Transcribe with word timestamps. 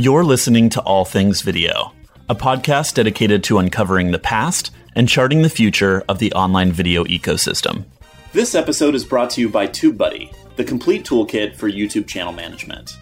You're 0.00 0.24
listening 0.24 0.70
to 0.70 0.80
All 0.80 1.04
Things 1.04 1.42
Video, 1.42 1.92
a 2.30 2.34
podcast 2.34 2.94
dedicated 2.94 3.44
to 3.44 3.58
uncovering 3.58 4.12
the 4.12 4.18
past 4.18 4.70
and 4.96 5.06
charting 5.06 5.42
the 5.42 5.50
future 5.50 6.02
of 6.08 6.18
the 6.18 6.32
online 6.32 6.72
video 6.72 7.04
ecosystem. 7.04 7.84
This 8.32 8.54
episode 8.54 8.94
is 8.94 9.04
brought 9.04 9.28
to 9.32 9.42
you 9.42 9.50
by 9.50 9.66
TubeBuddy, 9.66 10.56
the 10.56 10.64
complete 10.64 11.04
toolkit 11.04 11.54
for 11.54 11.70
YouTube 11.70 12.06
channel 12.06 12.32
management. 12.32 12.96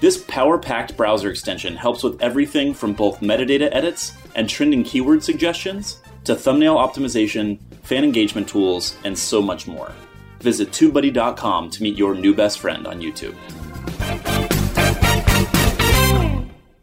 This 0.00 0.24
power 0.24 0.58
packed 0.58 0.96
browser 0.96 1.30
extension 1.30 1.76
helps 1.76 2.02
with 2.02 2.20
everything 2.20 2.74
from 2.74 2.94
both 2.94 3.20
metadata 3.20 3.68
edits 3.70 4.14
and 4.34 4.48
trending 4.48 4.82
keyword 4.82 5.22
suggestions 5.22 6.00
to 6.24 6.34
thumbnail 6.34 6.74
optimization, 6.74 7.60
fan 7.84 8.02
engagement 8.02 8.48
tools, 8.48 8.96
and 9.04 9.16
so 9.16 9.40
much 9.40 9.68
more. 9.68 9.92
Visit 10.40 10.72
TubeBuddy.com 10.72 11.70
to 11.70 11.82
meet 11.84 11.96
your 11.96 12.16
new 12.16 12.34
best 12.34 12.58
friend 12.58 12.88
on 12.88 13.00
YouTube. 13.00 13.36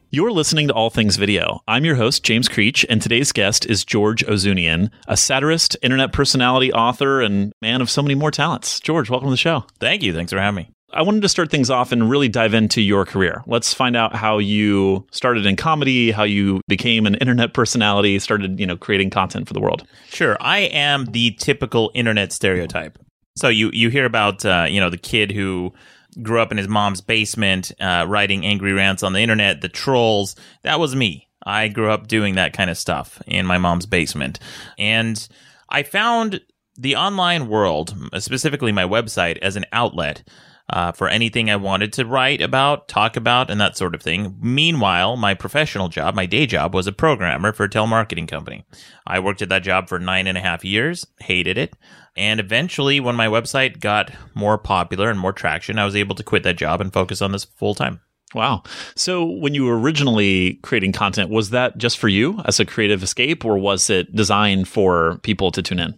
You're 0.09 0.31
listening 0.31 0.69
to 0.69 0.73
All 0.73 0.89
Things 0.89 1.17
Video. 1.17 1.59
I'm 1.67 1.83
your 1.83 1.95
host, 1.95 2.23
James 2.23 2.47
Creech, 2.47 2.85
and 2.89 3.01
today's 3.01 3.33
guest 3.33 3.65
is 3.65 3.83
George 3.83 4.25
Ouzounian, 4.25 4.89
a 5.05 5.17
satirist, 5.17 5.75
internet 5.81 6.13
personality, 6.13 6.71
author, 6.71 7.21
and 7.21 7.51
man 7.61 7.81
of 7.81 7.89
so 7.89 8.01
many 8.01 8.15
more 8.15 8.31
talents. 8.31 8.79
George, 8.79 9.09
welcome 9.09 9.27
to 9.27 9.31
the 9.31 9.35
show. 9.35 9.65
Thank 9.81 10.03
you. 10.03 10.13
Thanks 10.13 10.31
for 10.31 10.39
having 10.39 10.63
me. 10.63 10.71
I 10.93 11.01
wanted 11.01 11.23
to 11.23 11.29
start 11.29 11.51
things 11.51 11.69
off 11.69 11.91
and 11.91 12.09
really 12.09 12.29
dive 12.29 12.53
into 12.53 12.81
your 12.81 13.03
career. 13.03 13.43
Let's 13.47 13.73
find 13.73 13.97
out 13.97 14.15
how 14.15 14.37
you 14.37 15.05
started 15.11 15.45
in 15.45 15.57
comedy, 15.57 16.11
how 16.11 16.23
you 16.23 16.61
became 16.69 17.05
an 17.05 17.15
internet 17.15 17.53
personality, 17.53 18.17
started, 18.19 18.61
you 18.61 18.65
know, 18.65 18.77
creating 18.77 19.09
content 19.09 19.45
for 19.45 19.53
the 19.53 19.59
world. 19.59 19.85
Sure. 20.07 20.37
I 20.39 20.59
am 20.59 21.03
the 21.07 21.31
typical 21.31 21.91
internet 21.93 22.31
stereotype. 22.31 22.97
So 23.35 23.49
you 23.49 23.69
you 23.71 23.89
hear 23.89 24.05
about 24.05 24.43
uh, 24.45 24.65
you 24.67 24.79
know 24.81 24.89
the 24.89 24.97
kid 24.97 25.31
who 25.31 25.71
grew 26.21 26.41
up 26.41 26.51
in 26.51 26.57
his 26.57 26.67
mom's 26.67 27.01
basement, 27.01 27.71
uh, 27.79 28.05
writing 28.07 28.45
angry 28.45 28.73
rants 28.73 29.03
on 29.03 29.13
the 29.13 29.19
internet, 29.19 29.61
the 29.61 29.69
trolls. 29.69 30.35
That 30.63 30.79
was 30.79 30.95
me. 30.95 31.27
I 31.45 31.67
grew 31.67 31.91
up 31.91 32.07
doing 32.07 32.35
that 32.35 32.53
kind 32.53 32.69
of 32.69 32.77
stuff 32.77 33.21
in 33.25 33.45
my 33.45 33.57
mom's 33.57 33.85
basement. 33.85 34.39
And 34.77 35.27
I 35.69 35.83
found 35.83 36.41
the 36.77 36.95
online 36.95 37.47
world, 37.47 37.95
specifically 38.19 38.71
my 38.71 38.83
website, 38.83 39.37
as 39.37 39.55
an 39.55 39.65
outlet. 39.71 40.23
Uh, 40.69 40.91
for 40.91 41.07
anything 41.07 41.49
I 41.49 41.55
wanted 41.55 41.93
to 41.93 42.05
write 42.05 42.41
about, 42.41 42.89
talk 42.89 43.15
about, 43.15 43.49
and 43.49 43.61
that 43.61 43.77
sort 43.77 43.95
of 43.95 44.01
thing. 44.01 44.37
Meanwhile, 44.41 45.15
my 45.15 45.33
professional 45.33 45.87
job, 45.87 46.13
my 46.13 46.25
day 46.25 46.45
job, 46.45 46.73
was 46.73 46.87
a 46.87 46.91
programmer 46.91 47.53
for 47.53 47.63
a 47.63 47.69
telemarketing 47.69 48.27
company. 48.27 48.65
I 49.05 49.19
worked 49.19 49.41
at 49.41 49.47
that 49.47 49.63
job 49.63 49.87
for 49.87 49.97
nine 49.97 50.27
and 50.27 50.37
a 50.37 50.41
half 50.41 50.65
years, 50.65 51.07
hated 51.21 51.57
it. 51.57 51.73
And 52.17 52.41
eventually, 52.41 52.99
when 52.99 53.15
my 53.15 53.27
website 53.27 53.79
got 53.79 54.11
more 54.33 54.57
popular 54.57 55.09
and 55.09 55.19
more 55.19 55.31
traction, 55.31 55.79
I 55.79 55.85
was 55.85 55.95
able 55.95 56.15
to 56.15 56.23
quit 56.23 56.43
that 56.43 56.57
job 56.57 56.81
and 56.81 56.91
focus 56.91 57.21
on 57.21 57.31
this 57.31 57.45
full 57.45 57.73
time. 57.73 58.01
Wow. 58.33 58.63
So, 58.95 59.23
when 59.23 59.53
you 59.53 59.63
were 59.63 59.79
originally 59.79 60.55
creating 60.63 60.91
content, 60.91 61.29
was 61.29 61.51
that 61.51 61.77
just 61.77 61.97
for 61.97 62.09
you 62.09 62.41
as 62.45 62.59
a 62.59 62.65
creative 62.65 63.03
escape, 63.03 63.45
or 63.45 63.57
was 63.57 63.89
it 63.89 64.13
designed 64.13 64.67
for 64.67 65.19
people 65.23 65.51
to 65.51 65.61
tune 65.61 65.79
in? 65.79 65.95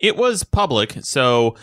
It 0.00 0.16
was 0.16 0.42
public. 0.42 0.96
So, 1.02 1.54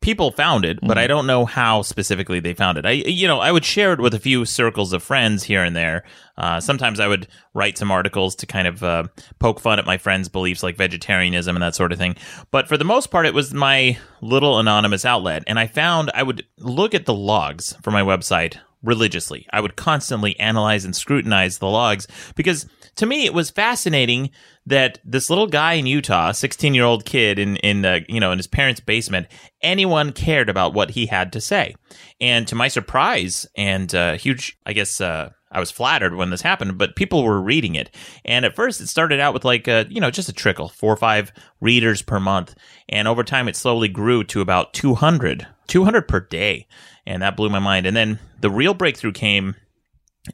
people 0.00 0.30
found 0.30 0.64
it, 0.64 0.78
but 0.80 0.90
mm-hmm. 0.90 0.98
I 0.98 1.06
don't 1.06 1.26
know 1.26 1.44
how 1.44 1.82
specifically 1.82 2.40
they 2.40 2.54
found 2.54 2.78
it. 2.78 2.86
I, 2.86 2.92
you 2.92 3.28
know, 3.28 3.40
I 3.40 3.52
would 3.52 3.64
share 3.64 3.92
it 3.92 4.00
with 4.00 4.14
a 4.14 4.18
few 4.18 4.44
circles 4.44 4.92
of 4.92 5.02
friends 5.02 5.44
here 5.44 5.62
and 5.62 5.76
there. 5.76 6.04
Uh, 6.38 6.58
sometimes 6.58 7.00
I 7.00 7.06
would 7.06 7.28
write 7.52 7.76
some 7.76 7.90
articles 7.90 8.34
to 8.36 8.46
kind 8.46 8.66
of 8.66 8.82
uh, 8.82 9.04
poke 9.38 9.60
fun 9.60 9.78
at 9.78 9.86
my 9.86 9.98
friends' 9.98 10.28
beliefs, 10.28 10.62
like 10.62 10.76
vegetarianism 10.76 11.54
and 11.54 11.62
that 11.62 11.74
sort 11.74 11.92
of 11.92 11.98
thing. 11.98 12.16
But 12.50 12.66
for 12.66 12.78
the 12.78 12.84
most 12.84 13.10
part, 13.10 13.26
it 13.26 13.34
was 13.34 13.52
my 13.52 13.98
little 14.22 14.58
anonymous 14.58 15.04
outlet, 15.04 15.44
and 15.46 15.58
I 15.58 15.66
found 15.66 16.10
I 16.14 16.22
would 16.22 16.46
look 16.58 16.94
at 16.94 17.04
the 17.04 17.14
logs 17.14 17.76
for 17.82 17.90
my 17.90 18.02
website 18.02 18.56
religiously. 18.82 19.46
I 19.52 19.60
would 19.60 19.76
constantly 19.76 20.38
analyze 20.40 20.84
and 20.84 20.94
scrutinize 20.94 21.58
the 21.58 21.68
logs 21.68 22.06
because 22.34 22.66
to 22.96 23.06
me 23.06 23.26
it 23.26 23.34
was 23.34 23.50
fascinating 23.50 24.30
that 24.66 24.98
this 25.04 25.30
little 25.30 25.46
guy 25.46 25.74
in 25.74 25.86
Utah, 25.86 26.32
16 26.32 26.74
year 26.74 26.84
old 26.84 27.04
kid 27.04 27.38
in 27.38 27.56
in 27.56 27.84
uh, 27.84 28.00
you 28.08 28.20
know 28.20 28.32
in 28.32 28.38
his 28.38 28.46
parents' 28.46 28.80
basement, 28.80 29.26
anyone 29.62 30.12
cared 30.12 30.48
about 30.48 30.74
what 30.74 30.90
he 30.90 31.06
had 31.06 31.32
to 31.32 31.40
say. 31.40 31.74
And 32.20 32.46
to 32.48 32.54
my 32.54 32.68
surprise 32.68 33.46
and 33.56 33.94
uh, 33.94 34.16
huge, 34.16 34.58
I 34.66 34.72
guess. 34.72 35.00
Uh, 35.00 35.30
I 35.50 35.60
was 35.60 35.70
flattered 35.70 36.14
when 36.14 36.30
this 36.30 36.42
happened, 36.42 36.78
but 36.78 36.96
people 36.96 37.24
were 37.24 37.40
reading 37.40 37.74
it. 37.74 37.94
And 38.24 38.44
at 38.44 38.54
first, 38.54 38.80
it 38.80 38.86
started 38.86 39.20
out 39.20 39.34
with 39.34 39.44
like 39.44 39.66
a, 39.66 39.86
you 39.88 40.00
know, 40.00 40.10
just 40.10 40.28
a 40.28 40.32
trickle, 40.32 40.68
four 40.68 40.92
or 40.92 40.96
five 40.96 41.32
readers 41.60 42.02
per 42.02 42.20
month. 42.20 42.54
And 42.88 43.08
over 43.08 43.24
time, 43.24 43.48
it 43.48 43.56
slowly 43.56 43.88
grew 43.88 44.22
to 44.24 44.40
about 44.40 44.72
200, 44.74 45.46
200 45.66 46.02
per 46.02 46.20
day 46.20 46.66
and 47.06 47.22
that 47.22 47.36
blew 47.36 47.48
my 47.48 47.58
mind. 47.58 47.86
And 47.86 47.96
then 47.96 48.18
the 48.40 48.50
real 48.50 48.74
breakthrough 48.74 49.12
came 49.12 49.56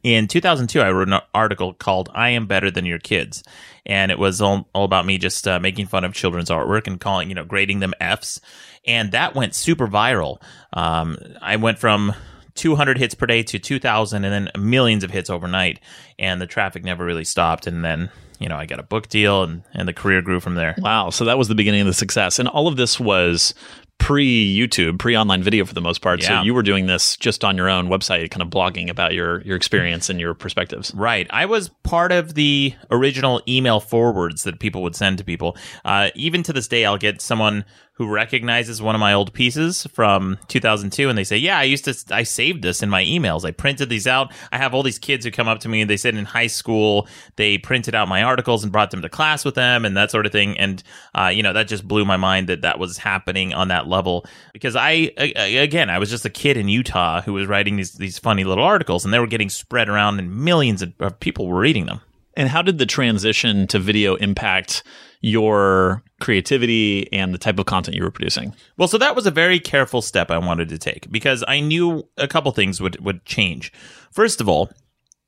in 0.03 0.27
2002 0.27 0.81
i 0.81 0.91
wrote 0.91 1.07
an 1.07 1.21
article 1.33 1.73
called 1.73 2.09
i 2.13 2.29
am 2.29 2.45
better 2.45 2.69
than 2.69 2.85
your 2.85 2.99
kids 2.99 3.41
and 3.85 4.11
it 4.11 4.19
was 4.19 4.41
all, 4.41 4.67
all 4.73 4.83
about 4.83 5.05
me 5.05 5.17
just 5.17 5.47
uh, 5.47 5.61
making 5.61 5.87
fun 5.87 6.03
of 6.03 6.13
children's 6.13 6.49
artwork 6.49 6.87
and 6.87 6.99
calling 6.99 7.29
you 7.29 7.35
know 7.35 7.45
grading 7.45 7.79
them 7.79 7.93
f's 8.01 8.41
and 8.85 9.13
that 9.13 9.33
went 9.33 9.55
super 9.55 9.87
viral 9.87 10.41
um, 10.73 11.17
i 11.41 11.55
went 11.55 11.79
from 11.79 12.13
200 12.57 12.97
hits 12.97 13.15
per 13.15 13.25
day 13.25 13.43
to 13.43 13.59
2000 13.59 14.25
and 14.25 14.33
then 14.33 14.61
millions 14.61 15.03
of 15.03 15.11
hits 15.11 15.29
overnight 15.29 15.79
and 16.19 16.41
the 16.41 16.47
traffic 16.47 16.83
never 16.83 17.05
really 17.05 17.23
stopped 17.23 17.67
and 17.67 17.85
then 17.85 18.09
you 18.39 18.49
know 18.49 18.57
i 18.57 18.65
got 18.65 18.79
a 18.79 18.83
book 18.83 19.07
deal 19.07 19.43
and, 19.43 19.63
and 19.73 19.87
the 19.87 19.93
career 19.93 20.21
grew 20.21 20.39
from 20.39 20.55
there 20.55 20.75
wow 20.79 21.09
so 21.09 21.25
that 21.25 21.37
was 21.37 21.47
the 21.47 21.55
beginning 21.55 21.81
of 21.81 21.87
the 21.87 21.93
success 21.93 22.39
and 22.39 22.49
all 22.49 22.67
of 22.67 22.75
this 22.75 22.99
was 22.99 23.53
pre 23.97 24.55
YouTube, 24.55 24.99
pre 24.99 25.17
online 25.17 25.43
video 25.43 25.65
for 25.65 25.73
the 25.73 25.81
most 25.81 26.01
part. 26.01 26.21
Yeah. 26.21 26.39
So 26.39 26.43
you 26.43 26.53
were 26.53 26.63
doing 26.63 26.85
this 26.85 27.17
just 27.17 27.43
on 27.43 27.57
your 27.57 27.69
own 27.69 27.87
website, 27.87 28.29
kind 28.31 28.41
of 28.41 28.49
blogging 28.49 28.89
about 28.89 29.13
your 29.13 29.41
your 29.41 29.55
experience 29.55 30.09
and 30.09 30.19
your 30.19 30.33
perspectives. 30.33 30.93
Right. 30.93 31.27
I 31.29 31.45
was 31.45 31.69
part 31.83 32.11
of 32.11 32.35
the 32.35 32.73
original 32.91 33.41
email 33.47 33.79
forwards 33.79 34.43
that 34.43 34.59
people 34.59 34.83
would 34.83 34.95
send 34.95 35.17
to 35.17 35.23
people. 35.23 35.57
Uh, 35.83 36.09
even 36.15 36.43
to 36.43 36.53
this 36.53 36.67
day, 36.67 36.85
I'll 36.85 36.97
get 36.97 37.21
someone 37.21 37.65
who 37.97 38.07
recognizes 38.07 38.79
one 38.79 38.93
of 38.93 38.99
my 38.99 39.11
old 39.11 39.33
pieces 39.33 39.87
from 39.91 40.37
2002 40.49 41.09
and 41.09 41.17
they 41.17 41.23
say, 41.23 41.35
"Yeah, 41.35 41.57
I 41.57 41.63
used 41.63 41.85
to 41.85 41.95
I 42.13 42.21
saved 42.23 42.61
this 42.61 42.83
in 42.83 42.89
my 42.89 43.03
emails. 43.03 43.43
I 43.43 43.49
printed 43.49 43.89
these 43.89 44.05
out. 44.05 44.31
I 44.51 44.57
have 44.57 44.75
all 44.75 44.83
these 44.83 44.99
kids 44.99 45.25
who 45.25 45.31
come 45.31 45.47
up 45.47 45.59
to 45.61 45.69
me 45.69 45.81
and 45.81 45.89
they 45.89 45.97
said 45.97 46.15
in 46.15 46.25
high 46.25 46.47
school 46.47 47.07
they 47.37 47.57
printed 47.57 47.95
out 47.95 48.07
my 48.07 48.21
articles 48.21 48.63
and 48.63 48.71
brought 48.71 48.91
them 48.91 49.01
to 49.01 49.09
class 49.09 49.43
with 49.43 49.55
them 49.55 49.83
and 49.83 49.97
that 49.97 50.11
sort 50.11 50.27
of 50.27 50.31
thing." 50.31 50.57
And 50.59 50.83
uh, 51.15 51.31
you 51.33 51.41
know, 51.41 51.53
that 51.53 51.67
just 51.67 51.87
blew 51.87 52.05
my 52.05 52.17
mind 52.17 52.49
that 52.49 52.61
that 52.61 52.77
was 52.77 52.99
happening 52.99 53.55
on 53.55 53.69
that 53.69 53.87
level 53.87 54.25
because 54.53 54.75
I 54.75 55.11
again, 55.17 55.89
I 55.89 55.97
was 55.97 56.11
just 56.11 56.25
a 56.25 56.29
kid 56.29 56.55
in 56.55 56.69
Utah 56.69 57.21
who 57.21 57.33
was 57.33 57.47
writing 57.47 57.77
these 57.77 57.93
these 57.93 58.19
funny 58.19 58.43
little 58.43 58.63
articles 58.63 59.05
and 59.05 59.13
they 59.13 59.19
were 59.19 59.25
getting 59.25 59.49
spread 59.49 59.89
around 59.89 60.19
and 60.19 60.35
millions 60.35 60.83
of 60.83 61.19
people 61.19 61.47
were 61.47 61.59
reading 61.59 61.87
them. 61.87 62.01
And 62.37 62.47
how 62.47 62.61
did 62.61 62.77
the 62.77 62.85
transition 62.85 63.65
to 63.67 63.79
video 63.79 64.15
impact 64.15 64.83
your 65.21 66.03
creativity 66.21 67.11
and 67.11 67.33
the 67.33 67.39
type 67.39 67.57
of 67.57 67.65
content 67.65 67.97
you 67.97 68.03
were 68.03 68.11
producing? 68.11 68.55
Well, 68.77 68.87
so 68.87 68.99
that 68.99 69.15
was 69.15 69.25
a 69.25 69.31
very 69.31 69.59
careful 69.59 70.03
step 70.03 70.29
I 70.29 70.37
wanted 70.37 70.69
to 70.69 70.77
take 70.77 71.09
because 71.11 71.43
I 71.47 71.59
knew 71.59 72.07
a 72.15 72.27
couple 72.27 72.51
things 72.51 72.79
would 72.79 73.03
would 73.03 73.25
change. 73.25 73.73
First 74.11 74.39
of 74.39 74.47
all, 74.47 74.69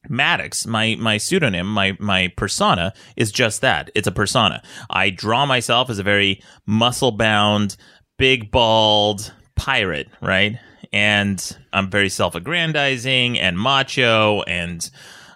Maddox, 0.08 0.68
my 0.68 0.96
my 1.00 1.18
pseudonym, 1.18 1.66
my 1.66 1.98
my 2.00 2.32
persona 2.38 2.94
is 3.18 3.32
just 3.32 3.62
that. 3.62 3.90
It's 3.96 4.08
a 4.08 4.12
persona. 4.12 4.62
I 4.92 5.10
draw 5.10 5.48
myself 5.48 5.90
as 5.90 5.98
a 5.98 6.04
very 6.04 6.44
muscle 6.68 7.12
bound, 7.12 7.76
big 8.20 8.52
bald 8.52 9.34
pirate, 9.56 10.10
right? 10.22 10.60
And 10.94 11.58
I'm 11.74 11.90
very 11.90 12.10
self 12.10 12.36
aggrandizing 12.36 13.40
and 13.40 13.60
macho 13.60 14.44
and 14.44 14.88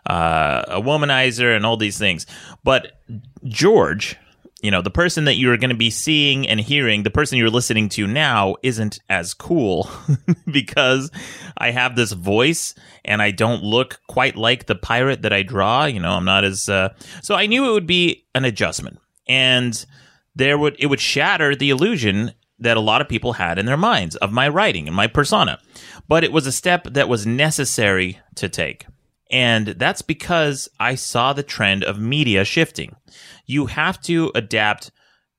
uh, 0.06 0.64
a 0.68 0.82
womanizer 0.82 1.56
and 1.56 1.66
all 1.66 1.78
these 1.78 1.98
things. 1.98 2.26
But 2.64 3.00
George, 3.46 4.18
you 4.64 4.72
know, 4.72 4.82
the 4.82 4.90
person 4.90 5.26
that 5.26 5.36
you're 5.36 5.58
going 5.58 5.72
to 5.72 5.76
be 5.76 5.90
seeing 5.90 6.48
and 6.48 6.60
hearing, 6.60 7.04
the 7.04 7.12
person 7.12 7.38
you're 7.38 7.50
listening 7.50 7.90
to 7.90 8.08
now 8.08 8.56
isn't 8.64 9.00
as 9.10 9.34
cool 9.34 9.90
because 10.52 11.12
I 11.58 11.72
have 11.72 11.96
this 11.96 12.14
voice 12.14 12.74
and 13.04 13.22
I 13.22 13.32
don't 13.32 13.62
look 13.62 14.00
quite 14.08 14.38
like 14.38 14.66
the 14.66 14.76
pirate 14.76 15.24
that 15.24 15.34
I 15.34 15.44
draw. 15.44 15.84
You 15.84 16.00
know, 16.00 16.12
I'm 16.12 16.24
not 16.24 16.46
as, 16.46 16.70
uh, 16.70 16.94
so 17.22 17.36
I 17.36 17.46
knew 17.46 17.70
it 17.70 17.74
would 17.74 17.88
be 17.88 18.26
an 18.34 18.46
adjustment 18.46 19.00
and 19.28 19.86
there 20.34 20.58
would, 20.58 20.78
it 20.80 20.86
would 20.86 21.02
shatter 21.02 21.56
the 21.56 21.70
illusion 21.70 22.32
that 22.60 22.78
a 22.78 22.82
lot 22.82 23.02
of 23.02 23.10
people 23.10 23.34
had 23.34 23.60
in 23.60 23.66
their 23.66 23.78
minds 23.78 24.16
of 24.18 24.32
my 24.32 24.48
writing 24.48 24.88
and 24.88 24.96
my 24.96 25.08
persona. 25.08 25.60
But 26.08 26.24
it 26.24 26.32
was 26.32 26.48
a 26.48 26.52
step 26.54 26.86
that 26.86 27.10
was 27.10 27.26
necessary 27.26 28.20
to 28.36 28.48
take. 28.48 28.86
And 29.34 29.70
that's 29.70 30.04
because 30.04 30.70
I 30.80 30.94
saw 30.94 31.34
the 31.34 31.42
trend 31.42 31.84
of 31.84 32.00
media 32.00 32.46
shifting. 32.46 32.96
You 33.48 33.66
have 33.66 34.00
to 34.04 34.32
adapt 34.36 34.92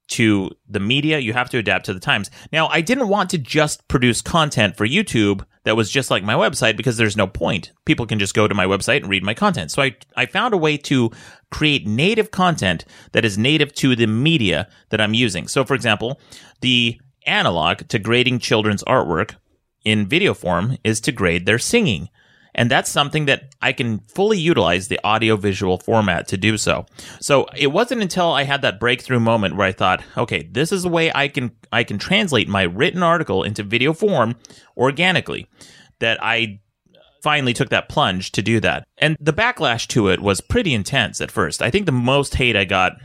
to 0.08 0.50
the 0.69 0.81
media, 0.81 1.20
you 1.20 1.32
have 1.32 1.49
to 1.50 1.58
adapt 1.58 1.87
to 1.87 1.94
the 1.94 2.00
times. 2.00 2.29
Now, 2.52 2.67
I 2.67 2.81
didn't 2.81 3.08
want 3.08 3.31
to 3.31 3.38
just 3.38 3.87
produce 3.87 4.20
content 4.20 4.76
for 4.76 4.87
YouTube 4.87 5.46
that 5.62 5.76
was 5.76 5.91
just 5.91 6.11
like 6.11 6.25
my 6.25 6.35
website 6.35 6.76
because 6.76 6.96
there's 6.96 7.17
no 7.17 7.29
point. 7.29 7.70
People 7.87 8.05
can 8.05 8.19
just 8.19 8.35
go 8.35 8.49
to 8.49 8.55
my 8.55 8.67
website 8.67 8.99
and 8.99 9.08
read 9.08 9.23
my 9.23 9.32
content. 9.32 9.70
So 9.70 9.81
I, 9.81 9.97
I 10.17 10.26
found 10.26 10.52
a 10.52 10.58
way 10.58 10.76
to 10.79 11.12
create 11.52 11.87
native 11.87 12.32
content 12.32 12.85
that 13.12 13.25
is 13.25 13.38
native 13.38 13.73
to 13.75 13.94
the 13.94 14.08
media 14.08 14.69
that 14.90 15.00
I'm 15.00 15.14
using. 15.14 15.47
So, 15.47 15.64
for 15.64 15.75
example, 15.75 16.20
the 16.62 17.00
analog 17.26 17.88
to 17.88 18.00
grading 18.00 18.40
children's 18.40 18.82
artwork 18.82 19.37
in 19.85 20.08
video 20.08 20.35
form 20.35 20.79
is 20.82 21.00
to 21.02 21.12
grade 21.12 21.47
their 21.47 21.61
singing 21.61 22.08
And 22.54 22.70
that's 22.70 22.90
something 22.90 23.24
that 23.26 23.54
I 23.60 23.72
can 23.72 24.00
fully 24.14 24.38
utilize 24.38 24.88
the 24.88 25.00
audio 25.02 25.36
visual 25.36 25.78
format 25.78 26.28
to 26.28 26.36
do 26.36 26.56
so. 26.56 26.86
So 27.20 27.46
it 27.56 27.68
wasn't 27.68 28.02
until 28.02 28.30
I 28.32 28.44
had 28.44 28.62
that 28.62 28.78
breakthrough 28.78 29.20
moment 29.20 29.56
where 29.56 29.66
I 29.66 29.72
thought, 29.72 30.02
okay, 30.16 30.48
this 30.50 30.70
is 30.70 30.84
a 30.84 30.88
way 30.88 31.10
I 31.14 31.28
can 31.28 31.50
I 31.72 31.84
can 31.84 31.98
translate 31.98 32.48
my 32.48 32.62
written 32.62 33.02
article 33.02 33.42
into 33.42 33.62
video 33.62 33.92
form 33.92 34.36
organically 34.76 35.48
that 35.98 36.18
I 36.22 36.60
finally 37.22 37.54
took 37.54 37.70
that 37.70 37.88
plunge 37.88 38.32
to 38.32 38.42
do 38.42 38.60
that. 38.60 38.86
And 38.98 39.16
the 39.18 39.32
backlash 39.32 39.86
to 39.88 40.08
it 40.08 40.20
was 40.20 40.42
pretty 40.42 40.74
intense 40.74 41.20
at 41.22 41.30
first. 41.30 41.62
I 41.62 41.70
think 41.70 41.86
the 41.86 41.92
most 41.92 42.34
hate 42.34 42.54
I 42.54 42.66
got 42.66 42.98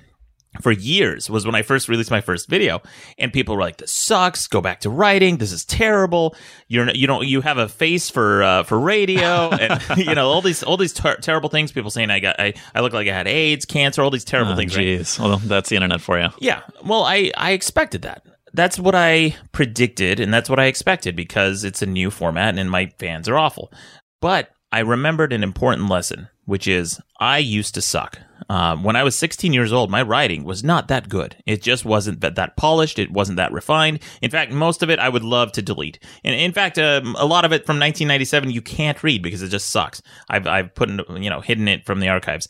for 0.61 0.71
years 0.71 1.29
was 1.29 1.45
when 1.45 1.53
I 1.55 1.61
first 1.61 1.87
released 1.87 2.09
my 2.09 2.21
first 2.21 2.49
video, 2.49 2.81
and 3.19 3.31
people 3.31 3.55
were 3.55 3.61
like, 3.61 3.77
"This 3.77 3.93
sucks. 3.93 4.47
Go 4.47 4.61
back 4.61 4.79
to 4.81 4.89
writing. 4.89 5.37
This 5.37 5.51
is 5.51 5.63
terrible. 5.63 6.35
You're 6.67 6.89
you 6.89 7.05
don't 7.07 7.27
you 7.27 7.41
have 7.41 7.57
a 7.59 7.69
face 7.69 8.09
for 8.09 8.41
uh, 8.43 8.63
for 8.63 8.79
radio, 8.79 9.49
and 9.51 9.81
you 9.97 10.15
know 10.15 10.27
all 10.29 10.41
these 10.41 10.63
all 10.63 10.75
these 10.77 10.93
ter- 10.93 11.17
terrible 11.17 11.49
things. 11.49 11.71
People 11.71 11.91
saying 11.91 12.09
I 12.09 12.19
got 12.19 12.39
I, 12.39 12.53
I 12.73 12.81
look 12.81 12.93
like 12.93 13.07
I 13.07 13.13
had 13.13 13.27
AIDS, 13.27 13.65
cancer, 13.65 14.01
all 14.01 14.09
these 14.11 14.25
terrible 14.25 14.53
Oh, 14.53 14.55
things. 14.55 14.75
right? 14.75 14.85
Jeez. 14.85 15.19
Well, 15.19 15.37
that's 15.37 15.69
the 15.69 15.75
internet 15.75 16.01
for 16.01 16.19
you. 16.19 16.29
Yeah. 16.39 16.61
Well, 16.83 17.03
I 17.03 17.31
I 17.37 17.51
expected 17.51 18.01
that. 18.01 18.25
That's 18.51 18.79
what 18.79 18.95
I 18.95 19.35
predicted, 19.51 20.19
and 20.19 20.33
that's 20.33 20.49
what 20.49 20.59
I 20.59 20.65
expected 20.65 21.15
because 21.15 21.63
it's 21.63 21.83
a 21.83 21.85
new 21.85 22.09
format, 22.09 22.57
and 22.57 22.71
my 22.71 22.87
fans 22.97 23.29
are 23.29 23.37
awful. 23.37 23.71
But 24.19 24.49
I 24.71 24.79
remembered 24.79 25.31
an 25.31 25.43
important 25.43 25.89
lesson, 25.89 26.27
which 26.45 26.67
is 26.67 26.99
I 27.19 27.37
used 27.37 27.75
to 27.75 27.81
suck. 27.81 28.17
Um, 28.49 28.83
when 28.83 28.95
I 28.95 29.03
was 29.03 29.15
16 29.15 29.53
years 29.53 29.71
old, 29.71 29.91
my 29.91 30.01
writing 30.01 30.43
was 30.43 30.63
not 30.63 30.87
that 30.87 31.07
good. 31.07 31.35
It 31.45 31.61
just 31.61 31.85
wasn't 31.85 32.21
that, 32.21 32.35
that 32.35 32.57
polished. 32.57 32.97
It 32.97 33.11
wasn't 33.11 33.37
that 33.37 33.51
refined. 33.51 33.99
In 34.21 34.31
fact, 34.31 34.51
most 34.51 34.81
of 34.81 34.89
it 34.89 34.97
I 34.97 35.07
would 35.07 35.23
love 35.23 35.51
to 35.53 35.61
delete. 35.61 35.99
And 36.23 36.33
in 36.33 36.51
fact, 36.51 36.79
um, 36.79 37.15
a 37.19 37.25
lot 37.25 37.45
of 37.45 37.51
it 37.51 37.67
from 37.67 37.79
1997 37.79 38.49
you 38.49 38.61
can't 38.61 39.03
read 39.03 39.21
because 39.21 39.43
it 39.43 39.49
just 39.49 39.69
sucks. 39.69 40.01
I've 40.29 40.47
I've 40.47 40.73
put 40.73 40.89
in, 40.89 41.01
you 41.21 41.29
know 41.29 41.41
hidden 41.41 41.67
it 41.67 41.85
from 41.85 41.99
the 41.99 42.09
archives. 42.09 42.47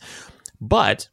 But 0.60 1.08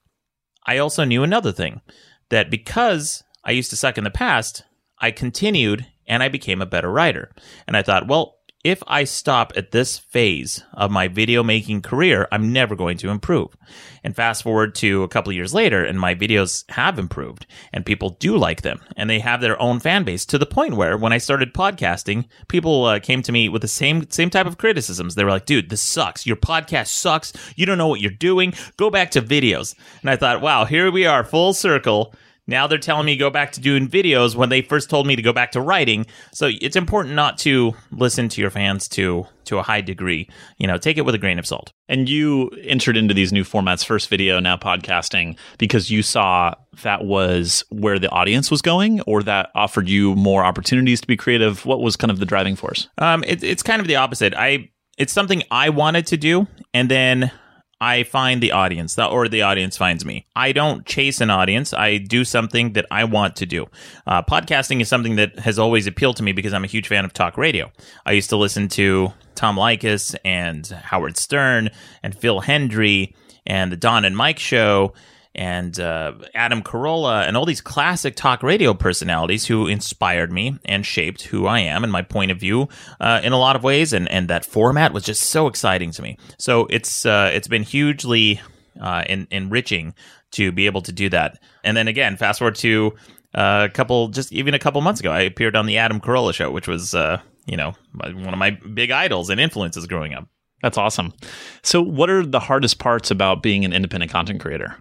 I 0.65 0.77
also 0.77 1.03
knew 1.03 1.23
another 1.23 1.51
thing 1.51 1.81
that 2.29 2.49
because 2.49 3.23
I 3.43 3.51
used 3.51 3.69
to 3.71 3.77
suck 3.77 3.97
in 3.97 4.03
the 4.03 4.09
past, 4.09 4.63
I 4.99 5.11
continued 5.11 5.85
and 6.07 6.23
I 6.23 6.29
became 6.29 6.61
a 6.61 6.65
better 6.65 6.91
writer. 6.91 7.33
And 7.67 7.75
I 7.75 7.81
thought, 7.81 8.07
well, 8.07 8.36
if 8.63 8.81
I 8.88 9.04
stop 9.04 9.54
at 9.56 9.71
this 9.71 9.98
phase 9.98 10.63
of 10.74 10.92
my 10.92 11.07
video 11.07 11.44
making 11.44 11.81
career, 11.81 12.27
I'm 12.31 12.51
never 12.51 12.75
going 12.75 12.98
to 12.98 13.09
improve. 13.09 13.56
And 14.04 14.15
fast 14.15 14.44
forward 14.44 14.74
to 14.75 15.04
a 15.04 15.07
couple 15.07 15.31
years 15.31 15.54
later, 15.54 15.86
and 15.86 16.00
my 16.00 16.15
videos 16.15 16.69
have 16.71 16.98
improved, 16.98 17.45
and 17.71 17.86
people 17.86 18.12
do 18.19 18.38
like 18.38 18.63
them, 18.63 18.81
and 18.95 19.09
they 19.09 19.19
have 19.19 19.42
their 19.42 19.62
own 19.62 19.80
fan 19.80 20.04
base 20.04 20.25
to 20.27 20.38
the 20.38 20.45
point 20.45 20.75
where 20.75 20.98
when 20.98 21.13
I 21.13 21.18
started 21.18 21.54
podcasting, 21.54 22.25
people 22.48 22.86
uh, 22.86 23.00
came 23.00 23.21
to 23.24 23.31
me 23.31 23.48
with 23.48 23.62
the 23.62 23.68
same 23.68 24.09
same 24.09 24.30
type 24.30 24.48
of 24.48 24.57
criticisms. 24.57 25.15
They 25.15 25.24
were 25.24 25.31
like, 25.31 25.45
"Dude, 25.45 25.69
this 25.69 25.81
sucks. 25.81 26.25
Your 26.25 26.38
podcast 26.38 26.88
sucks. 26.88 27.33
You 27.56 27.65
don't 27.65 27.77
know 27.77 27.88
what 27.88 28.01
you're 28.01 28.12
doing. 28.12 28.54
Go 28.77 28.89
back 28.89 29.12
to 29.12 29.21
videos." 29.21 29.75
And 30.01 30.09
I 30.09 30.15
thought, 30.15 30.42
"Wow, 30.42 30.65
here 30.65 30.92
we 30.92 31.06
are, 31.06 31.24
full 31.24 31.54
circle." 31.54 32.13
Now 32.47 32.65
they're 32.65 32.77
telling 32.77 33.05
me 33.05 33.13
to 33.13 33.19
go 33.19 33.29
back 33.29 33.51
to 33.53 33.61
doing 33.61 33.88
videos 33.88 34.35
when 34.35 34.49
they 34.49 34.61
first 34.61 34.89
told 34.89 35.05
me 35.05 35.15
to 35.15 35.21
go 35.21 35.33
back 35.33 35.51
to 35.51 35.61
writing. 35.61 36.05
So 36.33 36.49
it's 36.61 36.75
important 36.75 37.15
not 37.15 37.38
to 37.39 37.73
listen 37.91 38.29
to 38.29 38.41
your 38.41 38.49
fans 38.49 38.88
to 38.89 39.27
to 39.45 39.57
a 39.57 39.63
high 39.63 39.81
degree. 39.81 40.29
You 40.57 40.67
know, 40.67 40.77
take 40.77 40.97
it 40.97 41.05
with 41.05 41.15
a 41.15 41.17
grain 41.17 41.39
of 41.39 41.45
salt. 41.45 41.71
And 41.88 42.09
you 42.09 42.49
entered 42.63 42.97
into 42.97 43.13
these 43.13 43.31
new 43.31 43.44
formats, 43.44 43.85
first 43.85 44.09
video, 44.09 44.39
now 44.39 44.57
podcasting, 44.57 45.38
because 45.57 45.89
you 45.89 46.01
saw 46.01 46.53
that 46.83 47.05
was 47.05 47.63
where 47.69 47.99
the 47.99 48.09
audience 48.09 48.51
was 48.51 48.61
going, 48.61 49.01
or 49.01 49.23
that 49.23 49.49
offered 49.55 49.88
you 49.89 50.15
more 50.15 50.44
opportunities 50.44 51.01
to 51.01 51.07
be 51.07 51.17
creative. 51.17 51.65
What 51.65 51.81
was 51.81 51.95
kind 51.95 52.11
of 52.11 52.19
the 52.19 52.25
driving 52.25 52.55
force? 52.55 52.88
Um, 52.97 53.23
it, 53.25 53.44
it's 53.44 53.63
kind 53.63 53.81
of 53.81 53.88
the 53.88 53.95
opposite. 53.95 54.33
I 54.33 54.69
it's 54.97 55.13
something 55.13 55.44
I 55.51 55.69
wanted 55.69 56.07
to 56.07 56.17
do, 56.17 56.47
and 56.73 56.89
then 56.89 57.31
I 57.79 58.03
find 58.03 58.41
the 58.41 58.53
audience, 58.53 58.97
or 58.97 59.27
the 59.27 59.44
audience 59.44 59.77
finds 59.77 60.03
me. 60.03 60.25
I 60.35 60.51
don't 60.51 60.85
chase 60.85 61.21
an 61.21 61.29
audience. 61.29 61.74
I 61.74 61.97
do 61.97 62.25
something 62.25 62.74
that 62.74 62.85
I 62.89 63.03
want 63.03 63.35
to 63.38 63.45
do. 63.45 63.68
Uh, 64.07 64.24
podcasting 64.24 64.81
is 64.81 64.89
something 64.89 65.15
that 65.18 65.38
has 65.39 65.59
always 65.59 65.85
appealed 65.85 66.18
to 66.18 66.24
me 66.24 66.31
because 66.31 66.53
I'm 66.53 66.63
a 66.63 66.68
huge 66.68 66.88
fan 66.88 67.06
of 67.06 67.13
talk 67.13 67.38
radio. 67.38 67.71
I 68.06 68.13
used 68.13 68.31
to 68.31 68.38
listen 68.38 68.68
to 68.69 69.13
Tom 69.35 69.57
Leykis 69.57 70.15
and 70.25 70.65
Howard 70.65 71.18
Stern 71.18 71.69
and 72.01 72.18
Phil 72.18 72.41
Hendrie 72.41 73.13
and 73.45 73.71
the 73.71 73.77
Don 73.77 74.06
and 74.06 74.18
Mike 74.18 74.39
show 74.39 74.94
and 75.37 75.79
uh, 75.79 76.13
Adam 76.33 76.63
Carolla 76.63 77.27
and 77.27 77.37
all 77.37 77.45
these 77.45 77.61
classic 77.61 78.15
talk 78.15 78.41
radio 78.41 78.73
personalities 78.73 79.45
who 79.45 79.67
inspired 79.67 80.31
me 80.31 80.57
and 80.65 80.85
shaped 80.85 81.23
who 81.23 81.45
I 81.45 81.59
am 81.59 81.83
and 81.83 81.91
my 81.91 82.01
point 82.01 82.31
of 82.31 82.39
view 82.39 82.67
uh, 82.99 83.21
in 83.23 83.33
a 83.33 83.37
lot 83.37 83.55
of 83.55 83.63
ways. 83.63 83.93
And, 83.93 84.09
and 84.09 84.27
that 84.29 84.45
format 84.45 84.93
was 84.93 85.03
just 85.03 85.23
so 85.23 85.47
exciting 85.47 85.91
to 85.91 86.01
me. 86.01 86.17
So 86.39 86.65
it's 86.69 87.05
uh, 87.05 87.31
it's 87.33 87.47
been 87.47 87.63
hugely 87.63 88.41
uh, 88.81 89.03
en- 89.07 89.27
enriching 89.31 89.93
to 90.31 90.51
be 90.51 90.65
able 90.65 90.81
to 90.81 90.91
do 90.91 91.09
that. 91.09 91.39
And 91.63 91.77
then 91.77 91.87
again, 91.87 92.17
fast 92.17 92.39
forward 92.39 92.55
to 92.55 92.93
uh, 93.35 93.67
a 93.69 93.73
couple, 93.73 94.09
just 94.09 94.33
even 94.33 94.53
a 94.53 94.59
couple 94.59 94.81
months 94.81 94.99
ago, 94.99 95.11
I 95.11 95.21
appeared 95.21 95.55
on 95.55 95.67
the 95.67 95.77
Adam 95.77 95.99
Carolla 95.99 96.33
show, 96.33 96.51
which 96.51 96.67
was 96.67 96.95
uh, 96.95 97.21
you 97.45 97.57
know 97.57 97.75
one 97.93 98.33
of 98.33 98.39
my 98.39 98.51
big 98.51 98.91
idols 98.91 99.29
and 99.29 99.39
influences 99.39 99.85
growing 99.85 100.13
up. 100.13 100.27
That's 100.63 100.77
awesome. 100.77 101.13
So, 101.61 101.81
what 101.81 102.09
are 102.09 102.25
the 102.25 102.39
hardest 102.39 102.79
parts 102.79 103.11
about 103.11 103.43
being 103.43 103.63
an 103.63 103.73
independent 103.73 104.11
content 104.11 104.39
creator? 104.41 104.77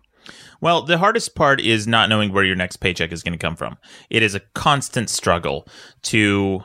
Well, 0.61 0.83
the 0.83 0.99
hardest 0.99 1.35
part 1.35 1.61
is 1.61 1.87
not 1.87 2.09
knowing 2.09 2.33
where 2.33 2.45
your 2.45 2.57
next 2.57 2.77
paycheck 2.77 3.13
is 3.13 3.23
going 3.23 3.33
to 3.33 3.39
come 3.39 3.57
from. 3.57 3.77
It 4.11 4.23
is 4.23 4.35
a 4.35 4.41
constant 4.55 5.11
struggle 5.11 5.67
to, 6.03 6.65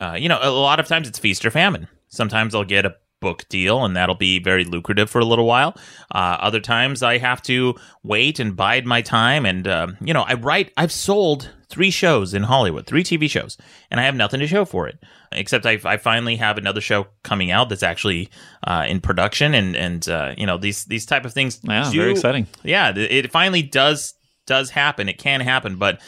uh, 0.00 0.16
you 0.18 0.28
know, 0.28 0.38
a 0.40 0.50
lot 0.50 0.80
of 0.80 0.86
times 0.86 1.08
it's 1.08 1.18
feast 1.18 1.44
or 1.44 1.50
famine. 1.50 1.88
Sometimes 2.08 2.54
I'll 2.54 2.64
get 2.64 2.86
a 2.86 2.96
book 3.20 3.48
deal 3.48 3.84
and 3.84 3.96
that'll 3.96 4.16
be 4.16 4.38
very 4.38 4.64
lucrative 4.64 5.08
for 5.08 5.20
a 5.20 5.24
little 5.24 5.46
while. 5.46 5.74
Uh, 6.14 6.36
other 6.40 6.60
times 6.60 7.02
I 7.02 7.18
have 7.18 7.40
to 7.42 7.74
wait 8.02 8.38
and 8.38 8.56
bide 8.56 8.84
my 8.84 9.00
time. 9.00 9.46
And, 9.46 9.66
um, 9.66 9.96
you 10.02 10.12
know, 10.12 10.22
I 10.22 10.34
write, 10.34 10.72
I've 10.76 10.92
sold 10.92 11.48
three 11.72 11.90
shows 11.90 12.34
in 12.34 12.42
Hollywood, 12.42 12.86
three 12.86 13.02
TV 13.02 13.28
shows, 13.28 13.56
and 13.90 13.98
I 13.98 14.04
have 14.04 14.14
nothing 14.14 14.38
to 14.40 14.46
show 14.46 14.64
for 14.64 14.86
it. 14.86 14.98
Except 15.32 15.64
I, 15.64 15.80
I 15.84 15.96
finally 15.96 16.36
have 16.36 16.58
another 16.58 16.82
show 16.82 17.06
coming 17.24 17.50
out 17.50 17.70
that's 17.70 17.82
actually 17.82 18.28
uh, 18.66 18.84
in 18.86 19.00
production, 19.00 19.54
and 19.54 19.74
and 19.74 20.06
uh, 20.08 20.34
you 20.36 20.46
know 20.46 20.58
these 20.58 20.84
these 20.84 21.06
type 21.06 21.24
of 21.24 21.32
things. 21.32 21.58
Yeah, 21.62 21.90
do- 21.90 21.98
very 21.98 22.12
exciting. 22.12 22.46
yeah, 22.62 22.92
it 22.94 23.32
finally 23.32 23.62
does 23.62 24.14
does 24.46 24.70
happen. 24.70 25.08
It 25.08 25.18
can 25.18 25.40
happen, 25.40 25.76
but 25.76 26.00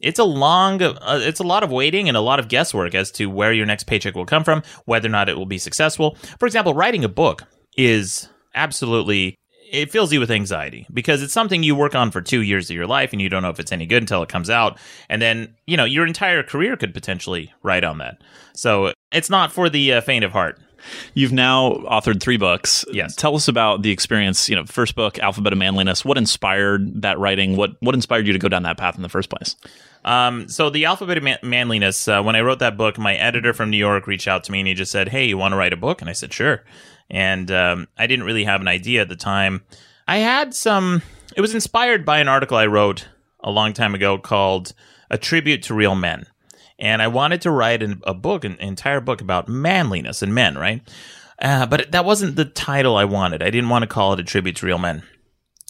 it's 0.00 0.18
a 0.18 0.24
long, 0.24 0.80
uh, 0.80 1.20
it's 1.22 1.40
a 1.40 1.44
lot 1.44 1.62
of 1.62 1.70
waiting 1.70 2.08
and 2.08 2.16
a 2.16 2.22
lot 2.22 2.40
of 2.40 2.48
guesswork 2.48 2.94
as 2.94 3.10
to 3.12 3.26
where 3.26 3.52
your 3.52 3.66
next 3.66 3.84
paycheck 3.84 4.14
will 4.14 4.24
come 4.24 4.44
from, 4.44 4.62
whether 4.86 5.06
or 5.06 5.10
not 5.10 5.28
it 5.28 5.36
will 5.36 5.44
be 5.44 5.58
successful. 5.58 6.16
For 6.38 6.46
example, 6.46 6.72
writing 6.72 7.04
a 7.04 7.08
book 7.08 7.44
is 7.76 8.28
absolutely. 8.54 9.36
It 9.70 9.90
fills 9.90 10.12
you 10.12 10.20
with 10.20 10.30
anxiety 10.30 10.86
because 10.92 11.22
it's 11.22 11.32
something 11.32 11.62
you 11.62 11.74
work 11.74 11.94
on 11.94 12.10
for 12.10 12.20
two 12.20 12.42
years 12.42 12.70
of 12.70 12.76
your 12.76 12.86
life 12.86 13.12
and 13.12 13.20
you 13.20 13.28
don't 13.28 13.42
know 13.42 13.50
if 13.50 13.60
it's 13.60 13.72
any 13.72 13.86
good 13.86 14.02
until 14.02 14.22
it 14.22 14.28
comes 14.28 14.50
out. 14.50 14.78
And 15.08 15.22
then, 15.22 15.54
you 15.66 15.76
know, 15.76 15.84
your 15.84 16.06
entire 16.06 16.42
career 16.42 16.76
could 16.76 16.92
potentially 16.92 17.52
ride 17.62 17.84
on 17.84 17.98
that. 17.98 18.20
So 18.54 18.92
it's 19.12 19.30
not 19.30 19.52
for 19.52 19.70
the 19.70 19.94
uh, 19.94 20.00
faint 20.00 20.24
of 20.24 20.32
heart. 20.32 20.58
You've 21.14 21.32
now 21.32 21.72
authored 21.90 22.20
three 22.20 22.36
books. 22.36 22.84
Yes. 22.90 23.14
Tell 23.14 23.34
us 23.36 23.48
about 23.48 23.82
the 23.82 23.90
experience. 23.90 24.48
You 24.48 24.56
know, 24.56 24.64
first 24.64 24.94
book, 24.94 25.18
Alphabet 25.18 25.52
of 25.52 25.58
Manliness. 25.58 26.04
What 26.04 26.18
inspired 26.18 27.02
that 27.02 27.18
writing? 27.18 27.56
What 27.56 27.72
what 27.80 27.94
inspired 27.94 28.26
you 28.26 28.32
to 28.32 28.38
go 28.38 28.48
down 28.48 28.62
that 28.64 28.78
path 28.78 28.96
in 28.96 29.02
the 29.02 29.08
first 29.08 29.30
place? 29.30 29.56
Um, 30.04 30.48
so 30.48 30.70
the 30.70 30.86
alphabet 30.86 31.18
of 31.18 31.22
man- 31.22 31.38
manliness. 31.42 32.08
Uh, 32.08 32.22
when 32.22 32.36
I 32.36 32.40
wrote 32.40 32.60
that 32.60 32.76
book, 32.76 32.98
my 32.98 33.14
editor 33.14 33.52
from 33.52 33.70
New 33.70 33.76
York 33.76 34.06
reached 34.06 34.28
out 34.28 34.44
to 34.44 34.52
me 34.52 34.60
and 34.60 34.68
he 34.68 34.74
just 34.74 34.92
said, 34.92 35.08
"Hey, 35.08 35.26
you 35.26 35.36
want 35.36 35.52
to 35.52 35.56
write 35.56 35.72
a 35.72 35.76
book?" 35.76 36.00
And 36.00 36.08
I 36.08 36.14
said, 36.14 36.32
"Sure." 36.32 36.64
And 37.10 37.50
um, 37.50 37.88
I 37.98 38.06
didn't 38.06 38.24
really 38.24 38.44
have 38.44 38.60
an 38.60 38.68
idea 38.68 39.02
at 39.02 39.08
the 39.08 39.16
time. 39.16 39.62
I 40.06 40.18
had 40.18 40.54
some. 40.54 41.02
It 41.36 41.40
was 41.40 41.54
inspired 41.54 42.04
by 42.04 42.18
an 42.20 42.28
article 42.28 42.56
I 42.56 42.66
wrote 42.66 43.08
a 43.40 43.50
long 43.50 43.72
time 43.72 43.94
ago 43.94 44.18
called 44.18 44.72
"A 45.10 45.18
Tribute 45.18 45.62
to 45.64 45.74
Real 45.74 45.94
Men," 45.94 46.26
and 46.78 47.02
I 47.02 47.08
wanted 47.08 47.40
to 47.42 47.50
write 47.50 47.82
an, 47.82 48.00
a 48.04 48.14
book, 48.14 48.44
an 48.44 48.56
entire 48.60 49.00
book 49.00 49.20
about 49.20 49.48
manliness 49.48 50.22
and 50.22 50.34
men, 50.34 50.56
right? 50.56 50.82
Uh, 51.40 51.66
but 51.66 51.90
that 51.92 52.04
wasn't 52.04 52.36
the 52.36 52.44
title 52.44 52.96
I 52.96 53.04
wanted. 53.04 53.42
I 53.42 53.50
didn't 53.50 53.70
want 53.70 53.82
to 53.82 53.88
call 53.88 54.12
it 54.12 54.20
a 54.20 54.24
tribute 54.24 54.56
to 54.56 54.66
real 54.66 54.78
men 54.78 55.02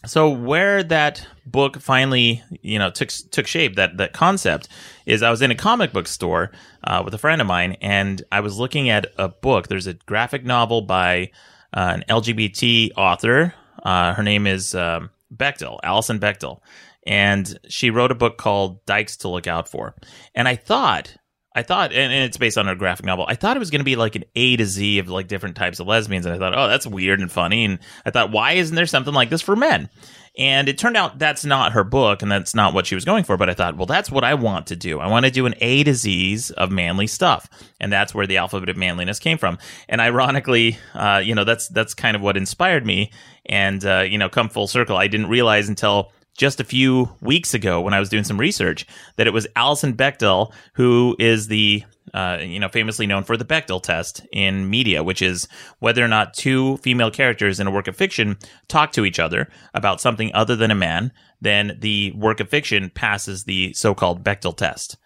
so 0.07 0.31
where 0.31 0.83
that 0.83 1.27
book 1.45 1.79
finally 1.81 2.43
you 2.63 2.79
know 2.79 2.91
took 2.91 3.11
took 3.31 3.47
shape 3.47 3.77
that 3.77 3.97
that 3.99 4.13
concept 4.13 4.69
is 5.11 5.23
i 5.23 5.31
was 5.31 5.43
in 5.43 5.51
a 5.51 5.55
comic 5.55 5.93
book 5.93 6.07
store 6.07 6.51
uh, 6.85 7.03
with 7.05 7.13
a 7.15 7.19
friend 7.19 7.41
of 7.41 7.47
mine 7.47 7.77
and 7.81 8.23
i 8.33 8.41
was 8.41 8.59
looking 8.59 8.89
at 8.89 9.07
a 9.19 9.29
book 9.29 9.69
there's 9.69 9.87
a 9.87 9.95
graphic 9.95 10.45
novel 10.45 10.83
by 10.83 11.31
uh, 11.75 11.97
an 11.97 12.05
lgbt 12.09 12.91
author 12.97 13.55
uh, 13.83 14.15
her 14.15 14.23
name 14.23 14.47
is 14.47 14.75
um, 14.75 15.11
bechdel 15.35 15.79
alison 15.83 16.19
bechdel 16.19 16.61
and 17.07 17.59
she 17.69 17.91
wrote 17.91 18.13
a 18.13 18.15
book 18.15 18.39
called 18.39 18.85
dykes 18.87 19.17
to 19.17 19.29
look 19.29 19.47
out 19.47 19.69
for 19.69 19.95
and 20.35 20.47
i 20.49 20.57
thought 20.57 21.17
I 21.53 21.65
thought, 21.65 21.93
and, 21.93 22.13
and 22.13 22.25
it's 22.25 22.37
based 22.37 22.57
on 22.59 22.69
a 22.69 22.77
graphic 22.77 23.05
novel. 23.05 23.25
I 23.27 23.35
thought 23.35 23.57
it 23.57 23.59
was 23.59 23.71
going 23.71 23.81
to 23.81 23.85
be 23.85 23.97
like 23.97 24.15
an 24.15 24.23
A 24.37 24.57
to 24.57 24.65
Z 24.65 25.01
of 25.01 25.09
like 25.09 25.27
different 25.27 25.57
types 25.57 25.81
of 25.81 25.89
lesbians, 25.89 26.25
and 26.25 26.33
I 26.33 26.39
thought, 26.39 26.57
oh, 26.57 26.69
that's 26.69 26.87
weird 26.87 27.21
and 27.21 27.31
funny. 27.31 27.65
And 27.65 27.81
I 28.07 28.11
thought, 28.11 28.31
why 28.31 28.53
isn't 28.53 28.77
there 28.77 28.87
something 28.87 29.13
like 29.13 29.31
this 29.31 29.43
for 29.43 29.57
men? 29.57 29.91
And 30.39 30.69
it 30.69 30.79
turned 30.79 30.97
out 30.97 31.19
that's 31.19 31.45
not 31.45 31.73
her 31.73 31.85
book 31.85 32.23
and 32.23 32.31
that's 32.31 32.55
not 32.55 32.73
what 32.73 32.87
she 32.87 32.95
was 32.95 33.05
going 33.05 33.25
for. 33.25 33.37
But 33.37 33.51
I 33.51 33.55
thought, 33.55 33.77
well, 33.77 33.87
that's 33.87 34.11
what 34.11 34.25
I 34.25 34.35
want 34.35 34.69
to 34.69 34.77
do. 34.77 35.01
I 35.01 35.09
want 35.09 35.27
to 35.27 35.31
do 35.31 35.45
an 35.47 35.55
A 35.61 35.83
to 35.85 35.95
Z's 35.95 36.51
of 36.53 36.71
manly 36.71 37.07
stuff. 37.07 37.49
And 37.81 37.93
that's 37.93 38.15
where 38.15 38.27
the 38.27 38.37
alphabet 38.37 38.69
of 38.69 38.77
manliness 38.77 39.19
came 39.19 39.39
from. 39.39 39.59
And 39.89 40.01
ironically, 40.01 40.79
uh, 40.95 41.21
you 41.25 41.35
know, 41.35 41.45
that's, 41.45 41.69
that's 41.69 41.95
kind 41.95 42.17
of 42.17 42.23
what 42.23 42.37
inspired 42.37 42.87
me. 42.87 43.11
And, 43.47 43.85
uh, 43.85 44.05
you 44.09 44.19
know, 44.19 44.29
come 44.29 44.49
full 44.49 44.69
circle, 44.69 44.97
I 44.97 45.09
didn't 45.09 45.29
realize 45.29 45.69
until 45.69 46.13
just 46.37 46.61
a 46.61 46.65
few 46.65 47.11
weeks 47.21 47.55
ago 47.55 47.81
when 47.81 47.95
I 47.95 48.01
was 48.01 48.09
doing 48.09 48.25
some 48.25 48.39
research 48.39 48.87
that 49.17 49.27
it 49.27 49.33
was 49.33 49.47
Alison 49.57 49.95
Bechdel 49.95 50.53
who 50.75 51.17
is 51.19 51.49
the 51.49 51.85
uh, 52.15 52.39
you 52.41 52.59
know 52.59 52.69
famously 52.69 53.07
known 53.07 53.25
for 53.25 53.37
the 53.37 53.45
Bechdel 53.45 53.83
test 53.83 54.27
in 54.33 54.69
media, 54.69 55.05
which 55.05 55.23
is 55.23 55.49
whether 55.79 56.05
or 56.05 56.09
not 56.09 56.35
two 56.35 56.77
female 56.79 57.11
characters 57.11 57.61
in 57.61 57.67
a 57.67 57.71
work 57.71 57.87
of 57.87 57.97
fiction 57.97 58.37
talk 58.69 58.93
to 58.93 59.05
each 59.05 59.19
other 59.19 59.49
about 59.75 60.01
something 60.01 60.31
other 60.35 60.57
than 60.57 60.71
a 60.71 60.75
man, 60.75 61.13
then 61.41 61.77
the 61.81 62.13
work 62.13 62.41
of 62.41 62.49
fiction 62.49 62.91
passes 62.91 63.45
the 63.45 63.73
so-called 63.75 64.25
Bechdel 64.25 64.57
test, 64.57 64.97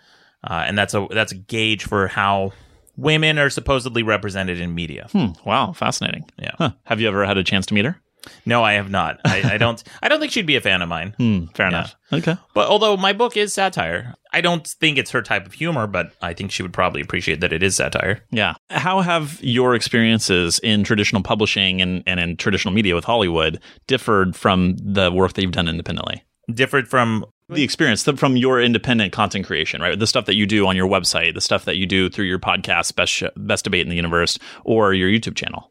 uh, 0.48 0.64
and 0.66 0.78
that's 0.78 0.94
a 0.94 1.06
that's 1.10 1.32
a 1.32 1.36
gauge 1.36 1.84
for 1.84 2.08
how 2.08 2.52
women 2.96 3.38
are 3.38 3.50
supposedly 3.50 4.02
represented 4.02 4.60
in 4.60 4.74
media. 4.74 5.08
Hmm, 5.12 5.32
wow, 5.44 5.72
fascinating. 5.72 6.24
Yeah. 6.38 6.52
Huh. 6.58 6.70
Have 6.84 7.00
you 7.00 7.08
ever 7.08 7.26
had 7.26 7.38
a 7.38 7.44
chance 7.44 7.66
to 7.66 7.74
meet 7.74 7.84
her? 7.84 8.00
No, 8.46 8.62
I 8.62 8.74
have 8.74 8.90
not. 8.90 9.20
I, 9.24 9.54
I 9.54 9.58
don't. 9.58 9.82
I 10.02 10.08
don't 10.08 10.20
think 10.20 10.32
she'd 10.32 10.46
be 10.46 10.56
a 10.56 10.60
fan 10.60 10.82
of 10.82 10.88
mine. 10.88 11.14
Hmm, 11.18 11.46
fair 11.54 11.66
Yeah. 11.66 11.68
enough. 11.68 11.96
Okay. 12.12 12.36
But 12.54 12.68
although 12.68 12.96
my 12.96 13.12
book 13.12 13.36
is 13.36 13.52
satire, 13.54 14.14
I 14.32 14.40
don't 14.40 14.66
think 14.66 14.98
it's 14.98 15.10
her 15.10 15.22
type 15.22 15.46
of 15.46 15.52
humor. 15.52 15.86
But 15.86 16.12
I 16.22 16.32
think 16.34 16.50
she 16.50 16.62
would 16.62 16.72
probably 16.72 17.00
appreciate 17.00 17.40
that 17.40 17.52
it 17.52 17.62
is 17.62 17.76
satire. 17.76 18.20
Yeah. 18.30 18.54
How 18.70 19.00
have 19.00 19.38
your 19.42 19.74
experiences 19.74 20.58
in 20.60 20.84
traditional 20.84 21.22
publishing 21.22 21.80
and, 21.82 22.02
and 22.06 22.20
in 22.20 22.36
traditional 22.36 22.72
media 22.74 22.94
with 22.94 23.04
Hollywood 23.04 23.60
differed 23.86 24.36
from 24.36 24.76
the 24.78 25.10
work 25.12 25.32
that 25.34 25.42
you've 25.42 25.52
done 25.52 25.68
independently? 25.68 26.22
Different 26.52 26.88
from 26.88 27.24
The 27.48 27.62
experience 27.62 28.02
from 28.02 28.36
your 28.36 28.60
independent 28.60 29.12
content 29.12 29.46
creation, 29.46 29.80
right? 29.80 29.98
The 29.98 30.06
stuff 30.06 30.26
that 30.26 30.34
you 30.34 30.44
do 30.46 30.66
on 30.66 30.76
your 30.76 30.88
website, 30.88 31.34
the 31.34 31.40
stuff 31.40 31.64
that 31.64 31.76
you 31.78 31.86
do 31.86 32.10
through 32.10 32.26
your 32.26 32.38
podcast, 32.38 32.94
Best, 32.96 33.12
Sh- 33.12 33.22
Best 33.36 33.64
Debate 33.64 33.80
in 33.82 33.88
the 33.88 33.96
Universe, 33.96 34.38
or 34.64 34.92
your 34.92 35.08
YouTube 35.08 35.36
channel. 35.36 35.70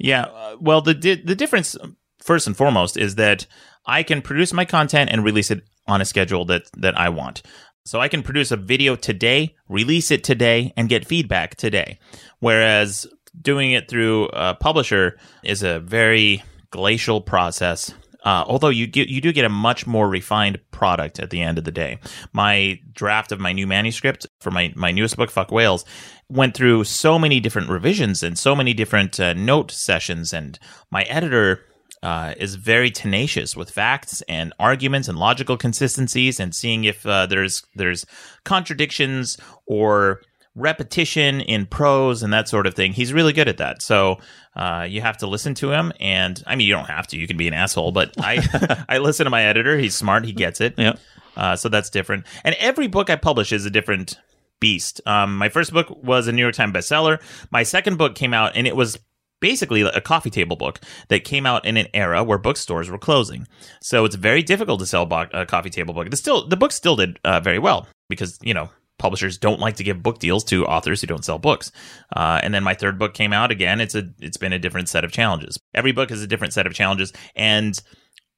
Yeah. 0.00 0.22
uh, 0.22 0.56
Well, 0.60 0.80
the 0.80 0.94
di- 0.94 1.22
the 1.22 1.36
difference 1.36 1.76
first 2.22 2.46
and 2.46 2.56
foremost 2.56 2.96
is 2.96 3.14
that 3.16 3.46
I 3.86 4.02
can 4.02 4.22
produce 4.22 4.52
my 4.52 4.64
content 4.64 5.10
and 5.12 5.24
release 5.24 5.50
it 5.50 5.62
on 5.86 6.00
a 6.00 6.04
schedule 6.04 6.44
that 6.46 6.62
that 6.76 6.98
I 6.98 7.08
want. 7.10 7.42
So 7.84 8.00
I 8.00 8.08
can 8.08 8.22
produce 8.22 8.50
a 8.50 8.56
video 8.56 8.96
today, 8.96 9.56
release 9.68 10.10
it 10.10 10.22
today, 10.24 10.72
and 10.76 10.88
get 10.88 11.06
feedback 11.06 11.56
today. 11.56 11.98
Whereas 12.38 13.06
doing 13.40 13.72
it 13.72 13.88
through 13.88 14.28
a 14.32 14.54
publisher 14.54 15.18
is 15.42 15.62
a 15.62 15.80
very 15.80 16.42
glacial 16.70 17.20
process. 17.20 17.94
Uh, 18.24 18.44
although 18.46 18.68
you 18.68 18.86
get, 18.86 19.08
you 19.08 19.20
do 19.20 19.32
get 19.32 19.44
a 19.44 19.48
much 19.48 19.86
more 19.86 20.08
refined 20.08 20.58
product 20.70 21.18
at 21.18 21.30
the 21.30 21.40
end 21.40 21.58
of 21.58 21.64
the 21.64 21.72
day. 21.72 21.98
My 22.32 22.78
draft 22.92 23.32
of 23.32 23.40
my 23.40 23.52
new 23.52 23.66
manuscript 23.66 24.26
for 24.40 24.50
my, 24.50 24.72
my 24.76 24.92
newest 24.92 25.16
book, 25.16 25.30
Fuck 25.30 25.50
Whales, 25.50 25.84
went 26.28 26.54
through 26.54 26.84
so 26.84 27.18
many 27.18 27.40
different 27.40 27.68
revisions 27.68 28.22
and 28.22 28.38
so 28.38 28.54
many 28.54 28.74
different 28.74 29.18
uh, 29.18 29.32
note 29.32 29.70
sessions, 29.70 30.32
and 30.32 30.58
my 30.90 31.02
editor 31.04 31.64
uh, 32.02 32.34
is 32.38 32.54
very 32.54 32.90
tenacious 32.90 33.56
with 33.56 33.70
facts 33.70 34.22
and 34.28 34.52
arguments 34.58 35.08
and 35.08 35.18
logical 35.18 35.56
consistencies, 35.56 36.40
and 36.40 36.54
seeing 36.54 36.84
if 36.84 37.04
uh, 37.06 37.26
there's 37.26 37.62
there's 37.74 38.06
contradictions 38.44 39.36
or 39.66 40.22
repetition 40.54 41.40
in 41.40 41.66
prose 41.66 42.22
and 42.22 42.32
that 42.32 42.48
sort 42.48 42.66
of 42.66 42.74
thing. 42.74 42.92
He's 42.92 43.12
really 43.12 43.32
good 43.32 43.48
at 43.48 43.58
that. 43.58 43.82
So 43.82 44.18
uh, 44.56 44.86
you 44.88 45.00
have 45.00 45.18
to 45.18 45.26
listen 45.26 45.54
to 45.56 45.72
him, 45.72 45.92
and 46.00 46.42
I 46.46 46.56
mean 46.56 46.66
you 46.66 46.74
don't 46.74 46.86
have 46.86 47.06
to. 47.08 47.16
You 47.16 47.26
can 47.26 47.36
be 47.36 47.48
an 47.48 47.54
asshole, 47.54 47.92
but 47.92 48.14
I 48.18 48.84
I 48.88 48.98
listen 48.98 49.24
to 49.24 49.30
my 49.30 49.44
editor. 49.44 49.78
He's 49.78 49.94
smart. 49.94 50.24
He 50.24 50.32
gets 50.32 50.60
it. 50.60 50.74
Yep. 50.76 50.98
Uh, 51.36 51.56
so 51.56 51.68
that's 51.68 51.90
different. 51.90 52.26
And 52.44 52.54
every 52.58 52.88
book 52.88 53.08
I 53.08 53.16
publish 53.16 53.52
is 53.52 53.64
a 53.64 53.70
different 53.70 54.18
beast. 54.60 55.00
Um, 55.06 55.38
my 55.38 55.48
first 55.48 55.72
book 55.72 55.88
was 56.02 56.26
a 56.26 56.32
New 56.32 56.42
York 56.42 56.54
Times 56.54 56.74
bestseller. 56.74 57.20
My 57.50 57.62
second 57.62 57.96
book 57.96 58.14
came 58.14 58.34
out, 58.34 58.52
and 58.56 58.66
it 58.66 58.76
was 58.76 58.98
basically 59.40 59.80
a 59.80 60.00
coffee 60.00 60.28
table 60.30 60.56
book 60.56 60.80
that 61.08 61.24
came 61.24 61.46
out 61.46 61.64
in 61.64 61.76
an 61.76 61.86
era 61.94 62.22
where 62.22 62.38
bookstores 62.38 62.90
were 62.90 62.98
closing. 62.98 63.46
So 63.80 64.04
it's 64.04 64.16
very 64.16 64.42
difficult 64.42 64.80
to 64.80 64.86
sell 64.86 65.06
bo- 65.06 65.28
a 65.32 65.46
coffee 65.46 65.70
table 65.70 65.94
book. 65.94 66.10
The 66.10 66.16
still 66.16 66.46
the 66.46 66.56
book 66.56 66.72
still 66.72 66.96
did 66.96 67.18
uh, 67.24 67.40
very 67.40 67.58
well 67.58 67.86
because 68.08 68.38
you 68.42 68.52
know 68.52 68.68
publishers 69.00 69.36
don't 69.38 69.58
like 69.58 69.74
to 69.76 69.82
give 69.84 70.02
book 70.02 70.20
deals 70.20 70.44
to 70.44 70.64
authors 70.66 71.00
who 71.00 71.08
don't 71.08 71.24
sell 71.24 71.38
books. 71.38 71.72
Uh, 72.14 72.38
and 72.42 72.54
then 72.54 72.62
my 72.62 72.74
third 72.74 72.98
book 72.98 73.14
came 73.14 73.32
out 73.32 73.50
again. 73.50 73.80
It's 73.80 73.96
a 73.96 74.04
it's 74.20 74.36
been 74.36 74.52
a 74.52 74.58
different 74.60 74.88
set 74.88 75.04
of 75.04 75.10
challenges. 75.10 75.58
Every 75.74 75.90
book 75.92 76.12
is 76.12 76.22
a 76.22 76.26
different 76.28 76.52
set 76.52 76.66
of 76.68 76.74
challenges, 76.74 77.12
and 77.34 77.76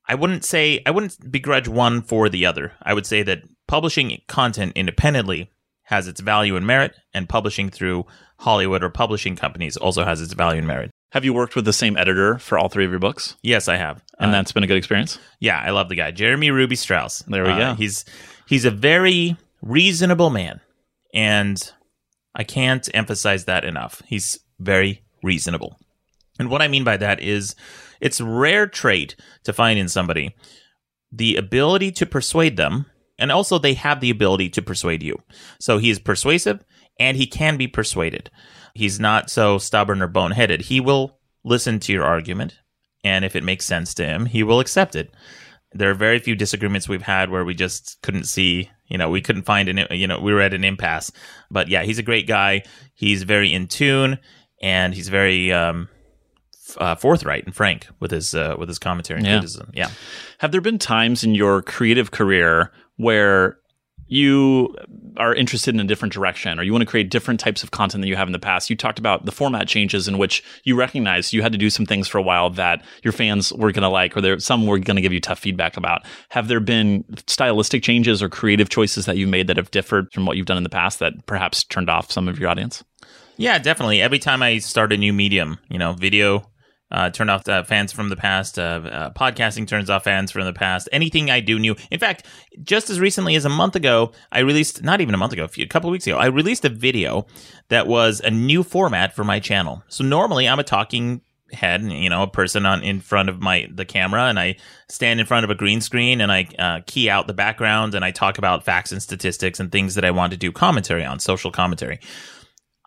I 0.09 0.14
wouldn't 0.14 0.45
say 0.45 0.81
I 0.87 0.90
wouldn't 0.90 1.31
begrudge 1.31 1.69
one 1.69 2.00
for 2.00 2.28
the 2.31 2.47
other. 2.47 2.73
I 2.83 2.95
would 2.95 3.07
say 3.07 3.23
that 3.25 3.42
publishing 3.69 4.19
content 4.28 4.73
independently 4.75 5.50
has 5.85 6.07
its 6.09 6.21
value 6.21 6.57
and 6.57 6.66
merit, 6.66 6.95
and 7.12 7.28
publishing 7.28 7.69
through 7.69 8.07
Hollywood 8.38 8.83
or 8.83 8.88
publishing 8.88 9.37
companies 9.37 9.76
also 9.76 10.04
has 10.04 10.21
its 10.23 10.33
value 10.33 10.59
and 10.59 10.66
merit. 10.66 10.90
Have 11.11 11.25
you 11.26 11.35
worked 11.35 11.54
with 11.54 11.66
the 11.66 11.73
same 11.75 11.97
editor 11.99 12.38
for 12.38 12.59
all 12.59 12.71
three 12.71 12.87
of 12.87 12.90
your 12.90 12.99
books? 13.00 13.37
Yes, 13.42 13.69
I 13.69 13.76
have. 13.76 14.02
And 14.19 14.31
Uh, 14.31 14.33
that's 14.33 14.52
been 14.52 14.62
a 14.64 14.66
good 14.66 14.78
experience? 14.78 15.19
yeah, 15.40 15.59
I 15.61 15.71
love 15.71 15.90
the 15.90 15.95
guy, 15.97 16.11
Jeremy 16.11 16.50
Ruby 16.50 16.75
Strauss. 16.76 17.19
There 17.28 17.45
we 17.45 17.50
Uh, 17.50 17.59
go. 17.59 17.75
He's 17.75 18.04
he's 18.47 18.64
a 18.64 18.71
very 18.71 19.37
reasonable 19.62 20.28
man, 20.28 20.61
and 21.14 21.73
I 22.35 22.45
can't 22.45 22.88
emphasize 22.92 23.45
that 23.47 23.64
enough. 23.64 24.02
He's 24.07 24.40
very 24.59 25.02
reasonable, 25.23 25.78
and 26.38 26.50
what 26.50 26.62
I 26.62 26.69
mean 26.69 26.85
by 26.85 26.97
that 26.99 27.21
is, 27.21 27.54
it's 28.00 28.21
rare 28.21 28.66
trait 28.66 29.16
to 29.45 29.52
find 29.52 29.78
in 29.78 29.88
somebody 29.88 30.35
the 31.12 31.37
ability 31.37 31.92
to 31.92 32.07
persuade 32.07 32.57
them, 32.57 32.87
and 33.19 33.31
also 33.31 33.59
they 33.59 33.75
have 33.75 34.00
the 34.00 34.11
ability 34.11 34.49
to 34.50 34.62
persuade 34.62 35.02
you. 35.02 35.23
So 35.61 35.78
he 35.78 35.90
is 35.90 35.99
persuasive, 35.99 36.64
and 36.99 37.16
he 37.16 37.26
can 37.26 37.57
be 37.57 37.69
persuaded. 37.69 38.31
He's 38.75 38.99
not 38.99 39.31
so 39.31 39.59
stubborn 39.59 40.02
or 40.02 40.09
boneheaded. 40.09 40.62
He 40.62 40.81
will 40.81 41.19
listen 41.45 41.78
to 41.81 41.92
your 41.92 42.04
argument, 42.04 42.59
and 43.04 43.25
if 43.25 43.37
it 43.37 43.45
makes 43.45 43.66
sense 43.66 43.95
to 43.95 44.04
him, 44.04 44.26
he 44.26 44.42
will 44.42 44.61
accept 44.61 44.97
it 44.97 45.12
there 45.75 45.91
are 45.91 45.95
very 45.95 46.19
few 46.19 46.35
disagreements 46.35 46.88
we've 46.88 47.02
had 47.02 47.31
where 47.31 47.45
we 47.45 47.55
just 47.55 47.99
couldn't 48.02 48.25
see 48.25 48.71
you 48.88 48.99
know 48.99 49.09
we 49.11 49.21
couldn't 49.21 49.43
find 49.43 49.69
an 49.69 49.87
you 49.91 50.07
know 50.07 50.21
we 50.21 50.33
were 50.33 50.41
at 50.41 50.55
an 50.55 50.64
impasse. 50.64 51.11
But 51.50 51.69
yeah 51.69 51.83
he's 51.83 51.99
a 51.99 52.02
great 52.02 52.26
guy. 52.26 52.62
He's 52.95 53.23
very 53.23 53.52
in 53.52 53.67
tune 53.69 54.19
and 54.62 54.95
he's 54.95 55.09
very 55.09 55.52
um 55.52 55.88
uh, 56.79 56.95
forthright 56.95 57.45
and 57.45 57.55
frank 57.55 57.87
with 58.00 58.11
his 58.11 58.35
uh, 58.35 58.57
with 58.59 58.69
his 58.69 58.79
commentary 58.79 59.19
and 59.19 59.26
Yeah. 59.26 59.35
criticism. 59.38 59.71
Yeah. 59.75 59.91
Have 60.38 60.52
there 60.52 60.61
been 60.62 60.79
times 60.79 61.23
in 61.25 61.35
your 61.35 61.61
creative 61.62 62.11
career 62.12 62.73
where 62.97 63.59
you 64.12 64.76
are 65.16 65.35
interested 65.35 65.75
in 65.75 65.81
a 65.81 65.85
different 65.85 66.12
direction 66.12 66.59
or 66.59 66.62
you 66.62 66.71
want 66.71 66.83
to 66.83 66.87
create 66.87 67.11
different 67.11 67.40
types 67.40 67.62
of 67.62 67.71
content 67.71 68.02
than 68.02 68.09
you 68.09 68.16
have 68.16 68.28
in 68.28 68.33
the 68.33 68.38
past? 68.38 68.69
You 68.69 68.76
talked 68.76 68.99
about 68.99 69.25
the 69.25 69.33
format 69.33 69.66
changes 69.66 70.07
in 70.07 70.19
which 70.19 70.45
you 70.64 70.76
recognize 70.76 71.33
you 71.33 71.40
had 71.40 71.52
to 71.52 71.59
do 71.59 71.71
some 71.71 71.87
things 71.87 72.09
for 72.09 72.19
a 72.19 72.23
while 72.23 72.50
that 72.50 72.85
your 73.02 73.12
fans 73.12 73.52
were 73.54 73.73
going 73.73 73.83
to 73.83 73.88
like 73.88 74.14
or 74.14 74.21
there 74.21 74.38
some 74.38 74.66
were 74.66 74.78
going 74.78 74.97
to 74.97 75.02
give 75.02 75.14
you 75.14 75.21
tough 75.21 75.38
feedback 75.38 75.78
about. 75.78 76.02
Have 76.28 76.49
there 76.49 76.61
been 76.61 77.04
stylistic 77.26 77.83
changes 77.83 78.23
or 78.23 78.28
creative 78.28 78.69
choices 78.69 79.07
that 79.07 79.16
you've 79.16 79.31
made 79.31 79.47
that 79.47 79.57
have 79.57 79.71
differed 79.71 80.12
from 80.12 80.26
what 80.26 80.37
you've 80.37 80.47
done 80.47 80.59
in 80.59 80.62
the 80.62 80.69
past 80.69 80.99
that 80.99 81.25
perhaps 81.25 81.64
turned 81.64 81.88
off 81.88 82.12
some 82.12 82.28
of 82.28 82.38
your 82.38 82.50
audience? 82.50 82.85
yeah 83.38 83.59
definitely 83.59 84.02
every 84.02 84.19
time 84.19 84.42
i 84.42 84.59
start 84.59 84.92
a 84.92 84.97
new 84.97 85.11
medium 85.11 85.59
you 85.71 85.78
know 85.78 85.95
video 85.95 86.47
uh, 86.92 87.11
turn 87.11 87.28
off 87.28 87.49
uh, 87.49 87.64
fans 87.64 87.90
from 87.90 88.11
the 88.11 88.16
past. 88.16 88.58
Uh, 88.58 88.82
uh, 88.84 89.11
podcasting 89.11 89.66
turns 89.66 89.90
off 89.90 90.04
fans 90.04 90.30
from 90.30 90.44
the 90.44 90.52
past. 90.52 90.88
Anything 90.92 91.30
I 91.30 91.40
do 91.40 91.58
new. 91.58 91.75
In 91.90 91.99
fact, 91.99 92.26
just 92.62 92.90
as 92.90 93.00
recently 93.00 93.34
as 93.34 93.44
a 93.44 93.49
month 93.49 93.75
ago, 93.75 94.12
I 94.30 94.40
released, 94.40 94.84
not 94.84 95.00
even 95.00 95.14
a 95.14 95.18
month 95.18 95.32
ago, 95.32 95.44
a, 95.44 95.49
few, 95.49 95.64
a 95.64 95.68
couple 95.68 95.88
of 95.88 95.92
weeks 95.92 96.06
ago, 96.06 96.18
I 96.18 96.26
released 96.26 96.64
a 96.64 96.68
video 96.68 97.26
that 97.68 97.87
was 97.87 98.20
a 98.20 98.30
new 98.30 98.62
format 98.62 99.14
for 99.14 99.25
my 99.25 99.40
channel. 99.40 99.82
So 99.88 100.04
normally 100.04 100.46
I'm 100.46 100.58
a 100.58 100.64
talking 100.64 101.22
head, 101.52 101.82
you 101.82 102.08
know, 102.08 102.22
a 102.22 102.28
person 102.28 102.66
on 102.66 102.82
in 102.82 103.00
front 103.00 103.28
of 103.28 103.40
my 103.40 103.68
the 103.72 103.84
camera, 103.84 104.25
and 104.25 104.38
I 104.38 104.56
stand 104.88 105.20
in 105.20 105.26
front 105.26 105.44
of 105.44 105.50
a 105.50 105.54
green 105.54 105.80
screen 105.80 106.20
and 106.20 106.32
I 106.32 106.49
uh, 106.58 106.80
key 106.87 107.11
out 107.11 107.26
the 107.26 107.34
background 107.34 107.94
and 107.94 108.04
I 108.04 108.11
talk 108.11 108.38
about 108.38 108.64
facts 108.64 108.92
and 108.92 109.02
statistics 109.02 109.61
and 109.61 109.70
things 109.70 109.94
that 109.94 110.04
I 110.04 110.11
want 110.11 110.32
to 110.32 110.38
do 110.38 110.52
commentary 110.52 111.04
on, 111.04 111.18
social 111.20 111.50
commentary. 111.50 112.00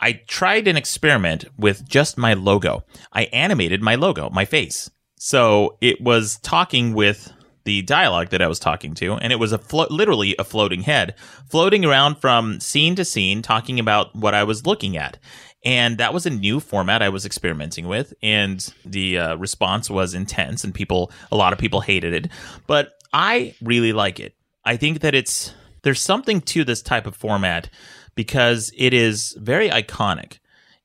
I 0.05 0.21
tried 0.27 0.67
an 0.67 0.77
experiment 0.77 1.45
with 1.57 1.89
just 1.89 2.15
my 2.15 2.35
logo. 2.35 2.83
I 3.11 3.23
animated 3.23 3.81
my 3.81 3.95
logo, 3.95 4.29
my 4.29 4.45
face. 4.45 4.87
So 5.17 5.79
it 5.81 5.99
was 5.99 6.37
talking 6.43 6.93
with 6.93 7.33
the 7.63 7.81
dialogue 7.81 8.29
that 8.29 8.39
I 8.39 8.47
was 8.47 8.59
talking 8.59 8.93
to, 8.93 9.15
and 9.15 9.33
it 9.33 9.37
was 9.37 9.51
a 9.51 9.57
flo- 9.57 9.87
literally 9.89 10.35
a 10.37 10.43
floating 10.43 10.83
head, 10.83 11.15
floating 11.49 11.83
around 11.83 12.17
from 12.17 12.59
scene 12.59 12.93
to 12.97 13.03
scene, 13.03 13.41
talking 13.41 13.79
about 13.79 14.15
what 14.15 14.35
I 14.35 14.43
was 14.43 14.67
looking 14.67 14.95
at. 14.95 15.17
And 15.63 15.97
that 15.97 16.13
was 16.13 16.27
a 16.27 16.29
new 16.29 16.59
format 16.59 17.01
I 17.01 17.09
was 17.09 17.25
experimenting 17.25 17.87
with, 17.87 18.13
and 18.21 18.71
the 18.85 19.17
uh, 19.17 19.35
response 19.37 19.89
was 19.89 20.13
intense, 20.13 20.63
and 20.63 20.71
people, 20.71 21.11
a 21.31 21.35
lot 21.35 21.51
of 21.51 21.57
people 21.57 21.81
hated 21.81 22.13
it. 22.13 22.31
But 22.67 22.91
I 23.11 23.55
really 23.59 23.91
like 23.91 24.19
it. 24.19 24.35
I 24.63 24.77
think 24.77 24.99
that 24.99 25.15
it's 25.15 25.51
there's 25.81 26.01
something 26.01 26.41
to 26.41 26.63
this 26.63 26.83
type 26.83 27.07
of 27.07 27.15
format 27.15 27.71
because 28.15 28.71
it 28.77 28.93
is 28.93 29.35
very 29.39 29.69
iconic. 29.69 30.39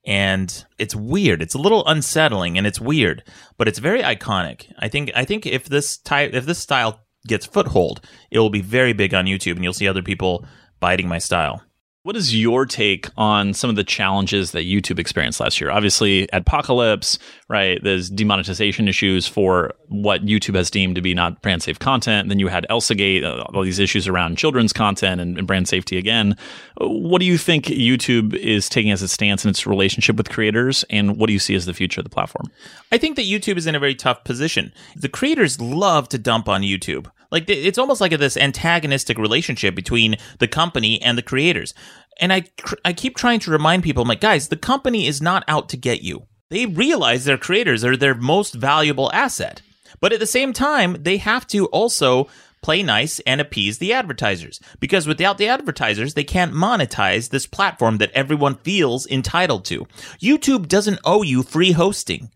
and 0.07 0.65
it's 0.79 0.95
weird. 0.97 1.43
It's 1.43 1.55
a 1.55 1.59
little 1.59 1.87
unsettling 1.87 2.57
and 2.57 2.67
it's 2.67 2.81
weird, 2.81 3.23
but 3.59 3.69
it's 3.69 3.79
very 3.79 4.03
iconic. 4.03 4.73
I 4.79 4.89
think 4.89 5.11
I 5.15 5.25
think 5.27 5.45
if 5.47 5.69
this 5.69 5.99
type 5.99 6.33
if 6.33 6.47
this 6.47 6.59
style 6.59 7.01
gets 7.27 7.45
foothold, 7.47 8.01
it 8.31 8.39
will 8.39 8.49
be 8.51 8.63
very 8.63 8.95
big 8.95 9.13
on 9.13 9.27
YouTube 9.27 9.57
and 9.57 9.63
you'll 9.65 9.75
see 9.75 9.87
other 9.89 10.03
people 10.03 10.47
biting 10.81 11.07
my 11.07 11.19
style. 11.19 11.63
What 12.03 12.17
is 12.17 12.35
your 12.35 12.65
take 12.65 13.09
on 13.19 13.53
some 13.53 13.69
of 13.69 13.77
the 13.77 13.85
challenges 13.85 14.53
that 14.53 14.65
YouTube 14.65 14.99
experienced 14.99 15.39
last 15.39 15.61
year? 15.61 15.71
Obviously, 15.71 16.27
Adpocalypse, 16.29 17.19
right? 17.47 17.79
There's 17.85 18.09
demonetization 18.09 18.89
issues 18.89 19.27
for 19.27 19.75
what 19.89 20.25
YouTube 20.25 20.55
has 20.55 20.71
deemed 20.71 20.95
to 20.95 21.03
be 21.03 21.13
not 21.13 21.43
brand 21.43 21.63
safe 21.63 21.79
content. 21.79 22.31
Then 22.31 22.39
you 22.39 22.49
had 22.49 22.67
ElsaGate, 22.71 23.23
uh, 23.23 23.43
all 23.53 23.63
these 23.63 23.79
issues 23.79 24.09
around 24.09 24.39
children's 24.39 24.73
content 24.73 25.21
and, 25.21 25.37
and 25.37 25.47
brand 25.47 25.69
safety 25.69 25.99
again. 25.99 26.39
What 26.79 27.19
do 27.19 27.27
you 27.27 27.37
think 27.37 27.67
YouTube 27.67 28.35
is 28.35 28.71
taking 28.71 28.93
as 28.93 29.03
its 29.03 29.13
stance 29.13 29.45
in 29.45 29.51
its 29.51 29.67
relationship 29.67 30.17
with 30.17 30.31
creators? 30.31 30.87
And 30.89 31.19
what 31.19 31.27
do 31.27 31.35
you 31.35 31.39
see 31.39 31.55
as 31.55 31.67
the 31.67 31.75
future 31.75 32.01
of 32.01 32.05
the 32.05 32.11
platform? 32.11 32.51
I 32.91 32.97
think 32.97 33.17
that 33.17 33.27
YouTube 33.27 33.59
is 33.59 33.67
in 33.67 33.75
a 33.75 33.79
very 33.79 33.95
tough 33.95 34.25
position. 34.25 34.73
The 34.97 35.11
creators 35.11 35.61
love 35.61 36.09
to 36.09 36.19
dump 36.19 36.49
on 36.49 36.63
YouTube. 36.63 37.11
Like 37.31 37.49
it's 37.49 37.79
almost 37.79 38.01
like 38.01 38.17
this 38.19 38.37
antagonistic 38.37 39.19
relationship 39.19 39.75
between 39.75 40.17
the 40.39 40.49
company 40.49 41.01
and 41.01 41.17
the 41.17 41.23
creators. 41.23 41.75
And 42.21 42.33
I 42.33 42.45
I 42.85 42.93
keep 42.93 43.17
trying 43.17 43.41
to 43.41 43.51
remind 43.51 43.83
people, 43.83 44.03
I'm 44.03 44.09
like, 44.09 44.21
guys, 44.21 44.49
the 44.49 44.57
company 44.57 45.07
is 45.07 45.23
not 45.23 45.45
out 45.49 45.69
to 45.71 45.77
get 45.77 46.03
you. 46.03 46.27
They 46.51 46.67
realize 46.67 47.25
their 47.25 47.39
creators 47.39 47.85
are 47.85 47.97
their 47.97 48.15
most 48.15 48.55
valuable 48.55 49.11
asset. 49.13 49.63
But 50.01 50.13
at 50.13 50.21
the 50.21 50.27
same 50.27 50.53
time, 50.53 50.97
they 51.03 51.19
have 51.19 51.47
to 51.49 51.67
also 51.67 52.29
play 52.63 52.83
nice 52.83 53.21
and 53.21 53.41
appease 53.41 53.79
the 53.79 53.93
advertisers. 53.93 54.61
Because 54.81 55.07
without 55.07 55.39
the 55.39 55.49
advertisers, 55.49 56.15
they 56.15 56.25
can't 56.25 56.53
monetize 56.53 57.31
this 57.31 57.47
platform 57.47 57.99
that 57.99 58.13
everyone 58.13 58.57
feels 58.57 59.07
entitled 59.07 59.65
to. 59.67 59.87
YouTube 60.21 60.69
doesn't 60.69 61.01
owe 61.05 61.23
you 61.23 61.43
free 61.43 61.73
hosting. 61.73 62.31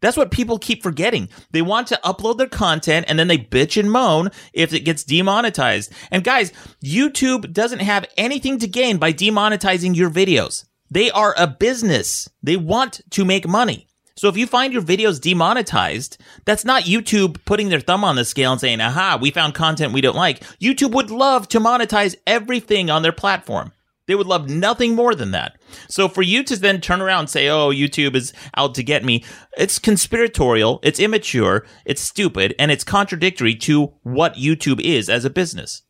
That's 0.00 0.16
what 0.16 0.30
people 0.30 0.58
keep 0.58 0.82
forgetting. 0.82 1.28
They 1.50 1.62
want 1.62 1.88
to 1.88 2.00
upload 2.04 2.38
their 2.38 2.48
content 2.48 3.06
and 3.08 3.18
then 3.18 3.28
they 3.28 3.38
bitch 3.38 3.78
and 3.78 3.90
moan 3.90 4.30
if 4.52 4.72
it 4.72 4.80
gets 4.80 5.04
demonetized. 5.04 5.92
And 6.10 6.22
guys, 6.22 6.52
YouTube 6.84 7.52
doesn't 7.52 7.80
have 7.80 8.06
anything 8.16 8.58
to 8.58 8.66
gain 8.66 8.98
by 8.98 9.12
demonetizing 9.12 9.96
your 9.96 10.10
videos. 10.10 10.64
They 10.90 11.10
are 11.10 11.34
a 11.36 11.46
business. 11.46 12.28
They 12.42 12.56
want 12.56 13.00
to 13.10 13.24
make 13.24 13.48
money. 13.48 13.88
So 14.16 14.28
if 14.28 14.36
you 14.36 14.46
find 14.46 14.72
your 14.72 14.82
videos 14.82 15.20
demonetized, 15.20 16.16
that's 16.46 16.64
not 16.64 16.84
YouTube 16.84 17.44
putting 17.44 17.68
their 17.68 17.80
thumb 17.80 18.02
on 18.02 18.16
the 18.16 18.24
scale 18.24 18.52
and 18.52 18.60
saying, 18.60 18.80
aha, 18.80 19.18
we 19.20 19.30
found 19.30 19.54
content 19.54 19.92
we 19.92 20.00
don't 20.00 20.16
like. 20.16 20.40
YouTube 20.58 20.92
would 20.92 21.10
love 21.10 21.48
to 21.48 21.60
monetize 21.60 22.16
everything 22.26 22.88
on 22.88 23.02
their 23.02 23.12
platform. 23.12 23.72
They 24.06 24.14
would 24.14 24.26
love 24.26 24.48
nothing 24.48 24.94
more 24.94 25.14
than 25.14 25.32
that. 25.32 25.58
So 25.88 26.08
for 26.08 26.22
you 26.22 26.42
to 26.44 26.56
then 26.56 26.80
turn 26.80 27.00
around 27.00 27.20
and 27.20 27.30
say, 27.30 27.48
"Oh, 27.48 27.70
YouTube 27.70 28.14
is 28.14 28.32
out 28.56 28.74
to 28.76 28.82
get 28.82 29.04
me," 29.04 29.24
it's 29.56 29.78
conspiratorial, 29.78 30.80
it's 30.82 31.00
immature, 31.00 31.66
it's 31.84 32.02
stupid, 32.02 32.54
and 32.58 32.70
it's 32.70 32.84
contradictory 32.84 33.54
to 33.56 33.92
what 34.02 34.34
YouTube 34.34 34.80
is 34.80 35.08
as 35.08 35.24
a 35.24 35.30
business. 35.30 35.82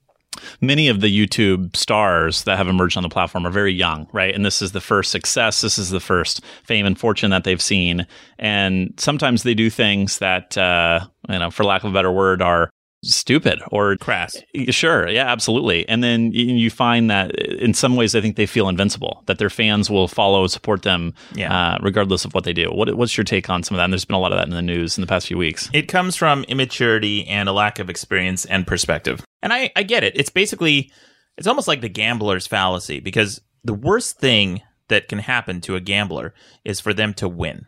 Many 0.60 0.88
of 0.88 1.00
the 1.00 1.08
YouTube 1.08 1.74
stars 1.76 2.44
that 2.44 2.58
have 2.58 2.68
emerged 2.68 2.96
on 2.96 3.02
the 3.02 3.08
platform 3.08 3.46
are 3.46 3.50
very 3.50 3.72
young, 3.72 4.06
right? 4.12 4.34
And 4.34 4.44
this 4.44 4.60
is 4.60 4.72
the 4.72 4.82
first 4.82 5.10
success. 5.10 5.62
This 5.62 5.78
is 5.78 5.88
the 5.88 6.00
first 6.00 6.42
fame 6.64 6.84
and 6.84 6.98
fortune 6.98 7.30
that 7.30 7.44
they've 7.44 7.62
seen. 7.62 8.06
And 8.38 8.92
sometimes 8.98 9.42
they 9.42 9.54
do 9.54 9.70
things 9.70 10.18
that, 10.18 10.56
uh, 10.58 11.06
you 11.28 11.38
know, 11.38 11.50
for 11.50 11.64
lack 11.64 11.84
of 11.84 11.90
a 11.90 11.94
better 11.94 12.12
word, 12.12 12.42
are 12.42 12.70
stupid 13.02 13.60
or 13.70 13.96
crass. 13.96 14.36
Sure, 14.70 15.08
yeah, 15.08 15.30
absolutely. 15.30 15.88
And 15.88 16.02
then 16.02 16.32
you 16.32 16.70
find 16.70 17.10
that 17.10 17.34
in 17.38 17.74
some 17.74 17.96
ways, 17.96 18.14
I 18.14 18.20
think 18.20 18.36
they 18.36 18.46
feel 18.46 18.68
invincible. 18.68 19.22
That 19.26 19.38
their 19.38 19.50
fans 19.50 19.90
will 19.90 20.08
follow, 20.08 20.46
support 20.46 20.82
them, 20.82 21.14
yeah. 21.34 21.54
uh, 21.54 21.78
regardless 21.82 22.24
of 22.24 22.34
what 22.34 22.44
they 22.44 22.52
do. 22.52 22.70
What, 22.70 22.94
what's 22.96 23.16
your 23.16 23.24
take 23.24 23.48
on 23.48 23.62
some 23.62 23.74
of 23.74 23.78
that? 23.78 23.84
And 23.84 23.92
there's 23.92 24.04
been 24.04 24.16
a 24.16 24.20
lot 24.20 24.32
of 24.32 24.38
that 24.38 24.48
in 24.48 24.54
the 24.54 24.62
news 24.62 24.96
in 24.98 25.02
the 25.02 25.06
past 25.06 25.26
few 25.26 25.38
weeks. 25.38 25.70
It 25.72 25.88
comes 25.88 26.16
from 26.16 26.44
immaturity 26.44 27.26
and 27.26 27.48
a 27.48 27.52
lack 27.52 27.78
of 27.78 27.90
experience 27.90 28.44
and 28.44 28.66
perspective. 28.66 29.24
And 29.42 29.52
I, 29.52 29.70
I 29.76 29.82
get 29.82 30.02
it. 30.02 30.14
It's 30.16 30.30
basically, 30.30 30.90
it's 31.36 31.46
almost 31.46 31.68
like 31.68 31.80
the 31.80 31.88
gambler's 31.88 32.46
fallacy 32.46 33.00
because 33.00 33.40
the 33.62 33.74
worst 33.74 34.18
thing 34.18 34.62
that 34.88 35.08
can 35.08 35.18
happen 35.18 35.60
to 35.62 35.76
a 35.76 35.80
gambler 35.80 36.34
is 36.64 36.80
for 36.80 36.94
them 36.94 37.12
to 37.14 37.28
win 37.28 37.66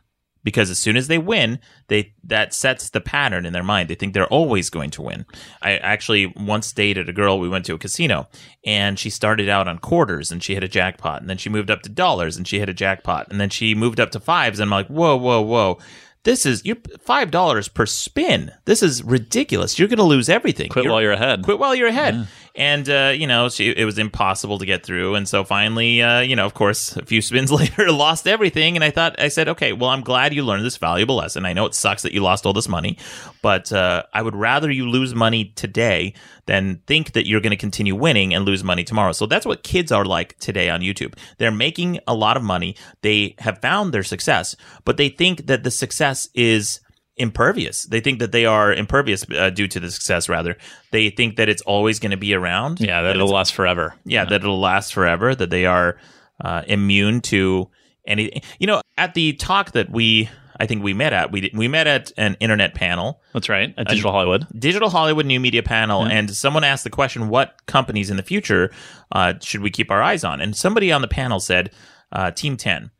because 0.49 0.71
as 0.71 0.79
soon 0.79 0.97
as 0.97 1.09
they 1.09 1.19
win, 1.19 1.59
they 1.89 2.15
that 2.25 2.55
sets 2.55 2.89
the 2.89 3.03
pattern 3.03 3.45
in 3.45 3.53
their 3.53 3.63
mind. 3.63 3.91
They 3.91 3.95
think 3.95 4.15
they're 4.15 4.27
always 4.29 4.71
going 4.71 4.89
to 4.93 5.03
win. 5.03 5.27
I 5.61 5.77
actually 5.77 6.33
once 6.39 6.73
dated 6.73 7.07
a 7.07 7.13
girl. 7.13 7.39
We 7.39 7.51
went 7.51 7.67
to 7.67 7.75
a 7.75 7.79
casino, 7.79 8.29
and 8.65 8.99
she 8.99 9.11
started 9.11 9.51
out 9.51 9.69
on 9.69 9.79
quarters, 9.79 10.33
and 10.33 10.43
she 10.43 10.55
hit 10.55 10.65
a 10.65 10.69
jackpot, 10.69 11.21
and 11.21 11.29
then 11.29 11.37
she 11.37 11.51
moved 11.51 11.71
up 11.71 11.83
to 11.83 11.91
dollars, 11.91 12.39
and 12.39 12.49
she 12.49 12.61
hit 12.61 12.71
a 12.71 12.73
jackpot, 12.73 13.27
and 13.29 13.39
then 13.39 13.51
she 13.51 13.75
moved 13.75 14.01
up 14.01 14.11
to 14.13 14.21
fives. 14.21 14.59
And 14.59 14.69
I'm 14.69 14.71
like, 14.71 14.87
whoa, 14.87 15.17
whoa, 15.17 15.43
whoa. 15.43 15.79
This 16.25 16.47
is 16.47 16.65
you're 16.65 16.79
five 16.99 17.31
dollars 17.31 17.69
per 17.69 17.85
spin. 17.85 18.51
This 18.65 18.83
is 18.83 19.05
ridiculous. 19.05 19.79
You're 19.79 19.89
going 19.89 19.99
to 19.99 20.03
lose 20.03 20.31
everything. 20.31 20.71
Quit 20.71 20.87
you're, 20.87 20.93
while 20.93 21.03
you're 21.03 21.13
ahead. 21.13 21.43
Quit 21.43 21.59
while 21.59 21.75
you're 21.75 21.89
ahead. 21.89 22.15
Yeah 22.15 22.25
and 22.59 22.91
uh, 22.91 23.15
you 23.17 23.27
know 23.27 23.49
she, 23.49 23.71
it 23.71 23.85
was 23.85 23.99
impossible 23.99 24.59
to 24.59 24.67
get 24.67 24.85
through. 24.85 25.15
And 25.15 25.27
so 25.27 25.45
finally 25.45 26.03
uh, 26.03 26.21
you 26.21 26.37
know 26.37 26.45
of 26.45 26.53
course 26.53 26.97
a 26.97 27.07
few 27.07 27.23
spins 27.23 27.51
later 27.61 27.91
lost 27.91 28.27
everything. 28.27 28.77
And 28.77 28.85
i 28.85 28.91
thought 28.91 29.19
i 29.19 29.29
said 29.29 29.49
okay 29.49 29.73
well 29.73 29.91
i'm 29.91 30.03
glad 30.03 30.35
you 30.35 30.43
learned 30.45 30.65
this 30.67 30.77
valuable 30.77 31.17
lesson. 31.17 31.47
I 31.47 31.55
know 31.55 31.65
it 31.65 31.75
sucks 31.75 32.03
that 32.03 32.13
you 32.13 32.21
lost 32.21 32.45
all 32.45 32.53
this 32.53 32.69
money 32.69 32.99
but 33.41 33.73
uh, 33.73 34.03
i 34.13 34.21
would 34.21 34.35
rather 34.35 34.71
you 34.71 34.91
lose 34.91 35.15
money 35.15 35.47
today 35.55 36.13
than 36.47 36.83
think 36.87 37.13
that 37.13 37.27
you're 37.27 37.41
going 37.41 37.51
to 37.51 37.57
continue 37.57 37.95
winning 37.95 38.35
and 38.35 38.45
lose 38.45 38.65
money 38.65 38.83
tomorrow. 38.83 39.13
So 39.13 39.27
that's 39.27 39.47
what 39.47 39.63
kids 39.63 39.93
are 39.93 40.05
like 40.05 40.37
today 40.39 40.69
on 40.69 40.81
youtube. 40.81 41.15
They're 41.39 41.53
making 41.53 42.01
a 42.07 42.15
lot 42.15 42.37
of 42.37 42.43
money. 42.43 42.75
They 43.03 43.37
have 43.39 43.61
found 43.61 43.95
their 43.95 44.03
success 44.03 44.57
but 44.85 44.97
they 44.97 45.09
think 45.09 45.47
that 45.47 45.63
the 45.63 45.71
success 45.71 46.29
is 46.35 46.81
impervious. 47.19 47.85
They 47.85 48.01
think 48.01 48.19
that 48.21 48.33
they 48.33 48.47
are 48.47 48.73
impervious 48.73 49.25
uh, 49.31 49.51
due 49.51 49.69
to 49.69 49.81
the 49.81 49.91
success. 49.91 50.29
Rather, 50.29 50.57
they 50.91 51.11
think 51.11 51.37
that 51.37 51.49
it's 51.49 51.63
always 51.63 51.99
going 51.99 52.11
to 52.11 52.17
be 52.17 52.35
around. 52.35 52.81
Yeah, 52.81 53.03
that, 53.03 53.09
that 53.09 53.17
it'll 53.17 53.29
last 53.29 53.55
forever. 53.55 53.95
Yeah, 54.05 54.23
yeah, 54.23 54.31
that 54.31 54.43
it'll 54.43 54.61
last 54.61 54.93
forever. 54.93 55.35
That 55.35 55.51
they 55.51 55.67
are 55.67 55.99
uh, 56.43 56.63
immune 56.67 57.21
to 57.23 57.69
anything. 58.07 58.43
You 58.59 58.67
know, 58.67 58.81
at 58.97 59.15
the 59.15 59.35
talk 59.35 59.73
that 59.73 59.91
we. 59.91 60.31
I 60.61 60.67
think 60.67 60.83
we 60.83 60.93
met 60.93 61.13
at 61.13 61.31
we 61.31 61.53
we 61.55 61.69
met 61.69 61.87
at 61.87 62.11
an 62.17 62.37
internet 62.41 62.75
panel. 62.75 63.21
That's 63.33 63.49
right, 63.49 63.73
at 63.79 63.87
Digital 63.87 64.11
Hollywood, 64.11 64.45
Digital 64.59 64.91
Hollywood 64.91 65.25
New 65.25 65.39
Media 65.39 65.63
panel, 65.63 66.05
yeah. 66.05 66.15
and 66.15 66.35
someone 66.35 66.65
asked 66.65 66.83
the 66.83 66.91
question, 66.91 67.29
"What 67.29 67.65
companies 67.67 68.11
in 68.11 68.17
the 68.17 68.25
future 68.25 68.73
uh, 69.13 69.35
should 69.41 69.61
we 69.61 69.71
keep 69.71 69.89
our 69.93 70.03
eyes 70.03 70.25
on?" 70.25 70.41
And 70.41 70.57
somebody 70.57 70.91
on 70.91 71.01
the 71.01 71.07
panel 71.07 71.39
said, 71.39 71.71
uh, 72.11 72.33
"Team 72.33 72.57
10." 72.57 72.91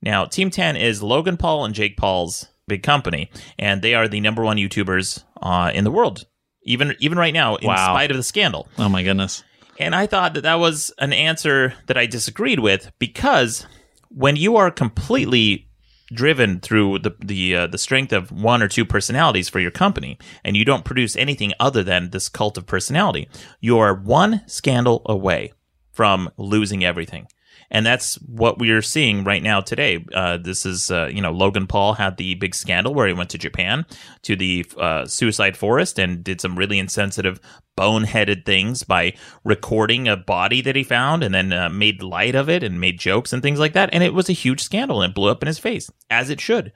Now, 0.00 0.24
Team 0.26 0.50
10 0.50 0.76
is 0.76 1.02
Logan 1.02 1.36
Paul 1.36 1.64
and 1.64 1.74
Jake 1.74 1.96
Paul's 1.96 2.46
big 2.68 2.82
company, 2.82 3.30
and 3.58 3.82
they 3.82 3.94
are 3.94 4.06
the 4.06 4.20
number 4.20 4.42
one 4.42 4.56
YouTubers 4.56 5.24
uh, 5.42 5.70
in 5.74 5.84
the 5.84 5.90
world, 5.90 6.26
even 6.64 6.94
even 7.00 7.18
right 7.18 7.34
now, 7.34 7.56
in 7.56 7.66
wow. 7.66 7.74
spite 7.94 8.10
of 8.10 8.16
the 8.16 8.22
scandal. 8.22 8.68
Oh 8.78 8.88
my 8.88 9.02
goodness! 9.02 9.42
And 9.78 9.94
I 9.94 10.06
thought 10.06 10.34
that 10.34 10.42
that 10.42 10.56
was 10.56 10.92
an 10.98 11.12
answer 11.12 11.74
that 11.86 11.96
I 11.96 12.06
disagreed 12.06 12.60
with 12.60 12.90
because 12.98 13.66
when 14.08 14.36
you 14.36 14.56
are 14.56 14.70
completely 14.70 15.68
driven 16.12 16.60
through 16.60 17.00
the 17.00 17.14
the 17.20 17.56
uh, 17.56 17.66
the 17.66 17.78
strength 17.78 18.12
of 18.12 18.32
one 18.32 18.62
or 18.62 18.68
two 18.68 18.84
personalities 18.84 19.48
for 19.48 19.60
your 19.60 19.70
company, 19.70 20.18
and 20.44 20.56
you 20.56 20.64
don't 20.64 20.84
produce 20.84 21.16
anything 21.16 21.52
other 21.60 21.82
than 21.82 22.10
this 22.10 22.28
cult 22.28 22.58
of 22.58 22.66
personality, 22.66 23.28
you 23.60 23.78
are 23.78 23.94
one 23.94 24.42
scandal 24.46 25.02
away 25.06 25.52
from 25.92 26.30
losing 26.36 26.84
everything 26.84 27.26
and 27.70 27.84
that's 27.84 28.14
what 28.16 28.58
we're 28.58 28.82
seeing 28.82 29.24
right 29.24 29.42
now 29.42 29.60
today. 29.60 30.04
Uh, 30.14 30.38
this 30.38 30.64
is, 30.64 30.90
uh, 30.90 31.10
you 31.12 31.20
know, 31.20 31.32
Logan 31.32 31.66
Paul 31.66 31.94
had 31.94 32.16
the 32.16 32.34
big 32.34 32.54
scandal 32.54 32.94
where 32.94 33.06
he 33.06 33.12
went 33.12 33.30
to 33.30 33.38
Japan 33.38 33.84
to 34.22 34.36
the 34.36 34.64
uh, 34.78 35.04
suicide 35.04 35.56
forest 35.56 35.98
and 35.98 36.24
did 36.24 36.40
some 36.40 36.56
really 36.56 36.78
insensitive, 36.78 37.40
boneheaded 37.76 38.44
things 38.44 38.82
by 38.82 39.14
recording 39.44 40.08
a 40.08 40.16
body 40.16 40.60
that 40.62 40.76
he 40.76 40.82
found 40.82 41.22
and 41.22 41.34
then 41.34 41.52
uh, 41.52 41.68
made 41.68 42.02
light 42.02 42.34
of 42.34 42.48
it 42.48 42.62
and 42.62 42.80
made 42.80 42.98
jokes 42.98 43.32
and 43.32 43.42
things 43.42 43.58
like 43.58 43.74
that. 43.74 43.90
And 43.92 44.02
it 44.02 44.14
was 44.14 44.28
a 44.28 44.34
huge 44.34 44.62
scandal 44.62 45.02
and 45.02 45.10
it 45.10 45.14
blew 45.14 45.30
up 45.30 45.42
in 45.42 45.46
his 45.46 45.58
face, 45.58 45.90
as 46.08 46.30
it 46.30 46.40
should. 46.40 46.72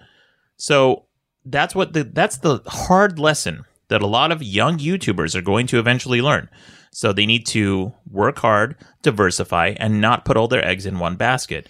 So 0.56 1.06
that's 1.44 1.74
what 1.74 1.92
the 1.92 2.04
that's 2.04 2.38
the 2.38 2.60
hard 2.66 3.18
lesson 3.18 3.64
that 3.92 4.02
a 4.02 4.06
lot 4.06 4.32
of 4.32 4.42
young 4.42 4.78
YouTubers 4.78 5.34
are 5.34 5.42
going 5.42 5.66
to 5.66 5.78
eventually 5.78 6.22
learn. 6.22 6.48
So 6.92 7.12
they 7.12 7.26
need 7.26 7.44
to 7.48 7.92
work 8.10 8.38
hard, 8.38 8.74
diversify, 9.02 9.74
and 9.78 10.00
not 10.00 10.24
put 10.24 10.38
all 10.38 10.48
their 10.48 10.64
eggs 10.64 10.86
in 10.86 10.98
one 10.98 11.16
basket. 11.16 11.68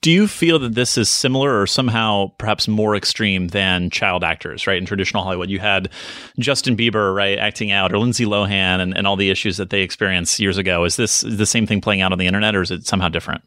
Do 0.00 0.10
you 0.10 0.26
feel 0.26 0.58
that 0.60 0.74
this 0.74 0.96
is 0.96 1.10
similar 1.10 1.60
or 1.60 1.66
somehow 1.66 2.28
perhaps 2.38 2.66
more 2.66 2.96
extreme 2.96 3.48
than 3.48 3.90
child 3.90 4.24
actors, 4.24 4.66
right? 4.66 4.78
In 4.78 4.86
traditional 4.86 5.22
Hollywood, 5.22 5.50
you 5.50 5.58
had 5.58 5.90
Justin 6.38 6.74
Bieber, 6.74 7.14
right, 7.14 7.38
acting 7.38 7.70
out, 7.70 7.92
or 7.92 7.98
Lindsay 7.98 8.24
Lohan, 8.24 8.80
and, 8.80 8.96
and 8.96 9.06
all 9.06 9.16
the 9.16 9.28
issues 9.28 9.58
that 9.58 9.68
they 9.68 9.82
experienced 9.82 10.40
years 10.40 10.56
ago. 10.56 10.84
Is 10.84 10.96
this 10.96 11.20
the 11.20 11.44
same 11.44 11.66
thing 11.66 11.82
playing 11.82 12.00
out 12.00 12.12
on 12.12 12.18
the 12.18 12.26
internet, 12.26 12.56
or 12.56 12.62
is 12.62 12.70
it 12.70 12.86
somehow 12.86 13.10
different? 13.10 13.42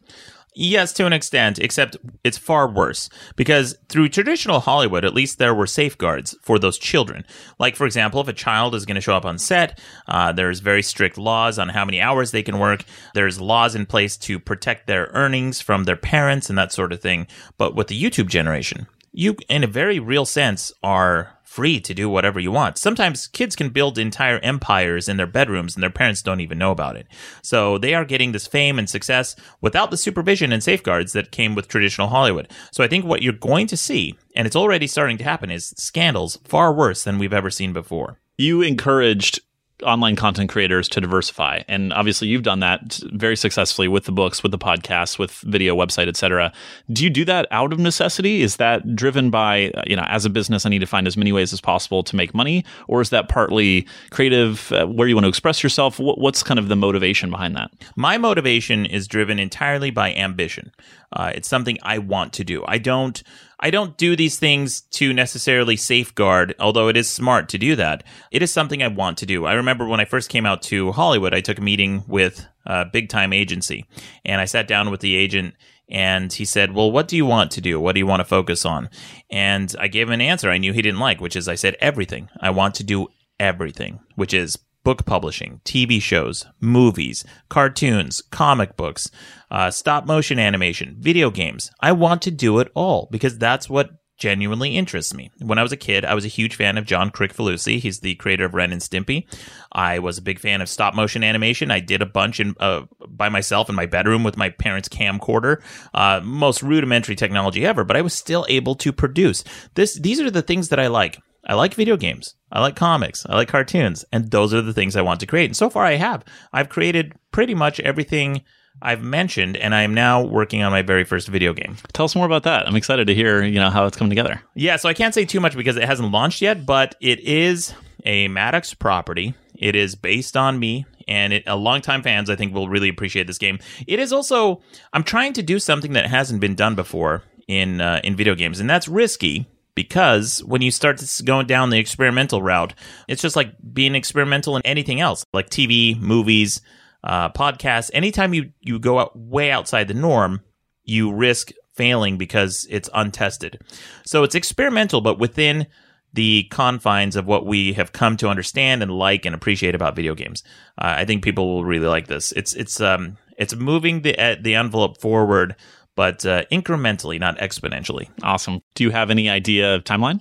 Yes, 0.54 0.92
to 0.94 1.06
an 1.06 1.14
extent, 1.14 1.58
except 1.58 1.96
it's 2.24 2.36
far 2.36 2.68
worse 2.68 3.08
because 3.36 3.74
through 3.88 4.10
traditional 4.10 4.60
Hollywood, 4.60 5.04
at 5.04 5.14
least 5.14 5.38
there 5.38 5.54
were 5.54 5.66
safeguards 5.66 6.36
for 6.42 6.58
those 6.58 6.78
children. 6.78 7.24
Like, 7.58 7.74
for 7.74 7.86
example, 7.86 8.20
if 8.20 8.28
a 8.28 8.34
child 8.34 8.74
is 8.74 8.84
going 8.84 8.96
to 8.96 9.00
show 9.00 9.16
up 9.16 9.24
on 9.24 9.38
set, 9.38 9.78
uh, 10.08 10.32
there's 10.32 10.60
very 10.60 10.82
strict 10.82 11.16
laws 11.16 11.58
on 11.58 11.70
how 11.70 11.86
many 11.86 12.02
hours 12.02 12.32
they 12.32 12.42
can 12.42 12.58
work. 12.58 12.84
There's 13.14 13.40
laws 13.40 13.74
in 13.74 13.86
place 13.86 14.18
to 14.18 14.38
protect 14.38 14.86
their 14.86 15.08
earnings 15.14 15.62
from 15.62 15.84
their 15.84 15.96
parents 15.96 16.50
and 16.50 16.58
that 16.58 16.72
sort 16.72 16.92
of 16.92 17.00
thing. 17.00 17.26
But 17.56 17.74
with 17.74 17.86
the 17.86 18.00
YouTube 18.00 18.28
generation, 18.28 18.88
you, 19.12 19.36
in 19.48 19.64
a 19.64 19.68
very 19.68 19.98
real 19.98 20.26
sense, 20.26 20.72
are 20.82 21.38
free 21.52 21.78
to 21.78 21.92
do 21.92 22.08
whatever 22.08 22.40
you 22.40 22.50
want. 22.50 22.78
Sometimes 22.78 23.26
kids 23.26 23.54
can 23.54 23.68
build 23.68 23.98
entire 23.98 24.38
empires 24.38 25.06
in 25.06 25.18
their 25.18 25.26
bedrooms 25.26 25.76
and 25.76 25.82
their 25.82 25.90
parents 25.90 26.22
don't 26.22 26.40
even 26.40 26.56
know 26.56 26.70
about 26.70 26.96
it. 26.96 27.06
So 27.42 27.76
they 27.76 27.92
are 27.92 28.06
getting 28.06 28.32
this 28.32 28.46
fame 28.46 28.78
and 28.78 28.88
success 28.88 29.36
without 29.60 29.90
the 29.90 29.98
supervision 29.98 30.50
and 30.50 30.62
safeguards 30.62 31.12
that 31.12 31.30
came 31.30 31.54
with 31.54 31.68
traditional 31.68 32.08
Hollywood. 32.08 32.50
So 32.72 32.82
I 32.82 32.88
think 32.88 33.04
what 33.04 33.20
you're 33.20 33.34
going 33.34 33.66
to 33.66 33.76
see, 33.76 34.16
and 34.34 34.46
it's 34.46 34.56
already 34.56 34.86
starting 34.86 35.18
to 35.18 35.24
happen, 35.24 35.50
is 35.50 35.74
scandals 35.76 36.38
far 36.44 36.72
worse 36.72 37.04
than 37.04 37.18
we've 37.18 37.34
ever 37.34 37.50
seen 37.50 37.74
before. 37.74 38.18
You 38.38 38.62
encouraged 38.62 39.40
online 39.82 40.16
content 40.16 40.50
creators 40.50 40.88
to 40.90 41.00
diversify. 41.00 41.62
And 41.68 41.92
obviously 41.92 42.28
you've 42.28 42.42
done 42.42 42.60
that 42.60 43.00
very 43.12 43.36
successfully 43.36 43.88
with 43.88 44.04
the 44.04 44.12
books 44.12 44.42
with 44.42 44.52
the 44.52 44.58
podcasts 44.58 45.18
with 45.18 45.32
video 45.40 45.76
website 45.76 46.08
etc 46.08 46.52
do 46.90 47.04
you 47.04 47.10
do 47.10 47.24
that 47.24 47.46
out 47.50 47.72
of 47.72 47.78
necessity? 47.78 48.42
Is 48.42 48.56
that 48.56 48.94
driven 48.94 49.30
by 49.30 49.70
uh, 49.70 49.82
you 49.86 49.96
know 49.96 50.04
as 50.08 50.24
a 50.24 50.30
business 50.30 50.66
i 50.66 50.68
need 50.68 50.80
to 50.80 50.86
find 50.86 51.06
as 51.06 51.16
many 51.16 51.32
ways 51.32 51.52
as 51.52 51.60
possible 51.60 52.02
to 52.02 52.16
make 52.16 52.34
money? 52.34 52.64
Or 52.88 53.00
is 53.00 53.10
that 53.10 53.28
partly 53.28 53.86
creative 54.10 54.72
uh, 54.72 54.86
where 54.86 55.08
you 55.08 55.14
want 55.14 55.24
to 55.24 55.28
express 55.28 55.62
yourself? 55.62 55.98
What's 55.98 56.42
kind 56.42 56.58
of 56.58 56.68
the 56.68 56.76
motivation 56.76 57.30
behind 57.30 57.56
that? 57.56 57.70
My 57.96 58.18
motivation 58.18 58.86
is 58.86 59.06
driven 59.06 59.38
entirely 59.38 59.90
by 59.90 60.12
ambition. 60.14 60.72
Uh, 61.12 61.32
it's 61.34 61.48
something 61.48 61.78
i 61.82 61.98
want 61.98 62.32
to 62.34 62.44
do. 62.44 62.64
I 62.66 62.78
don't 62.78 63.22
I 63.62 63.70
don't 63.70 63.96
do 63.96 64.16
these 64.16 64.40
things 64.40 64.80
to 64.92 65.12
necessarily 65.12 65.76
safeguard, 65.76 66.54
although 66.58 66.88
it 66.88 66.96
is 66.96 67.08
smart 67.08 67.48
to 67.50 67.58
do 67.58 67.76
that. 67.76 68.02
It 68.32 68.42
is 68.42 68.52
something 68.52 68.82
I 68.82 68.88
want 68.88 69.18
to 69.18 69.26
do. 69.26 69.46
I 69.46 69.52
remember 69.52 69.86
when 69.86 70.00
I 70.00 70.04
first 70.04 70.30
came 70.30 70.44
out 70.44 70.62
to 70.62 70.90
Hollywood, 70.90 71.32
I 71.32 71.40
took 71.40 71.58
a 71.58 71.62
meeting 71.62 72.02
with 72.08 72.44
a 72.66 72.84
big 72.84 73.08
time 73.08 73.32
agency 73.32 73.86
and 74.24 74.40
I 74.40 74.46
sat 74.46 74.66
down 74.66 74.90
with 74.90 75.00
the 75.00 75.14
agent 75.14 75.54
and 75.88 76.32
he 76.32 76.44
said, 76.44 76.74
Well, 76.74 76.90
what 76.90 77.06
do 77.06 77.16
you 77.16 77.24
want 77.24 77.52
to 77.52 77.60
do? 77.60 77.78
What 77.78 77.92
do 77.92 78.00
you 78.00 78.06
want 78.06 78.18
to 78.20 78.24
focus 78.24 78.64
on? 78.66 78.90
And 79.30 79.72
I 79.78 79.86
gave 79.86 80.08
him 80.08 80.14
an 80.14 80.20
answer 80.20 80.50
I 80.50 80.58
knew 80.58 80.72
he 80.72 80.82
didn't 80.82 81.00
like, 81.00 81.20
which 81.20 81.36
is 81.36 81.46
I 81.46 81.54
said, 81.54 81.76
Everything. 81.80 82.30
I 82.40 82.50
want 82.50 82.74
to 82.76 82.84
do 82.84 83.08
everything, 83.38 84.00
which 84.16 84.34
is 84.34 84.58
book 84.84 85.04
publishing, 85.06 85.60
TV 85.64 86.00
shows, 86.00 86.46
movies, 86.60 87.24
cartoons, 87.48 88.22
comic 88.30 88.76
books, 88.76 89.10
uh, 89.50 89.70
stop 89.70 90.06
motion 90.06 90.38
animation, 90.38 90.96
video 90.98 91.30
games. 91.30 91.70
I 91.80 91.92
want 91.92 92.22
to 92.22 92.30
do 92.30 92.58
it 92.58 92.70
all 92.74 93.08
because 93.10 93.38
that's 93.38 93.68
what 93.68 93.90
genuinely 94.22 94.76
interests 94.76 95.12
me. 95.12 95.32
When 95.40 95.58
I 95.58 95.64
was 95.64 95.72
a 95.72 95.76
kid, 95.76 96.04
I 96.04 96.14
was 96.14 96.24
a 96.24 96.28
huge 96.28 96.54
fan 96.54 96.78
of 96.78 96.86
John 96.86 97.10
Kricfalusi. 97.10 97.80
He's 97.80 97.98
the 98.00 98.14
creator 98.14 98.44
of 98.44 98.54
Ren 98.54 98.70
and 98.70 98.80
Stimpy. 98.80 99.26
I 99.72 99.98
was 99.98 100.16
a 100.16 100.22
big 100.22 100.38
fan 100.38 100.60
of 100.60 100.68
stop 100.68 100.94
motion 100.94 101.24
animation. 101.24 101.72
I 101.72 101.80
did 101.80 102.02
a 102.02 102.06
bunch 102.06 102.38
in, 102.38 102.54
uh, 102.60 102.82
by 103.08 103.28
myself 103.28 103.68
in 103.68 103.74
my 103.74 103.86
bedroom 103.86 104.22
with 104.22 104.36
my 104.36 104.50
parents' 104.50 104.88
camcorder. 104.88 105.60
Uh, 105.92 106.20
most 106.22 106.62
rudimentary 106.62 107.16
technology 107.16 107.66
ever, 107.66 107.82
but 107.82 107.96
I 107.96 108.02
was 108.02 108.14
still 108.14 108.46
able 108.48 108.76
to 108.76 108.92
produce. 108.92 109.42
This. 109.74 109.94
These 109.94 110.20
are 110.20 110.30
the 110.30 110.42
things 110.42 110.68
that 110.68 110.78
I 110.78 110.86
like. 110.86 111.18
I 111.46 111.54
like 111.54 111.74
video 111.74 111.96
games. 111.96 112.34
I 112.50 112.60
like 112.60 112.76
comics. 112.76 113.26
I 113.26 113.34
like 113.34 113.48
cartoons. 113.48 114.04
And 114.12 114.30
those 114.30 114.54
are 114.54 114.62
the 114.62 114.72
things 114.72 114.94
I 114.94 115.02
want 115.02 115.20
to 115.20 115.26
create. 115.26 115.46
And 115.46 115.56
so 115.56 115.70
far 115.70 115.84
I 115.84 115.96
have. 115.96 116.24
I've 116.52 116.68
created 116.68 117.14
pretty 117.32 117.54
much 117.54 117.80
everything 117.80 118.42
I've 118.80 119.02
mentioned, 119.02 119.56
and 119.56 119.74
I 119.74 119.82
am 119.82 119.92
now 119.92 120.22
working 120.22 120.62
on 120.62 120.72
my 120.72 120.82
very 120.82 121.04
first 121.04 121.28
video 121.28 121.52
game. 121.52 121.76
Tell 121.92 122.04
us 122.04 122.16
more 122.16 122.26
about 122.26 122.44
that. 122.44 122.66
I'm 122.66 122.76
excited 122.76 123.06
to 123.06 123.14
hear, 123.14 123.42
you 123.42 123.60
know, 123.60 123.70
how 123.70 123.86
it's 123.86 123.96
coming 123.96 124.10
together. 124.10 124.40
Yeah, 124.54 124.76
so 124.76 124.88
I 124.88 124.94
can't 124.94 125.14
say 125.14 125.24
too 125.24 125.40
much 125.40 125.56
because 125.56 125.76
it 125.76 125.84
hasn't 125.84 126.10
launched 126.10 126.40
yet, 126.40 126.64
but 126.64 126.94
it 127.00 127.20
is 127.20 127.74
a 128.04 128.28
Maddox 128.28 128.74
property. 128.74 129.34
It 129.54 129.76
is 129.76 129.94
based 129.94 130.36
on 130.36 130.58
me, 130.58 130.86
and 131.06 131.32
it, 131.32 131.44
a 131.46 131.54
longtime 131.54 132.02
fans 132.02 132.30
I 132.30 132.36
think 132.36 132.54
will 132.54 132.68
really 132.68 132.88
appreciate 132.88 133.26
this 133.26 133.38
game. 133.38 133.58
It 133.86 133.98
is 133.98 134.12
also 134.12 134.62
I'm 134.92 135.04
trying 135.04 135.34
to 135.34 135.42
do 135.42 135.58
something 135.58 135.92
that 135.92 136.06
hasn't 136.06 136.40
been 136.40 136.54
done 136.54 136.74
before 136.74 137.22
in 137.46 137.80
uh, 137.80 138.00
in 138.02 138.16
video 138.16 138.34
games, 138.34 138.58
and 138.58 138.68
that's 138.68 138.88
risky 138.88 139.46
because 139.74 140.42
when 140.44 140.62
you 140.62 140.70
start 140.70 141.02
going 141.24 141.46
down 141.46 141.70
the 141.70 141.78
experimental 141.78 142.42
route, 142.42 142.74
it's 143.08 143.22
just 143.22 143.36
like 143.36 143.54
being 143.72 143.94
experimental 143.94 144.56
in 144.56 144.62
anything 144.64 145.00
else, 145.00 145.24
like 145.32 145.48
TV, 145.48 145.98
movies, 145.98 146.60
uh, 147.04 147.30
podcasts. 147.30 147.90
Anytime 147.94 148.34
you 148.34 148.52
you 148.60 148.78
go 148.78 148.98
out 148.98 149.18
way 149.18 149.50
outside 149.50 149.88
the 149.88 149.94
norm, 149.94 150.40
you 150.84 151.12
risk 151.12 151.52
failing 151.74 152.18
because 152.18 152.66
it's 152.70 152.90
untested. 152.94 153.60
So 154.04 154.22
it's 154.24 154.34
experimental, 154.34 155.00
but 155.00 155.18
within 155.18 155.66
the 156.12 156.44
confines 156.50 157.16
of 157.16 157.26
what 157.26 157.46
we 157.46 157.72
have 157.72 157.92
come 157.92 158.16
to 158.18 158.28
understand 158.28 158.82
and 158.82 158.92
like 158.92 159.24
and 159.24 159.34
appreciate 159.34 159.74
about 159.74 159.96
video 159.96 160.14
games. 160.14 160.42
Uh, 160.78 160.94
I 160.98 161.04
think 161.04 161.24
people 161.24 161.48
will 161.48 161.64
really 161.64 161.86
like 161.86 162.06
this. 162.06 162.32
It's 162.32 162.52
it's 162.54 162.80
um 162.80 163.16
it's 163.38 163.54
moving 163.54 164.02
the 164.02 164.18
uh, 164.18 164.36
the 164.40 164.54
envelope 164.54 165.00
forward 165.00 165.56
but 165.94 166.24
uh, 166.26 166.44
incrementally, 166.50 167.18
not 167.18 167.38
exponentially. 167.38 168.08
Awesome. 168.22 168.60
Do 168.74 168.84
you 168.84 168.90
have 168.90 169.10
any 169.10 169.28
idea 169.28 169.74
of 169.74 169.84
timeline? 169.84 170.20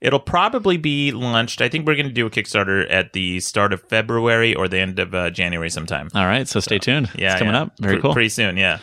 It'll 0.00 0.18
probably 0.18 0.78
be 0.78 1.12
launched. 1.12 1.60
I 1.60 1.68
think 1.68 1.86
we're 1.86 1.94
going 1.94 2.06
to 2.06 2.12
do 2.12 2.26
a 2.26 2.30
Kickstarter 2.30 2.86
at 2.90 3.12
the 3.12 3.38
start 3.40 3.72
of 3.74 3.82
February 3.82 4.54
or 4.54 4.66
the 4.66 4.78
end 4.78 4.98
of 4.98 5.14
uh, 5.14 5.28
January 5.28 5.68
sometime. 5.68 6.08
All 6.14 6.24
right, 6.24 6.48
so 6.48 6.58
stay 6.60 6.76
so, 6.76 6.84
tuned. 6.84 7.10
Yeah, 7.14 7.32
it's 7.32 7.38
coming 7.38 7.54
yeah. 7.54 7.62
up. 7.62 7.72
Very 7.78 7.96
P- 7.96 8.02
cool. 8.02 8.12
Pretty 8.14 8.30
soon, 8.30 8.56
yeah. 8.56 8.78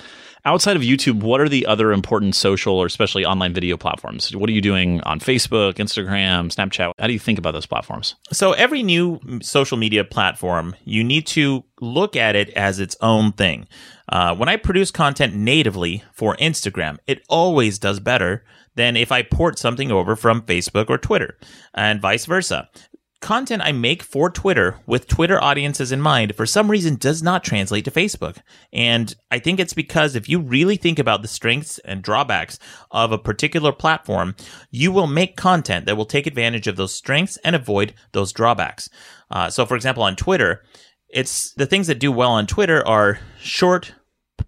Outside 0.47 0.77
of 0.77 0.81
YouTube, 0.81 1.23
what 1.23 1.41
are 1.41 1.49
the 1.49 1.65
other 1.65 1.91
important 1.91 2.33
social 2.33 2.77
or 2.77 2.86
especially 2.86 3.25
online 3.25 3.51
video 3.51 3.75
platforms? 3.75 4.33
What 4.33 4.49
are 4.49 4.53
you 4.53 4.62
doing 4.62 5.01
on 5.01 5.19
Facebook, 5.19 5.73
Instagram, 5.73 6.49
Snapchat? 6.55 6.93
How 6.97 7.05
do 7.05 7.12
you 7.12 7.19
think 7.19 7.38
about 7.38 7.51
those 7.51 7.65
platforms? 7.65 8.15
So, 8.31 8.53
every 8.53 8.81
new 8.81 9.19
social 9.41 9.77
media 9.77 10.05
platform, 10.05 10.73
you 10.86 11.03
need 11.03 11.27
to 11.27 11.65
look 11.81 12.15
at 12.15 12.38
it 12.38 12.49
as 12.51 12.79
its 12.79 12.95
own 13.01 13.33
thing. 13.33 13.67
Uh, 14.07 14.36
when 14.38 14.47
I 14.47 14.55
produce 14.55 14.89
content 14.89 15.36
natively 15.36 16.05
for 16.13 16.38
Instagram, 16.38 16.97
it 17.07 17.25
always 17.27 17.77
does 17.77 17.99
better 17.99 18.45
than 18.75 18.95
if 18.95 19.12
I 19.12 19.23
port 19.23 19.60
something 19.60 19.91
over 19.91 20.15
from 20.15 20.43
Facebook 20.43 20.89
or 20.89 20.97
Twitter, 20.97 21.38
and 21.73 21.99
vice 21.99 22.25
versa. 22.25 22.69
Content 23.19 23.63
I 23.63 23.71
make 23.71 24.03
for 24.03 24.30
Twitter 24.30 24.80
with 24.86 25.08
Twitter 25.08 25.43
audiences 25.43 25.91
in 25.91 25.99
mind 25.99 26.36
for 26.36 26.45
some 26.45 26.69
reason 26.69 26.95
does 26.95 27.23
not 27.23 27.43
translate 27.43 27.84
to 27.86 27.91
Facebook. 27.91 28.38
And 28.71 29.15
I 29.32 29.39
think 29.39 29.60
it's 29.60 29.73
because 29.73 30.15
if 30.15 30.30
you 30.30 30.39
really 30.39 30.77
think 30.77 30.99
about 30.99 31.23
the 31.23 31.27
strengths 31.27 31.80
and 31.80 32.03
drawbacks 32.03 32.60
of 32.91 33.12
a 33.12 33.17
particular 33.17 33.71
platform, 33.71 34.36
you 34.69 34.91
will 34.91 35.08
make 35.08 35.36
content 35.36 35.88
that 35.88 35.97
will 35.97 36.06
take 36.06 36.27
advantage 36.27 36.67
of 36.67 36.75
those 36.75 36.93
strengths 36.93 37.38
and 37.38 37.56
avoid 37.56 37.95
those 38.12 38.32
drawbacks. 38.32 38.88
Uh, 39.32 39.49
so, 39.49 39.65
for 39.65 39.75
example, 39.75 40.03
on 40.03 40.15
Twitter, 40.15 40.63
it's 41.10 41.53
the 41.53 41.65
things 41.65 41.88
that 41.88 41.99
do 41.99 42.12
well 42.12 42.32
on 42.32 42.45
Twitter 42.45 42.88
are 42.88 43.19
short, 43.39 43.93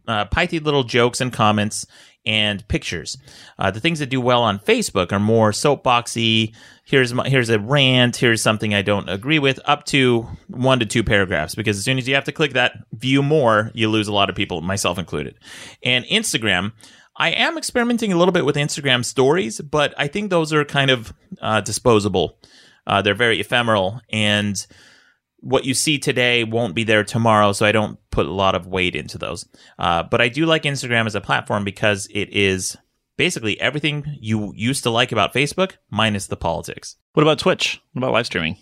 uh, 0.07 0.25
pithy 0.25 0.59
little 0.59 0.83
jokes 0.83 1.21
and 1.21 1.33
comments 1.33 1.87
and 2.29 2.65
pictures. 2.67 3.17
Uh, 3.57 3.71
the 3.71 3.79
things 3.79 3.97
that 3.97 4.11
do 4.11 4.21
well 4.21 4.43
on 4.43 4.59
Facebook 4.59 5.11
are 5.11 5.19
more 5.19 5.49
soapboxy. 5.49 6.53
Here's 6.85 7.11
my, 7.11 7.27
here's 7.27 7.49
a 7.49 7.57
rant. 7.57 8.17
Here's 8.17 8.43
something 8.43 8.75
I 8.75 8.83
don't 8.83 9.09
agree 9.09 9.39
with. 9.39 9.59
Up 9.65 9.83
to 9.85 10.27
one 10.47 10.79
to 10.79 10.85
two 10.85 11.03
paragraphs, 11.03 11.55
because 11.55 11.79
as 11.79 11.83
soon 11.83 11.97
as 11.97 12.07
you 12.07 12.13
have 12.13 12.25
to 12.25 12.31
click 12.31 12.53
that 12.53 12.73
view 12.93 13.23
more, 13.23 13.71
you 13.73 13.89
lose 13.89 14.07
a 14.07 14.13
lot 14.13 14.29
of 14.29 14.35
people, 14.35 14.61
myself 14.61 14.99
included. 14.99 15.39
And 15.83 16.05
Instagram. 16.05 16.73
I 17.17 17.31
am 17.31 17.57
experimenting 17.57 18.13
a 18.13 18.17
little 18.17 18.31
bit 18.31 18.45
with 18.45 18.55
Instagram 18.55 19.03
stories, 19.03 19.59
but 19.59 19.93
I 19.97 20.07
think 20.07 20.29
those 20.29 20.53
are 20.53 20.63
kind 20.63 20.91
of 20.91 21.11
uh, 21.41 21.61
disposable. 21.61 22.37
Uh, 22.85 23.01
they're 23.01 23.15
very 23.15 23.39
ephemeral, 23.39 24.01
and 24.11 24.55
what 25.41 25.65
you 25.65 25.73
see 25.73 25.99
today 25.99 26.43
won't 26.43 26.75
be 26.75 26.83
there 26.83 27.03
tomorrow, 27.03 27.51
so 27.51 27.65
I 27.65 27.71
don't 27.71 27.97
put 28.11 28.25
a 28.25 28.33
lot 28.33 28.55
of 28.55 28.67
weight 28.67 28.95
into 28.95 29.17
those. 29.17 29.47
Uh, 29.77 30.03
but 30.03 30.21
I 30.21 30.29
do 30.29 30.45
like 30.45 30.63
Instagram 30.63 31.05
as 31.05 31.15
a 31.15 31.21
platform 31.21 31.63
because 31.63 32.07
it 32.11 32.29
is 32.29 32.77
basically 33.17 33.59
everything 33.59 34.17
you 34.19 34.53
used 34.55 34.83
to 34.83 34.89
like 34.89 35.11
about 35.11 35.33
Facebook, 35.33 35.73
minus 35.89 36.27
the 36.27 36.37
politics. 36.37 36.95
What 37.13 37.23
about 37.23 37.39
Twitch? 37.39 37.81
What 37.93 38.01
about 38.01 38.13
live 38.13 38.25
streaming? 38.25 38.57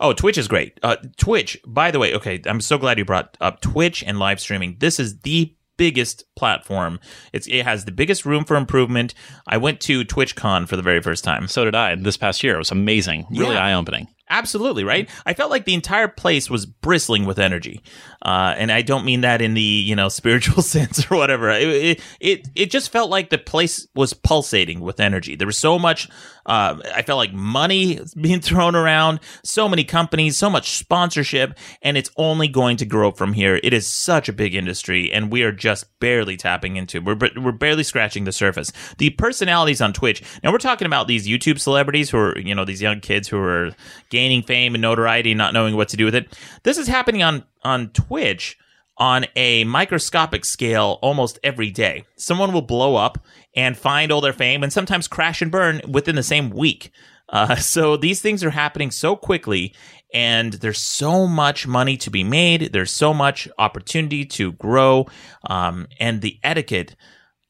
Oh, 0.00 0.12
Twitch 0.12 0.38
is 0.38 0.48
great. 0.48 0.78
Uh, 0.82 0.96
Twitch, 1.16 1.58
by 1.66 1.90
the 1.90 1.98
way, 1.98 2.14
okay, 2.14 2.40
I'm 2.46 2.60
so 2.60 2.78
glad 2.78 2.98
you 2.98 3.04
brought 3.04 3.36
up 3.40 3.60
Twitch 3.60 4.02
and 4.02 4.18
live 4.18 4.40
streaming. 4.40 4.76
This 4.78 4.98
is 4.98 5.18
the 5.20 5.54
biggest 5.76 6.24
platform. 6.36 7.00
It's 7.32 7.46
it 7.46 7.64
has 7.64 7.84
the 7.84 7.92
biggest 7.92 8.24
room 8.24 8.44
for 8.44 8.56
improvement. 8.56 9.14
I 9.46 9.58
went 9.58 9.80
to 9.82 10.04
TwitchCon 10.04 10.68
for 10.68 10.76
the 10.76 10.82
very 10.82 11.02
first 11.02 11.24
time. 11.24 11.48
So 11.48 11.64
did 11.64 11.74
I 11.74 11.94
this 11.94 12.16
past 12.16 12.42
year. 12.42 12.54
It 12.54 12.58
was 12.58 12.70
amazing. 12.70 13.26
Really 13.30 13.54
yeah. 13.54 13.66
eye 13.66 13.74
opening. 13.74 14.08
Absolutely, 14.28 14.82
right? 14.82 15.08
I 15.24 15.34
felt 15.34 15.52
like 15.52 15.66
the 15.66 15.74
entire 15.74 16.08
place 16.08 16.50
was 16.50 16.66
bristling 16.66 17.26
with 17.26 17.38
energy. 17.38 17.80
Uh, 18.22 18.54
and 18.58 18.72
I 18.72 18.82
don't 18.82 19.04
mean 19.04 19.20
that 19.20 19.40
in 19.40 19.54
the, 19.54 19.62
you 19.62 19.94
know, 19.94 20.08
spiritual 20.16 20.62
sense 20.62 21.08
or 21.10 21.16
whatever. 21.16 21.50
It, 21.50 22.00
it, 22.18 22.48
it, 22.56 22.70
just 22.72 22.90
felt 22.90 23.08
like 23.08 23.30
the 23.30 23.38
place 23.38 23.86
was 23.94 24.12
pulsating 24.12 24.80
with 24.80 24.98
energy. 24.98 25.36
There 25.36 25.46
was 25.46 25.56
so 25.56 25.78
much, 25.78 26.08
uh, 26.44 26.80
I 26.92 27.02
felt 27.02 27.18
like 27.18 27.32
money 27.32 28.00
being 28.20 28.40
thrown 28.40 28.74
around, 28.74 29.20
so 29.44 29.68
many 29.68 29.84
companies, 29.84 30.36
so 30.36 30.50
much 30.50 30.70
sponsorship, 30.76 31.56
and 31.82 31.96
it's 31.96 32.10
only 32.16 32.48
going 32.48 32.76
to 32.78 32.84
grow 32.84 33.12
from 33.12 33.32
here. 33.32 33.60
It 33.62 33.72
is 33.72 33.86
such 33.86 34.28
a 34.28 34.32
big 34.32 34.56
industry, 34.56 35.12
and 35.12 35.30
we 35.30 35.44
are 35.44 35.52
just 35.52 35.86
barely 36.00 36.36
tapping 36.36 36.74
into. 36.74 37.00
We're, 37.00 37.16
we're 37.36 37.52
barely 37.52 37.84
scratching 37.84 38.24
the 38.24 38.32
surface. 38.32 38.72
The 38.98 39.10
personalities 39.10 39.80
on 39.80 39.92
Twitch, 39.92 40.22
now 40.42 40.50
we're 40.50 40.58
talking 40.58 40.86
about 40.86 41.06
these 41.06 41.28
YouTube 41.28 41.60
celebrities 41.60 42.10
who 42.10 42.18
are, 42.18 42.38
you 42.38 42.56
know, 42.56 42.64
these 42.64 42.82
young 42.82 42.98
kids 42.98 43.28
who 43.28 43.38
are 43.38 43.70
gaining 44.16 44.42
fame 44.42 44.74
and 44.74 44.80
notoriety, 44.80 45.32
and 45.32 45.38
not 45.38 45.52
knowing 45.52 45.76
what 45.76 45.90
to 45.90 45.96
do 45.98 46.06
with 46.06 46.14
it. 46.14 46.38
This 46.62 46.78
is 46.78 46.88
happening 46.88 47.22
on 47.22 47.44
on 47.62 47.90
Twitch 47.90 48.56
on 48.96 49.26
a 49.36 49.62
microscopic 49.64 50.42
scale 50.46 50.98
almost 51.02 51.38
every 51.44 51.70
day. 51.70 52.04
Someone 52.16 52.54
will 52.54 52.62
blow 52.62 52.96
up 52.96 53.18
and 53.54 53.76
find 53.76 54.10
all 54.10 54.22
their 54.22 54.32
fame 54.32 54.62
and 54.62 54.72
sometimes 54.72 55.06
crash 55.06 55.42
and 55.42 55.52
burn 55.52 55.82
within 55.86 56.16
the 56.16 56.22
same 56.22 56.48
week. 56.48 56.90
Uh, 57.28 57.56
so 57.74 57.98
these 57.98 58.22
things 58.22 58.42
are 58.42 58.50
happening 58.50 58.90
so 58.90 59.14
quickly 59.14 59.74
and 60.14 60.54
there's 60.54 60.80
so 60.80 61.26
much 61.26 61.66
money 61.66 61.98
to 61.98 62.10
be 62.10 62.24
made. 62.24 62.72
There's 62.72 62.90
so 62.90 63.12
much 63.12 63.48
opportunity 63.58 64.24
to 64.24 64.52
grow. 64.52 65.06
Um, 65.44 65.88
and 66.00 66.22
the 66.22 66.38
etiquette 66.42 66.96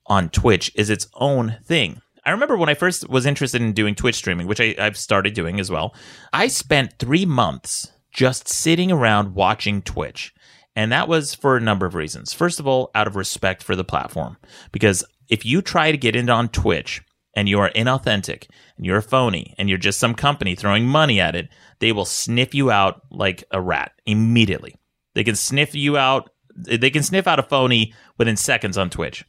on 0.07 0.31
Twitch 0.31 0.72
is 0.74 0.90
its 0.90 1.07
own 1.14 1.59
thing. 1.64 2.02
I 2.27 2.33
remember 2.33 2.57
when 2.57 2.69
I 2.69 2.75
first 2.75 3.09
was 3.09 3.25
interested 3.25 3.62
in 3.62 3.73
doing 3.73 3.95
Twitch 3.95 4.17
streaming, 4.17 4.49
which 4.49 4.61
I, 4.61 4.75
I've 4.79 4.99
started 4.99 5.33
doing 5.33 5.61
as 5.61 5.71
well. 5.71 5.95
I 6.33 6.49
spent 6.49 6.99
three 6.99 7.25
months 7.25 7.93
just 8.12 8.49
sitting 8.49 8.91
around 8.91 9.35
watching 9.35 9.81
Twitch. 9.81 10.35
And 10.75 10.93
that 10.93 11.09
was 11.09 11.35
for 11.35 11.57
a 11.57 11.61
number 11.61 11.87
of 11.87 11.95
reasons. 11.95 12.33
First 12.33 12.59
of 12.61 12.67
all, 12.67 12.91
out 12.95 13.07
of 13.07 13.17
respect 13.17 13.62
for 13.62 13.77
the 13.77 13.85
platform. 13.85 14.37
Because 14.73 15.05
if 15.29 15.47
you 15.47 15.62
try 15.62 15.91
to 15.93 15.97
get 15.97 16.17
into 16.17 16.33
on 16.33 16.49
Twitch 16.49 17.01
and 17.35 17.49
you 17.49 17.61
are 17.61 17.71
inauthentic 17.71 18.49
and 18.77 18.85
you're 18.85 18.99
a 18.99 19.03
phony 19.03 19.55
and 19.57 19.69
you're 19.69 19.79
just 19.79 19.99
some 19.99 20.15
company 20.15 20.55
throwing 20.55 20.87
money 20.87 21.21
at 21.21 21.37
it, 21.37 21.49
they 21.79 21.93
will 21.93 22.05
sniff 22.05 22.55
you 22.55 22.71
out 22.71 23.03
like 23.11 23.45
a 23.53 23.61
rat 23.61 23.93
immediately. 24.05 24.75
They 25.15 25.25
can 25.25 25.37
sniff 25.37 25.75
you 25.75 25.97
out. 25.97 26.31
They 26.55 26.91
can 26.91 27.03
sniff 27.03 27.27
out 27.27 27.39
a 27.39 27.43
phony 27.45 27.95
within 28.19 28.37
seconds 28.37 28.77
on 28.77 28.91
Twitch. 28.91 29.25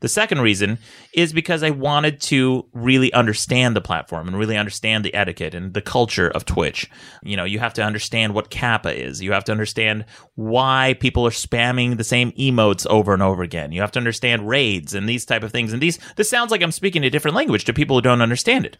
The 0.00 0.08
second 0.08 0.40
reason 0.40 0.78
is 1.12 1.32
because 1.32 1.62
I 1.62 1.70
wanted 1.70 2.20
to 2.22 2.66
really 2.72 3.12
understand 3.12 3.74
the 3.74 3.80
platform 3.80 4.28
and 4.28 4.38
really 4.38 4.56
understand 4.56 5.04
the 5.04 5.14
etiquette 5.14 5.54
and 5.54 5.74
the 5.74 5.80
culture 5.80 6.28
of 6.28 6.44
Twitch. 6.44 6.90
You 7.22 7.36
know, 7.36 7.44
you 7.44 7.58
have 7.58 7.74
to 7.74 7.82
understand 7.82 8.34
what 8.34 8.50
Kappa 8.50 8.94
is. 8.94 9.22
You 9.22 9.32
have 9.32 9.44
to 9.44 9.52
understand 9.52 10.04
why 10.34 10.96
people 11.00 11.26
are 11.26 11.30
spamming 11.30 11.96
the 11.96 12.04
same 12.04 12.32
emotes 12.32 12.86
over 12.86 13.14
and 13.14 13.22
over 13.22 13.42
again. 13.42 13.72
You 13.72 13.80
have 13.80 13.92
to 13.92 13.98
understand 13.98 14.48
raids 14.48 14.94
and 14.94 15.08
these 15.08 15.24
type 15.24 15.42
of 15.42 15.52
things. 15.52 15.72
And 15.72 15.82
these 15.82 15.98
this 16.16 16.30
sounds 16.30 16.50
like 16.50 16.62
I'm 16.62 16.72
speaking 16.72 17.04
a 17.04 17.10
different 17.10 17.36
language 17.36 17.64
to 17.64 17.72
people 17.72 17.96
who 17.96 18.02
don't 18.02 18.22
understand 18.22 18.66
it. 18.66 18.76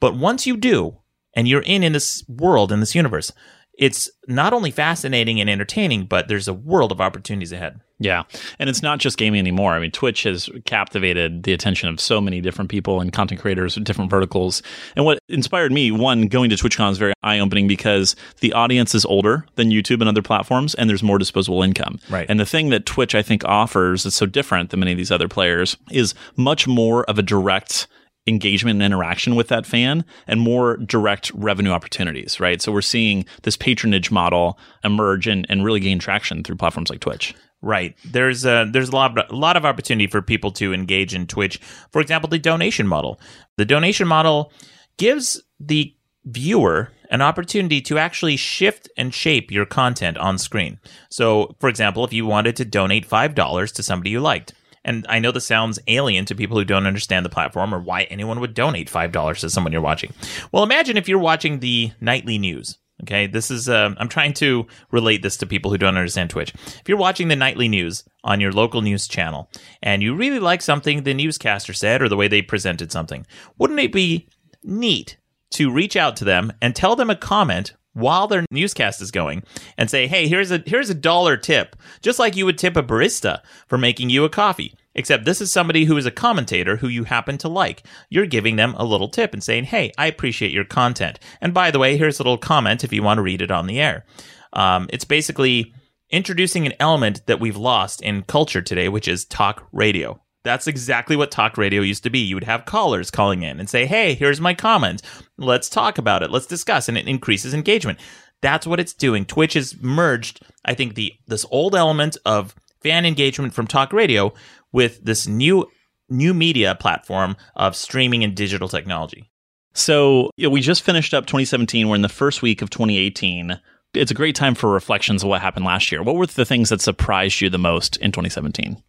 But 0.00 0.16
once 0.16 0.46
you 0.46 0.56
do, 0.56 0.98
and 1.34 1.46
you're 1.46 1.62
in 1.62 1.82
in 1.82 1.92
this 1.92 2.24
world 2.28 2.72
in 2.72 2.80
this 2.80 2.94
universe, 2.94 3.32
it's 3.78 4.10
not 4.26 4.52
only 4.52 4.72
fascinating 4.72 5.40
and 5.40 5.48
entertaining, 5.48 6.04
but 6.04 6.26
there's 6.26 6.48
a 6.48 6.52
world 6.52 6.90
of 6.90 7.00
opportunities 7.00 7.52
ahead. 7.52 7.80
Yeah. 8.00 8.24
And 8.58 8.68
it's 8.68 8.82
not 8.82 8.98
just 8.98 9.18
gaming 9.18 9.38
anymore. 9.38 9.72
I 9.72 9.78
mean, 9.78 9.92
Twitch 9.92 10.24
has 10.24 10.50
captivated 10.66 11.44
the 11.44 11.52
attention 11.52 11.88
of 11.88 12.00
so 12.00 12.20
many 12.20 12.40
different 12.40 12.70
people 12.70 13.00
and 13.00 13.12
content 13.12 13.40
creators 13.40 13.76
with 13.76 13.84
different 13.84 14.10
verticals. 14.10 14.62
And 14.96 15.04
what 15.04 15.20
inspired 15.28 15.72
me, 15.72 15.90
one, 15.90 16.26
going 16.26 16.50
to 16.50 16.56
TwitchCon 16.56 16.90
is 16.90 16.98
very 16.98 17.12
eye 17.22 17.38
opening 17.38 17.66
because 17.68 18.14
the 18.40 18.52
audience 18.52 18.94
is 18.94 19.04
older 19.04 19.46
than 19.54 19.70
YouTube 19.70 20.00
and 20.00 20.08
other 20.08 20.22
platforms, 20.22 20.74
and 20.74 20.90
there's 20.90 21.02
more 21.02 21.18
disposable 21.18 21.62
income. 21.62 21.98
Right. 22.10 22.26
And 22.28 22.38
the 22.38 22.46
thing 22.46 22.70
that 22.70 22.86
Twitch, 22.86 23.14
I 23.14 23.22
think, 23.22 23.44
offers 23.44 24.02
that's 24.02 24.16
so 24.16 24.26
different 24.26 24.70
than 24.70 24.80
many 24.80 24.92
of 24.92 24.98
these 24.98 25.12
other 25.12 25.28
players 25.28 25.76
is 25.90 26.14
much 26.36 26.66
more 26.66 27.04
of 27.04 27.18
a 27.18 27.22
direct 27.22 27.86
engagement 28.28 28.76
and 28.76 28.92
interaction 28.92 29.34
with 29.34 29.48
that 29.48 29.66
fan 29.66 30.04
and 30.26 30.40
more 30.40 30.76
direct 30.76 31.32
revenue 31.34 31.70
opportunities, 31.70 32.38
right? 32.38 32.60
So 32.62 32.70
we're 32.70 32.82
seeing 32.82 33.24
this 33.42 33.56
patronage 33.56 34.10
model 34.10 34.58
emerge 34.84 35.26
and, 35.26 35.46
and 35.48 35.64
really 35.64 35.80
gain 35.80 35.98
traction 35.98 36.44
through 36.44 36.56
platforms 36.56 36.90
like 36.90 37.00
Twitch. 37.00 37.34
Right. 37.60 37.96
There's 38.04 38.44
a 38.46 38.68
there's 38.70 38.90
a 38.90 38.94
lot 38.94 39.18
of, 39.18 39.30
a 39.30 39.34
lot 39.34 39.56
of 39.56 39.64
opportunity 39.64 40.06
for 40.06 40.22
people 40.22 40.52
to 40.52 40.72
engage 40.72 41.12
in 41.12 41.26
Twitch. 41.26 41.58
For 41.90 42.00
example, 42.00 42.28
the 42.28 42.38
donation 42.38 42.86
model. 42.86 43.18
The 43.56 43.64
donation 43.64 44.06
model 44.06 44.52
gives 44.96 45.42
the 45.58 45.92
viewer 46.24 46.92
an 47.10 47.22
opportunity 47.22 47.80
to 47.80 47.98
actually 47.98 48.36
shift 48.36 48.88
and 48.96 49.14
shape 49.14 49.50
your 49.50 49.64
content 49.64 50.18
on 50.18 50.38
screen. 50.38 50.78
So, 51.10 51.56
for 51.58 51.68
example, 51.68 52.04
if 52.04 52.12
you 52.12 52.26
wanted 52.26 52.54
to 52.56 52.64
donate 52.64 53.08
$5 53.08 53.74
to 53.74 53.82
somebody 53.82 54.10
you 54.10 54.20
liked, 54.20 54.52
and 54.84 55.06
I 55.08 55.18
know 55.18 55.32
this 55.32 55.46
sounds 55.46 55.78
alien 55.86 56.24
to 56.26 56.34
people 56.34 56.56
who 56.56 56.64
don't 56.64 56.86
understand 56.86 57.24
the 57.24 57.30
platform 57.30 57.74
or 57.74 57.80
why 57.80 58.02
anyone 58.04 58.40
would 58.40 58.54
donate 58.54 58.90
$5 58.90 59.38
to 59.40 59.50
someone 59.50 59.72
you're 59.72 59.80
watching. 59.80 60.12
Well, 60.52 60.64
imagine 60.64 60.96
if 60.96 61.08
you're 61.08 61.18
watching 61.18 61.60
the 61.60 61.92
nightly 62.00 62.38
news. 62.38 62.78
Okay, 63.04 63.28
this 63.28 63.50
is, 63.50 63.68
uh, 63.68 63.94
I'm 63.96 64.08
trying 64.08 64.32
to 64.34 64.66
relate 64.90 65.22
this 65.22 65.36
to 65.36 65.46
people 65.46 65.70
who 65.70 65.78
don't 65.78 65.96
understand 65.96 66.30
Twitch. 66.30 66.52
If 66.54 66.88
you're 66.88 66.98
watching 66.98 67.28
the 67.28 67.36
nightly 67.36 67.68
news 67.68 68.02
on 68.24 68.40
your 68.40 68.50
local 68.50 68.82
news 68.82 69.06
channel 69.06 69.50
and 69.82 70.02
you 70.02 70.16
really 70.16 70.40
like 70.40 70.62
something 70.62 71.04
the 71.04 71.14
newscaster 71.14 71.72
said 71.72 72.02
or 72.02 72.08
the 72.08 72.16
way 72.16 72.26
they 72.26 72.42
presented 72.42 72.90
something, 72.90 73.24
wouldn't 73.56 73.78
it 73.78 73.92
be 73.92 74.28
neat 74.64 75.16
to 75.50 75.70
reach 75.70 75.96
out 75.96 76.16
to 76.16 76.24
them 76.24 76.52
and 76.60 76.74
tell 76.74 76.96
them 76.96 77.08
a 77.08 77.16
comment 77.16 77.74
while 77.92 78.26
their 78.26 78.44
newscast 78.50 79.00
is 79.00 79.10
going 79.10 79.42
and 79.76 79.90
say, 79.90 80.06
"Hey, 80.06 80.28
here's 80.28 80.50
a 80.50 80.62
here's 80.66 80.90
a 80.90 80.94
dollar 80.94 81.36
tip," 81.36 81.76
just 82.02 82.18
like 82.18 82.36
you 82.36 82.46
would 82.46 82.58
tip 82.58 82.76
a 82.76 82.82
barista 82.82 83.40
for 83.66 83.78
making 83.78 84.10
you 84.10 84.24
a 84.24 84.28
coffee. 84.28 84.74
Except 84.94 85.24
this 85.24 85.40
is 85.40 85.52
somebody 85.52 85.84
who 85.84 85.96
is 85.96 86.06
a 86.06 86.10
commentator 86.10 86.76
who 86.76 86.88
you 86.88 87.04
happen 87.04 87.38
to 87.38 87.48
like. 87.48 87.84
You're 88.10 88.26
giving 88.26 88.56
them 88.56 88.74
a 88.76 88.84
little 88.84 89.08
tip 89.08 89.32
and 89.32 89.42
saying, 89.42 89.64
"Hey, 89.64 89.92
I 89.96 90.06
appreciate 90.06 90.52
your 90.52 90.64
content." 90.64 91.18
And 91.40 91.54
by 91.54 91.70
the 91.70 91.78
way, 91.78 91.96
here's 91.96 92.18
a 92.18 92.22
little 92.22 92.38
comment 92.38 92.84
if 92.84 92.92
you 92.92 93.02
want 93.02 93.18
to 93.18 93.22
read 93.22 93.42
it 93.42 93.50
on 93.50 93.66
the 93.66 93.80
air. 93.80 94.04
Um, 94.52 94.88
it's 94.92 95.04
basically 95.04 95.72
introducing 96.10 96.66
an 96.66 96.72
element 96.80 97.26
that 97.26 97.40
we've 97.40 97.56
lost 97.56 98.02
in 98.02 98.22
culture 98.22 98.62
today, 98.62 98.88
which 98.88 99.08
is 99.08 99.24
talk 99.24 99.68
radio. 99.72 100.20
That's 100.44 100.66
exactly 100.66 101.16
what 101.16 101.30
talk 101.30 101.58
radio 101.58 101.82
used 101.82 102.04
to 102.04 102.10
be. 102.10 102.20
You 102.20 102.36
would 102.36 102.44
have 102.44 102.64
callers 102.64 103.10
calling 103.10 103.42
in 103.42 103.58
and 103.58 103.68
say, 103.68 103.86
Hey, 103.86 104.14
here's 104.14 104.40
my 104.40 104.54
comment. 104.54 105.02
Let's 105.36 105.68
talk 105.68 105.98
about 105.98 106.22
it. 106.22 106.30
Let's 106.30 106.46
discuss. 106.46 106.88
And 106.88 106.96
it 106.96 107.08
increases 107.08 107.54
engagement. 107.54 107.98
That's 108.40 108.66
what 108.66 108.80
it's 108.80 108.94
doing. 108.94 109.24
Twitch 109.24 109.54
has 109.54 109.80
merged, 109.80 110.40
I 110.64 110.74
think, 110.74 110.94
the 110.94 111.12
this 111.26 111.44
old 111.50 111.74
element 111.74 112.16
of 112.24 112.54
fan 112.82 113.04
engagement 113.04 113.52
from 113.52 113.66
talk 113.66 113.92
radio 113.92 114.32
with 114.72 115.04
this 115.04 115.26
new 115.26 115.66
new 116.08 116.32
media 116.32 116.74
platform 116.74 117.36
of 117.56 117.76
streaming 117.76 118.24
and 118.24 118.34
digital 118.34 118.68
technology. 118.68 119.30
So 119.74 120.30
you 120.36 120.46
know, 120.46 120.50
we 120.50 120.60
just 120.60 120.82
finished 120.82 121.14
up 121.14 121.26
2017. 121.26 121.88
We're 121.88 121.96
in 121.96 122.02
the 122.02 122.08
first 122.08 122.42
week 122.42 122.62
of 122.62 122.70
2018. 122.70 123.60
It's 123.94 124.10
a 124.10 124.14
great 124.14 124.36
time 124.36 124.54
for 124.54 124.70
reflections 124.70 125.22
of 125.22 125.28
what 125.28 125.40
happened 125.40 125.64
last 125.64 125.90
year. 125.90 126.02
What 126.02 126.16
were 126.16 126.26
the 126.26 126.44
things 126.44 126.68
that 126.68 126.80
surprised 126.80 127.40
you 127.40 127.50
the 127.50 127.58
most 127.58 127.96
in 127.98 128.12
2017? 128.12 128.82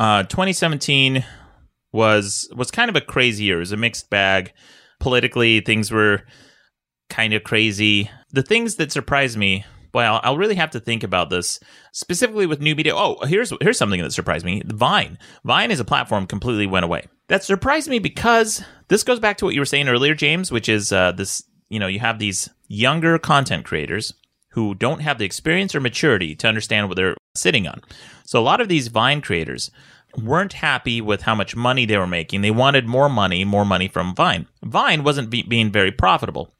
Uh, 0.00 0.22
2017 0.22 1.26
was 1.92 2.48
was 2.56 2.70
kind 2.70 2.88
of 2.88 2.96
a 2.96 3.02
crazy 3.02 3.44
year. 3.44 3.56
It 3.56 3.60
was 3.60 3.72
a 3.72 3.76
mixed 3.76 4.08
bag. 4.08 4.54
Politically, 4.98 5.60
things 5.60 5.90
were 5.90 6.22
kind 7.10 7.34
of 7.34 7.44
crazy. 7.44 8.10
The 8.30 8.42
things 8.42 8.76
that 8.76 8.92
surprised 8.92 9.36
me, 9.36 9.66
well, 9.92 10.18
I'll 10.22 10.38
really 10.38 10.54
have 10.54 10.70
to 10.70 10.80
think 10.80 11.02
about 11.02 11.28
this 11.28 11.60
specifically 11.92 12.46
with 12.46 12.62
new 12.62 12.74
media. 12.74 12.96
Oh, 12.96 13.18
here's 13.26 13.52
here's 13.60 13.76
something 13.76 14.00
that 14.00 14.14
surprised 14.14 14.46
me. 14.46 14.62
Vine. 14.64 15.18
Vine 15.44 15.70
as 15.70 15.80
a 15.80 15.84
platform 15.84 16.26
completely 16.26 16.66
went 16.66 16.86
away. 16.86 17.04
That 17.28 17.44
surprised 17.44 17.90
me 17.90 17.98
because 17.98 18.64
this 18.88 19.04
goes 19.04 19.20
back 19.20 19.36
to 19.36 19.44
what 19.44 19.52
you 19.52 19.60
were 19.60 19.66
saying 19.66 19.90
earlier, 19.90 20.14
James, 20.14 20.50
which 20.50 20.70
is 20.70 20.92
uh, 20.92 21.12
this. 21.12 21.42
You 21.68 21.78
know, 21.78 21.88
you 21.88 22.00
have 22.00 22.18
these 22.18 22.48
younger 22.68 23.18
content 23.18 23.66
creators 23.66 24.14
who 24.52 24.74
don't 24.74 25.00
have 25.00 25.18
the 25.18 25.24
experience 25.24 25.74
or 25.74 25.80
maturity 25.80 26.34
to 26.34 26.48
understand 26.48 26.88
what 26.88 26.96
they're 26.96 27.16
sitting 27.36 27.66
on. 27.66 27.80
So 28.30 28.38
a 28.38 28.42
lot 28.46 28.60
of 28.60 28.68
these 28.68 28.86
Vine 28.86 29.22
creators 29.22 29.72
weren't 30.16 30.52
happy 30.52 31.00
with 31.00 31.22
how 31.22 31.34
much 31.34 31.56
money 31.56 31.84
they 31.84 31.96
were 31.96 32.06
making. 32.06 32.42
They 32.42 32.52
wanted 32.52 32.86
more 32.86 33.08
money, 33.08 33.44
more 33.44 33.64
money 33.64 33.88
from 33.88 34.14
Vine. 34.14 34.46
Vine 34.62 35.02
wasn't 35.02 35.30
be- 35.30 35.42
being 35.42 35.72
very 35.72 35.90
profitable. 35.90 36.54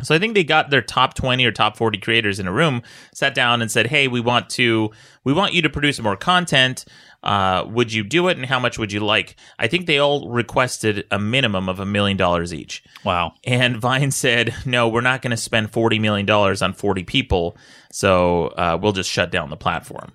So 0.00 0.14
I 0.14 0.20
think 0.20 0.34
they 0.34 0.44
got 0.44 0.70
their 0.70 0.80
top 0.80 1.14
20 1.14 1.44
or 1.44 1.50
top 1.50 1.76
40 1.76 1.98
creators 1.98 2.38
in 2.38 2.46
a 2.46 2.52
room, 2.52 2.84
sat 3.12 3.34
down 3.34 3.60
and 3.60 3.68
said, 3.68 3.88
"Hey, 3.88 4.06
we 4.06 4.20
want 4.20 4.48
to 4.50 4.92
we 5.24 5.32
want 5.32 5.54
you 5.54 5.62
to 5.62 5.68
produce 5.68 5.98
more 6.00 6.14
content. 6.14 6.84
Uh, 7.24 7.64
would 7.66 7.92
you 7.92 8.04
do 8.04 8.28
it 8.28 8.36
and 8.36 8.46
how 8.46 8.60
much 8.60 8.78
would 8.78 8.92
you 8.92 9.00
like?" 9.00 9.34
I 9.58 9.66
think 9.66 9.86
they 9.86 9.98
all 9.98 10.28
requested 10.28 11.04
a 11.10 11.18
minimum 11.18 11.68
of 11.68 11.80
a 11.80 11.84
million 11.84 12.16
dollars 12.16 12.54
each. 12.54 12.84
Wow. 13.02 13.32
And 13.44 13.76
Vine 13.76 14.12
said, 14.12 14.54
"No, 14.64 14.86
we're 14.86 15.00
not 15.00 15.20
going 15.20 15.32
to 15.32 15.36
spend 15.36 15.72
40 15.72 15.98
million 15.98 16.26
dollars 16.26 16.62
on 16.62 16.74
40 16.74 17.02
people. 17.02 17.56
So, 17.90 18.48
uh, 18.48 18.78
we'll 18.80 18.92
just 18.92 19.10
shut 19.10 19.32
down 19.32 19.50
the 19.50 19.56
platform." 19.56 20.12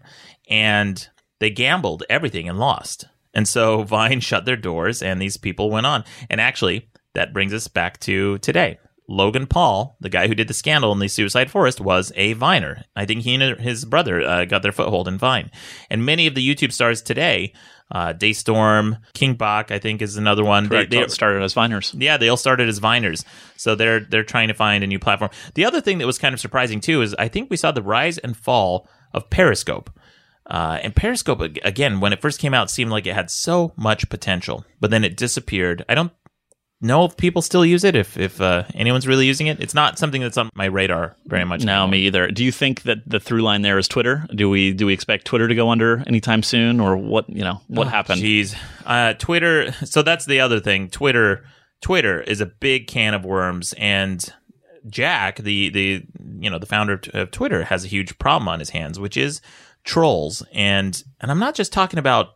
And 0.53 1.07
they 1.39 1.49
gambled 1.49 2.03
everything 2.09 2.47
and 2.47 2.59
lost. 2.59 3.05
And 3.33 3.47
so 3.47 3.83
Vine 3.83 4.19
shut 4.19 4.45
their 4.45 4.55
doors 4.55 5.01
and 5.01 5.21
these 5.21 5.37
people 5.37 5.71
went 5.71 5.85
on. 5.87 6.03
And 6.29 6.39
actually, 6.39 6.89
that 7.15 7.33
brings 7.33 7.53
us 7.53 7.67
back 7.67 7.99
to 8.01 8.37
today 8.39 8.77
Logan 9.07 9.47
Paul, 9.47 9.97
the 9.99 10.09
guy 10.09 10.27
who 10.27 10.35
did 10.35 10.47
the 10.47 10.53
scandal 10.53 10.91
in 10.91 10.99
the 10.99 11.07
Suicide 11.07 11.51
Forest, 11.51 11.81
was 11.81 12.11
a 12.15 12.33
Viner. 12.33 12.83
I 12.95 13.05
think 13.05 13.21
he 13.21 13.35
and 13.35 13.59
his 13.59 13.85
brother 13.85 14.21
uh, 14.21 14.45
got 14.45 14.61
their 14.61 14.71
foothold 14.71 15.07
in 15.07 15.17
Vine. 15.17 15.51
And 15.89 16.05
many 16.05 16.25
of 16.27 16.35
the 16.35 16.47
YouTube 16.47 16.71
stars 16.71 17.01
today, 17.01 17.53
uh, 17.91 18.13
DeStorm, 18.13 18.99
King 19.13 19.33
Bach, 19.33 19.71
I 19.71 19.79
think 19.79 20.01
is 20.01 20.15
another 20.15 20.43
one. 20.43 20.69
Correct. 20.69 20.89
They, 20.89 21.01
they 21.01 21.07
started 21.09 21.43
as 21.43 21.53
Viners. 21.53 21.93
Yeah, 21.97 22.17
they 22.17 22.29
all 22.29 22.37
started 22.37 22.69
as 22.69 22.79
Viners. 22.79 23.25
So 23.57 23.75
they're 23.75 23.99
they're 23.99 24.23
trying 24.23 24.47
to 24.47 24.53
find 24.53 24.83
a 24.83 24.87
new 24.87 24.99
platform. 24.99 25.31
The 25.55 25.65
other 25.65 25.81
thing 25.81 25.97
that 25.97 26.07
was 26.07 26.17
kind 26.17 26.33
of 26.33 26.39
surprising 26.39 26.79
too 26.79 27.01
is 27.01 27.13
I 27.15 27.27
think 27.27 27.49
we 27.49 27.57
saw 27.57 27.71
the 27.71 27.83
rise 27.83 28.17
and 28.17 28.37
fall 28.37 28.87
of 29.13 29.29
Periscope. 29.29 29.91
Uh, 30.45 30.79
and 30.83 30.95
Periscope 30.95 31.41
again, 31.63 31.99
when 31.99 32.13
it 32.13 32.21
first 32.21 32.39
came 32.39 32.53
out, 32.53 32.69
seemed 32.69 32.91
like 32.91 33.07
it 33.07 33.15
had 33.15 33.31
so 33.31 33.73
much 33.77 34.09
potential, 34.09 34.65
but 34.79 34.91
then 34.91 35.03
it 35.03 35.15
disappeared. 35.15 35.85
I 35.87 35.95
don't 35.95 36.11
know 36.83 37.05
if 37.05 37.15
people 37.15 37.41
still 37.41 37.65
use 37.65 37.83
it. 37.83 37.95
If 37.95 38.17
if 38.17 38.41
uh, 38.41 38.65
anyone's 38.75 39.07
really 39.07 39.25
using 39.25 39.47
it, 39.47 39.59
it's 39.59 39.73
not 39.73 39.97
something 39.97 40.21
that's 40.21 40.37
on 40.37 40.49
my 40.53 40.65
radar 40.65 41.15
very 41.25 41.45
much. 41.45 41.63
No, 41.63 41.83
anymore. 41.83 41.91
me 41.91 41.97
either. 41.99 42.27
Do 42.29 42.43
you 42.43 42.51
think 42.51 42.83
that 42.83 42.97
the 43.07 43.19
through 43.19 43.41
line 43.41 43.61
there 43.61 43.77
is 43.77 43.87
Twitter? 43.87 44.27
Do 44.35 44.49
we 44.49 44.73
do 44.73 44.85
we 44.85 44.93
expect 44.93 45.25
Twitter 45.25 45.47
to 45.47 45.55
go 45.55 45.69
under 45.69 46.03
anytime 46.05 46.43
soon, 46.43 46.79
or 46.79 46.97
what? 46.97 47.29
You 47.29 47.43
know 47.43 47.61
what 47.67 47.87
oh, 47.87 47.89
happened? 47.89 48.21
Jeez, 48.21 48.55
uh, 48.85 49.13
Twitter. 49.13 49.71
So 49.85 50.01
that's 50.01 50.25
the 50.25 50.41
other 50.41 50.59
thing. 50.59 50.89
Twitter. 50.89 51.45
Twitter 51.81 52.21
is 52.21 52.39
a 52.39 52.45
big 52.45 52.87
can 52.87 53.13
of 53.13 53.25
worms, 53.25 53.73
and 53.73 54.33
Jack, 54.87 55.37
the 55.37 55.69
the 55.69 56.05
you 56.39 56.49
know 56.49 56.59
the 56.59 56.65
founder 56.65 56.93
of, 56.93 57.07
of 57.13 57.31
Twitter, 57.31 57.65
has 57.65 57.83
a 57.83 57.89
huge 57.89 58.17
problem 58.19 58.47
on 58.47 58.59
his 58.59 58.69
hands, 58.69 58.99
which 58.99 59.17
is 59.17 59.41
trolls. 59.83 60.43
And 60.53 61.01
and 61.19 61.31
I'm 61.31 61.39
not 61.39 61.55
just 61.55 61.73
talking 61.73 61.99
about 61.99 62.35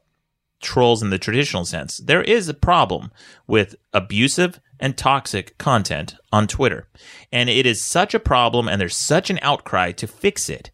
trolls 0.62 1.04
in 1.04 1.10
the 1.10 1.20
traditional 1.20 1.66
sense. 1.66 1.98
There 1.98 2.24
is 2.24 2.50
a 2.50 2.54
problem 2.54 3.12
with 3.46 3.76
abusive 3.94 4.60
and 4.80 4.98
toxic 4.98 5.58
content 5.58 6.16
on 6.32 6.48
Twitter. 6.48 6.88
And 7.32 7.50
it 7.50 7.66
is 7.66 7.82
such 7.82 8.14
a 8.14 8.20
problem, 8.20 8.68
and 8.68 8.80
there's 8.80 8.96
such 8.98 9.30
an 9.30 9.40
outcry 9.42 9.92
to 9.94 10.08
fix 10.08 10.50
it. 10.50 10.72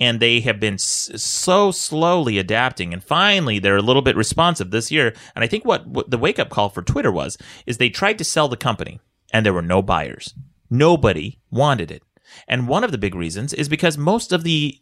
And 0.00 0.18
they 0.18 0.40
have 0.40 0.58
been 0.58 0.78
so 0.78 1.70
slowly 1.70 2.38
adapting. 2.38 2.92
And 2.92 3.02
finally, 3.02 3.60
they're 3.60 3.76
a 3.76 3.82
little 3.82 4.02
bit 4.02 4.16
responsive 4.16 4.72
this 4.72 4.90
year. 4.90 5.14
And 5.36 5.44
I 5.44 5.46
think 5.46 5.64
what, 5.64 5.86
what 5.86 6.10
the 6.10 6.18
wake 6.18 6.40
up 6.40 6.50
call 6.50 6.68
for 6.68 6.82
Twitter 6.82 7.12
was 7.12 7.38
is 7.64 7.78
they 7.78 7.90
tried 7.90 8.18
to 8.18 8.24
sell 8.24 8.48
the 8.48 8.56
company, 8.56 9.00
and 9.32 9.46
there 9.46 9.52
were 9.52 9.62
no 9.62 9.82
buyers. 9.82 10.34
Nobody 10.68 11.38
wanted 11.50 11.92
it. 11.92 12.02
And 12.48 12.66
one 12.66 12.82
of 12.82 12.90
the 12.90 12.98
big 12.98 13.14
reasons 13.14 13.52
is 13.52 13.68
because 13.68 13.96
most 13.96 14.32
of 14.32 14.42
the 14.42 14.80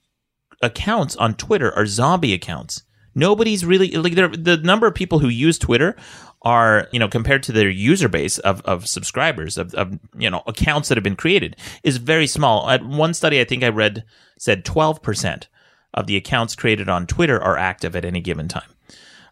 accounts 0.62 1.16
on 1.16 1.34
Twitter 1.34 1.74
are 1.76 1.86
zombie 1.86 2.32
accounts 2.32 2.82
Nobody's 3.14 3.64
really 3.64 3.90
like 3.92 4.14
the 4.14 4.60
number 4.62 4.86
of 4.86 4.94
people 4.94 5.18
who 5.18 5.28
use 5.28 5.58
Twitter 5.58 5.96
are 6.42 6.88
you 6.92 6.98
know 6.98 7.08
compared 7.08 7.42
to 7.44 7.52
their 7.52 7.70
user 7.70 8.08
base 8.08 8.38
of, 8.38 8.60
of 8.62 8.88
subscribers 8.88 9.58
of, 9.58 9.74
of 9.74 9.98
you 10.16 10.30
know 10.30 10.42
accounts 10.46 10.88
that 10.88 10.96
have 10.96 11.04
been 11.04 11.16
created 11.16 11.56
is 11.82 11.98
very 11.98 12.26
small. 12.26 12.70
At 12.70 12.84
one 12.84 13.14
study 13.14 13.40
I 13.40 13.44
think 13.44 13.62
I 13.62 13.68
read 13.68 14.04
said 14.38 14.64
twelve 14.64 15.02
percent 15.02 15.48
of 15.94 16.06
the 16.06 16.16
accounts 16.16 16.56
created 16.56 16.88
on 16.88 17.06
Twitter 17.06 17.40
are 17.40 17.58
active 17.58 17.94
at 17.94 18.04
any 18.04 18.20
given 18.20 18.48
time. 18.48 18.68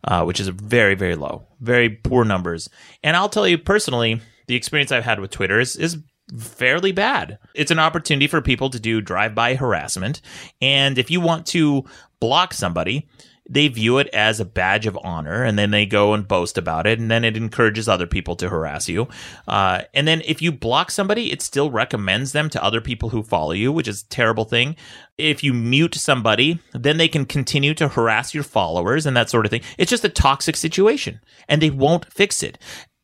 Uh, 0.03 0.25
which 0.25 0.41
is 0.41 0.49
very, 0.49 0.95
very 0.95 1.15
low, 1.15 1.47
very 1.61 1.91
poor 1.91 2.25
numbers. 2.25 2.71
And 3.03 3.15
I'll 3.19 3.29
tell 3.29 3.47
you 3.47 3.59
personally, 3.59 4.23
the 4.47 4.55
experience 4.55 4.91
I've 4.91 5.05
had 5.05 5.21
with 5.21 5.31
Twitter 5.31 5.61
is, 5.61 5.77
is 5.77 5.99
fairly 6.39 6.93
bad. 6.93 7.39
It's 7.55 7.71
an 7.71 7.79
opportunity 7.79 8.27
for 8.27 8.41
people 8.41 8.71
to 8.71 8.81
do 8.81 9.01
drive 9.01 9.35
by 9.35 9.55
harassment. 9.55 10.21
And 10.61 10.99
if 10.99 11.11
you 11.11 11.21
want 11.21 11.47
to 11.47 11.85
block 12.21 12.55
somebody, 12.55 13.09
they 13.51 13.67
view 13.67 13.99
it 13.99 14.07
as 14.15 14.39
a 14.39 14.45
badge 14.45 14.87
of 14.87 14.97
honor 15.03 15.43
and 15.43 15.59
then 15.59 15.73
they 15.73 15.85
go 15.85 16.15
and 16.15 16.29
boast 16.29 16.57
about 16.57 16.87
it 16.87 17.01
and 17.01 17.11
then 17.11 17.25
it 17.25 17.37
encourages 17.37 17.89
other 17.89 18.07
people 18.07 18.37
to 18.37 18.49
harass 18.49 18.89
you 18.89 19.09
uh, 19.49 19.83
and 19.93 20.07
then 20.07 20.23
if 20.25 20.41
you 20.41 20.53
block 20.53 20.91
somebody 20.91 21.33
it 21.33 21.43
still 21.43 21.71
recommends 21.71 22.33
them 22.33 22.49
to 22.49 22.63
other 22.63 22.81
people 22.81 23.09
who 23.09 23.23
follow 23.23 23.53
you 23.53 23.73
which 23.73 23.89
is 23.89 24.03
a 24.03 24.09
terrible 24.09 24.45
thing 24.45 24.77
if 25.19 25.43
you 25.43 25.53
mute 25.53 25.95
somebody 25.97 26.61
then 26.73 26.97
they 26.97 27.09
can 27.09 27.25
continue 27.25 27.75
to 27.75 27.89
harass 27.89 28.33
your 28.33 28.45
followers 28.45 29.05
and 29.05 29.17
that 29.17 29.29
sort 29.29 29.45
of 29.45 29.51
thing 29.51 29.63
it's 29.77 29.91
just 29.91 30.05
a 30.05 30.09
toxic 30.09 30.57
situation 30.57 31.21
and 31.49 31.61
they 31.61 31.71
won't 31.71 32.11
fix 32.13 32.43
it 32.43 32.57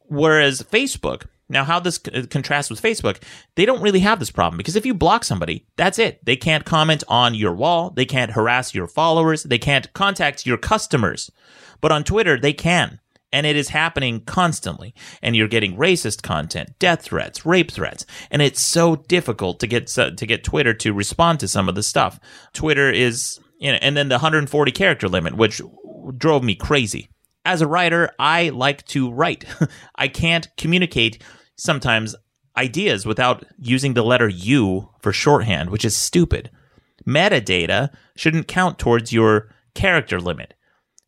whereas 0.04 0.62
facebook 0.62 1.26
now, 1.48 1.64
how 1.64 1.78
this 1.78 2.00
uh, 2.12 2.24
contrasts 2.28 2.70
with 2.70 2.82
Facebook, 2.82 3.22
they 3.54 3.64
don't 3.64 3.82
really 3.82 4.00
have 4.00 4.18
this 4.18 4.30
problem 4.30 4.56
because 4.56 4.76
if 4.76 4.84
you 4.84 4.94
block 4.94 5.22
somebody, 5.24 5.66
that's 5.76 5.98
it. 5.98 6.24
They 6.24 6.36
can't 6.36 6.64
comment 6.64 7.04
on 7.08 7.34
your 7.34 7.54
wall. 7.54 7.90
They 7.90 8.04
can't 8.04 8.32
harass 8.32 8.74
your 8.74 8.88
followers. 8.88 9.44
They 9.44 9.58
can't 9.58 9.92
contact 9.92 10.46
your 10.46 10.58
customers. 10.58 11.30
But 11.80 11.92
on 11.92 12.04
Twitter, 12.04 12.38
they 12.38 12.52
can. 12.52 13.00
And 13.32 13.46
it 13.46 13.56
is 13.56 13.68
happening 13.68 14.20
constantly. 14.24 14.94
And 15.22 15.36
you're 15.36 15.46
getting 15.46 15.76
racist 15.76 16.22
content, 16.22 16.78
death 16.78 17.02
threats, 17.02 17.46
rape 17.46 17.70
threats. 17.70 18.06
And 18.30 18.42
it's 18.42 18.60
so 18.60 18.96
difficult 18.96 19.60
to 19.60 19.66
get, 19.66 19.86
to 19.88 20.10
get 20.12 20.42
Twitter 20.42 20.74
to 20.74 20.92
respond 20.92 21.40
to 21.40 21.48
some 21.48 21.68
of 21.68 21.74
the 21.74 21.82
stuff. 21.82 22.18
Twitter 22.54 22.90
is, 22.90 23.38
you 23.58 23.70
know, 23.70 23.78
and 23.82 23.96
then 23.96 24.08
the 24.08 24.16
140 24.16 24.72
character 24.72 25.08
limit, 25.08 25.36
which 25.36 25.60
drove 26.16 26.42
me 26.42 26.54
crazy 26.54 27.10
as 27.46 27.62
a 27.62 27.66
writer, 27.66 28.10
I 28.18 28.50
like 28.50 28.84
to 28.88 29.10
write. 29.10 29.44
I 29.96 30.08
can't 30.08 30.48
communicate 30.56 31.22
sometimes 31.54 32.14
ideas 32.56 33.06
without 33.06 33.44
using 33.58 33.94
the 33.94 34.02
letter 34.02 34.28
U 34.28 34.90
for 35.00 35.12
shorthand, 35.12 35.70
which 35.70 35.84
is 35.84 35.96
stupid. 35.96 36.50
Metadata 37.06 37.90
shouldn't 38.16 38.48
count 38.48 38.78
towards 38.78 39.12
your 39.12 39.54
character 39.74 40.20
limit. 40.20 40.54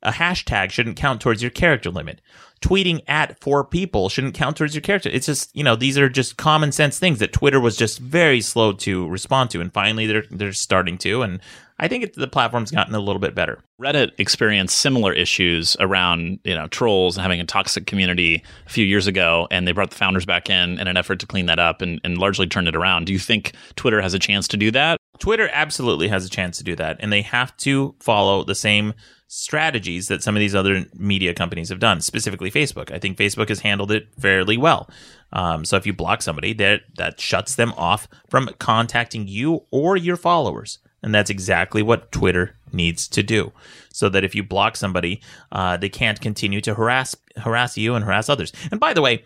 A 0.02 0.12
hashtag 0.12 0.70
shouldn't 0.70 0.96
count 0.96 1.20
towards 1.20 1.42
your 1.42 1.50
character 1.50 1.90
limit. 1.90 2.20
Tweeting 2.60 3.02
at 3.08 3.40
four 3.40 3.64
people 3.64 4.08
shouldn't 4.08 4.34
count 4.34 4.56
towards 4.56 4.74
your 4.74 4.82
character. 4.82 5.08
It's 5.08 5.26
just, 5.26 5.54
you 5.56 5.64
know, 5.64 5.74
these 5.74 5.98
are 5.98 6.08
just 6.08 6.36
common 6.36 6.70
sense 6.70 7.00
things 7.00 7.18
that 7.18 7.32
Twitter 7.32 7.58
was 7.58 7.76
just 7.76 7.98
very 7.98 8.40
slow 8.40 8.72
to 8.74 9.08
respond 9.08 9.50
to. 9.50 9.60
And 9.60 9.72
finally 9.72 10.06
they're, 10.06 10.24
they're 10.30 10.52
starting 10.52 10.98
to. 10.98 11.22
And 11.22 11.40
I 11.78 11.88
think 11.88 12.04
it, 12.04 12.14
the 12.14 12.26
platform's 12.26 12.70
gotten 12.70 12.94
a 12.94 13.00
little 13.00 13.20
bit 13.20 13.34
better. 13.34 13.60
Reddit 13.80 14.10
experienced 14.18 14.76
similar 14.76 15.12
issues 15.12 15.76
around 15.78 16.40
you 16.44 16.54
know 16.54 16.66
trolls 16.68 17.16
and 17.16 17.22
having 17.22 17.40
a 17.40 17.44
toxic 17.44 17.86
community 17.86 18.42
a 18.66 18.70
few 18.70 18.84
years 18.84 19.06
ago, 19.06 19.46
and 19.50 19.66
they 19.66 19.72
brought 19.72 19.90
the 19.90 19.96
founders 19.96 20.26
back 20.26 20.50
in 20.50 20.78
in 20.78 20.88
an 20.88 20.96
effort 20.96 21.20
to 21.20 21.26
clean 21.26 21.46
that 21.46 21.58
up 21.58 21.80
and, 21.82 22.00
and 22.04 22.18
largely 22.18 22.46
turned 22.46 22.68
it 22.68 22.76
around. 22.76 23.06
Do 23.06 23.12
you 23.12 23.18
think 23.18 23.52
Twitter 23.76 24.00
has 24.00 24.14
a 24.14 24.18
chance 24.18 24.48
to 24.48 24.56
do 24.56 24.70
that? 24.72 24.98
Twitter 25.18 25.48
absolutely 25.52 26.08
has 26.08 26.24
a 26.24 26.30
chance 26.30 26.58
to 26.58 26.64
do 26.64 26.76
that, 26.76 26.96
and 27.00 27.12
they 27.12 27.22
have 27.22 27.56
to 27.58 27.94
follow 28.00 28.44
the 28.44 28.54
same 28.54 28.94
strategies 29.28 30.08
that 30.08 30.22
some 30.22 30.34
of 30.34 30.40
these 30.40 30.54
other 30.54 30.86
media 30.94 31.34
companies 31.34 31.68
have 31.68 31.78
done, 31.78 32.00
specifically 32.00 32.50
Facebook. 32.50 32.90
I 32.90 32.98
think 32.98 33.18
Facebook 33.18 33.48
has 33.50 33.60
handled 33.60 33.92
it 33.92 34.08
fairly 34.18 34.56
well. 34.56 34.88
Um, 35.32 35.64
so 35.64 35.76
if 35.76 35.86
you 35.86 35.92
block 35.92 36.22
somebody, 36.22 36.54
that 36.54 36.80
that 36.96 37.20
shuts 37.20 37.54
them 37.54 37.72
off 37.76 38.08
from 38.28 38.48
contacting 38.58 39.28
you 39.28 39.64
or 39.70 39.96
your 39.96 40.16
followers. 40.16 40.78
And 41.02 41.14
that's 41.14 41.30
exactly 41.30 41.82
what 41.82 42.10
Twitter 42.10 42.56
needs 42.72 43.08
to 43.08 43.22
do. 43.22 43.52
So 43.92 44.08
that 44.08 44.24
if 44.24 44.34
you 44.34 44.42
block 44.42 44.76
somebody, 44.76 45.22
uh, 45.52 45.76
they 45.76 45.88
can't 45.88 46.20
continue 46.20 46.60
to 46.62 46.74
harass 46.74 47.16
harass 47.36 47.76
you 47.76 47.94
and 47.94 48.04
harass 48.04 48.28
others. 48.28 48.52
And 48.70 48.80
by 48.80 48.94
the 48.94 49.02
way, 49.02 49.24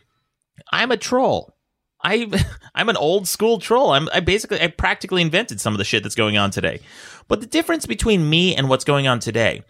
I'm 0.71 0.91
a 0.91 0.97
troll. 0.97 1.57
I 2.03 2.31
I'm 2.75 2.89
an 2.89 2.97
old 2.97 3.27
school 3.29 3.59
troll. 3.59 3.93
I'm 3.93 4.09
I 4.13 4.21
basically 4.21 4.61
I 4.61 4.69
practically 4.69 5.23
invented 5.23 5.61
some 5.61 5.75
of 5.75 5.79
the 5.79 5.85
shit 5.85 6.03
that's 6.03 6.15
going 6.15 6.37
on 6.37 6.51
today. 6.51 6.81
But 7.29 7.41
the 7.41 7.47
difference 7.47 7.87
between 7.87 8.29
me 8.29 8.55
and 8.55 8.69
what's 8.69 8.85
going 8.85 9.07
on 9.07 9.21
today 9.21 9.63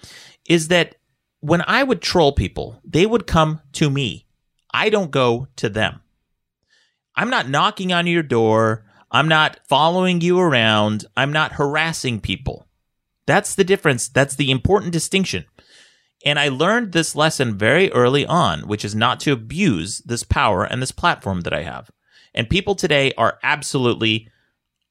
is 0.49 0.69
that 0.69 0.97
when 1.41 1.63
I 1.67 1.83
would 1.83 2.01
troll 2.01 2.33
people, 2.33 2.81
they 2.85 3.07
would 3.07 3.27
come 3.27 3.61
to 3.73 3.91
me. 3.91 4.27
I 4.73 4.89
don't 4.89 5.11
go 5.11 5.49
to 5.57 5.69
them. 5.69 6.01
I'm 7.15 7.31
not 7.31 7.49
knocking 7.49 7.93
on 7.93 8.07
your 8.07 8.23
door. 8.23 8.85
I'm 9.13 9.29
not 9.29 9.61
following 9.69 10.23
you 10.23 10.41
around. 10.41 11.05
I'm 11.17 11.33
not 11.33 11.53
harassing 11.53 12.19
people. 12.19 12.67
That's 13.27 13.55
the 13.55 13.63
difference. 13.63 14.09
That's 14.09 14.35
the 14.35 14.51
important 14.51 14.93
distinction. 14.93 15.45
And 16.25 16.39
I 16.39 16.49
learned 16.49 16.93
this 16.93 17.15
lesson 17.15 17.59
very 17.59 17.93
early 17.93 18.25
on, 18.25 18.61
which 18.67 18.85
is 18.85 18.95
not 18.95 19.21
to 19.21 19.33
abuse 19.33 19.99
this 19.99 20.23
power 20.23 20.65
and 20.65 20.81
this 20.81 20.93
platform 20.93 21.43
that 21.43 21.53
I 21.53 21.63
have. 21.63 21.91
And 22.35 22.49
people 22.49 22.75
today 22.75 23.13
are 23.19 23.39
absolutely 23.43 24.29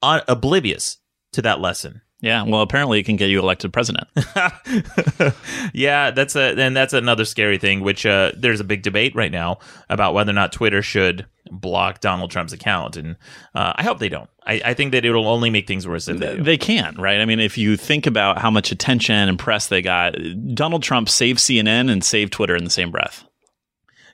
un- 0.02 0.22
oblivious 0.28 0.98
to 1.32 1.42
that 1.42 1.60
lesson. 1.60 2.02
Yeah, 2.22 2.44
well, 2.44 2.60
apparently 2.60 3.00
it 3.00 3.02
can 3.02 3.16
get 3.16 3.30
you 3.30 3.40
elected 3.40 3.72
president. 3.72 4.06
yeah, 5.74 6.12
that's 6.12 6.36
a 6.36 6.54
and 6.56 6.74
that's 6.74 6.92
another 6.92 7.24
scary 7.24 7.58
thing. 7.58 7.80
Which 7.80 8.06
uh, 8.06 8.30
there's 8.36 8.60
a 8.60 8.64
big 8.64 8.82
debate 8.82 9.16
right 9.16 9.32
now 9.32 9.58
about 9.90 10.14
whether 10.14 10.30
or 10.30 10.34
not 10.34 10.52
Twitter 10.52 10.82
should 10.82 11.26
block 11.50 11.98
Donald 11.98 12.30
Trump's 12.30 12.52
account, 12.52 12.96
and 12.96 13.16
uh, 13.56 13.72
I 13.74 13.82
hope 13.82 13.98
they 13.98 14.08
don't. 14.08 14.30
I, 14.46 14.62
I, 14.64 14.74
think 14.74 14.92
that 14.92 15.04
it'll 15.04 15.26
only 15.26 15.50
make 15.50 15.66
things 15.66 15.86
worse 15.86 16.06
if 16.06 16.18
they. 16.18 16.36
They 16.36 16.56
can, 16.56 16.94
right? 16.96 17.20
I 17.20 17.24
mean, 17.24 17.40
if 17.40 17.58
you 17.58 17.76
think 17.76 18.06
about 18.06 18.38
how 18.38 18.52
much 18.52 18.70
attention 18.70 19.28
and 19.28 19.36
press 19.36 19.66
they 19.66 19.82
got, 19.82 20.14
Donald 20.54 20.84
Trump 20.84 21.08
saved 21.08 21.40
CNN 21.40 21.90
and 21.90 22.04
saved 22.04 22.32
Twitter 22.32 22.54
in 22.54 22.62
the 22.62 22.70
same 22.70 22.92
breath. 22.92 23.24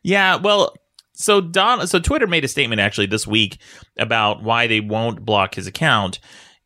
Yeah, 0.03 0.37
well, 0.37 0.75
so 1.13 1.43
Don, 1.43 1.87
so 1.87 1.99
Twitter 1.99 2.27
made 2.27 2.45
a 2.45 2.49
statement 2.49 2.81
actually 2.81 3.07
this 3.07 3.27
week 3.27 3.59
about 3.99 4.43
why 4.43 4.67
they 4.67 4.81
won't 4.81 5.27
block 5.27 5.57
his 5.57 5.67
account 5.67 6.21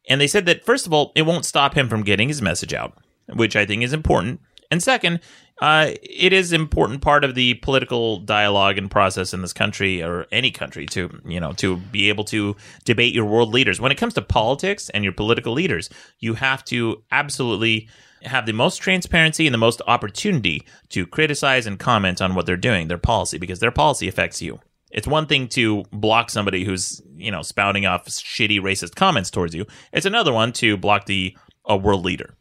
and 0.08 0.20
they 0.20 0.26
said 0.26 0.46
that, 0.46 0.64
first 0.64 0.86
of 0.86 0.92
all, 0.92 1.12
it 1.14 1.22
won't 1.22 1.44
stop 1.44 1.74
him 1.74 1.88
from 1.88 2.02
getting 2.02 2.28
his 2.28 2.42
message 2.42 2.74
out, 2.74 2.96
which 3.34 3.56
I 3.56 3.64
think 3.66 3.82
is 3.82 3.92
important. 3.92 4.40
And 4.70 4.82
second, 4.82 5.20
uh, 5.60 5.92
it 6.02 6.32
is 6.32 6.52
important 6.52 7.02
part 7.02 7.24
of 7.24 7.34
the 7.34 7.54
political 7.54 8.18
dialogue 8.18 8.78
and 8.78 8.90
process 8.90 9.34
in 9.34 9.42
this 9.42 9.52
country 9.52 10.02
or 10.02 10.26
any 10.32 10.50
country 10.50 10.86
to 10.86 11.20
you 11.24 11.38
know 11.38 11.52
to 11.52 11.76
be 11.76 12.08
able 12.08 12.24
to 12.24 12.56
debate 12.84 13.14
your 13.14 13.26
world 13.26 13.52
leaders. 13.52 13.80
When 13.80 13.92
it 13.92 13.98
comes 13.98 14.14
to 14.14 14.22
politics 14.22 14.88
and 14.90 15.04
your 15.04 15.12
political 15.12 15.52
leaders, 15.52 15.90
you 16.18 16.34
have 16.34 16.64
to 16.64 17.02
absolutely 17.12 17.88
have 18.22 18.46
the 18.46 18.52
most 18.52 18.78
transparency 18.78 19.46
and 19.46 19.54
the 19.54 19.58
most 19.58 19.82
opportunity 19.86 20.66
to 20.88 21.06
criticize 21.06 21.66
and 21.66 21.78
comment 21.78 22.22
on 22.22 22.34
what 22.34 22.46
they're 22.46 22.56
doing, 22.56 22.88
their 22.88 22.98
policy, 22.98 23.38
because 23.38 23.60
their 23.60 23.70
policy 23.70 24.08
affects 24.08 24.40
you. 24.40 24.60
It's 24.92 25.06
one 25.06 25.26
thing 25.26 25.48
to 25.48 25.84
block 25.92 26.30
somebody 26.30 26.64
who's, 26.64 27.02
you 27.16 27.30
know, 27.30 27.42
spouting 27.42 27.86
off 27.86 28.06
shitty 28.06 28.60
racist 28.60 28.94
comments 28.94 29.30
towards 29.30 29.54
you. 29.54 29.66
It's 29.92 30.06
another 30.06 30.32
one 30.32 30.52
to 30.54 30.76
block 30.76 31.06
the 31.06 31.36
a 31.64 31.76
world 31.76 32.04
leader. 32.04 32.34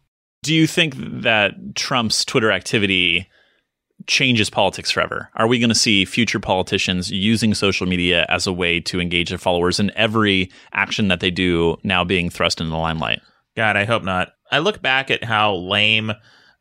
Do 0.43 0.53
you 0.53 0.67
think 0.67 0.95
that 0.97 1.75
Trump's 1.75 2.25
Twitter 2.25 2.51
activity 2.51 3.29
changes 4.07 4.49
politics 4.49 4.89
forever? 4.89 5.29
Are 5.35 5.47
we 5.47 5.59
going 5.59 5.69
to 5.69 5.75
see 5.75 6.05
future 6.05 6.39
politicians 6.39 7.11
using 7.11 7.53
social 7.53 7.85
media 7.85 8.25
as 8.29 8.47
a 8.47 8.53
way 8.53 8.79
to 8.81 8.99
engage 8.99 9.29
their 9.29 9.37
followers 9.37 9.79
in 9.79 9.91
every 9.95 10.51
action 10.73 11.07
that 11.09 11.19
they 11.19 11.31
do 11.31 11.77
now 11.83 12.03
being 12.03 12.29
thrust 12.29 12.59
into 12.59 12.71
the 12.71 12.77
limelight? 12.77 13.21
God, 13.55 13.77
I 13.77 13.85
hope 13.85 14.03
not. 14.03 14.33
I 14.51 14.59
look 14.59 14.81
back 14.81 15.11
at 15.11 15.23
how 15.23 15.53
lame 15.53 16.11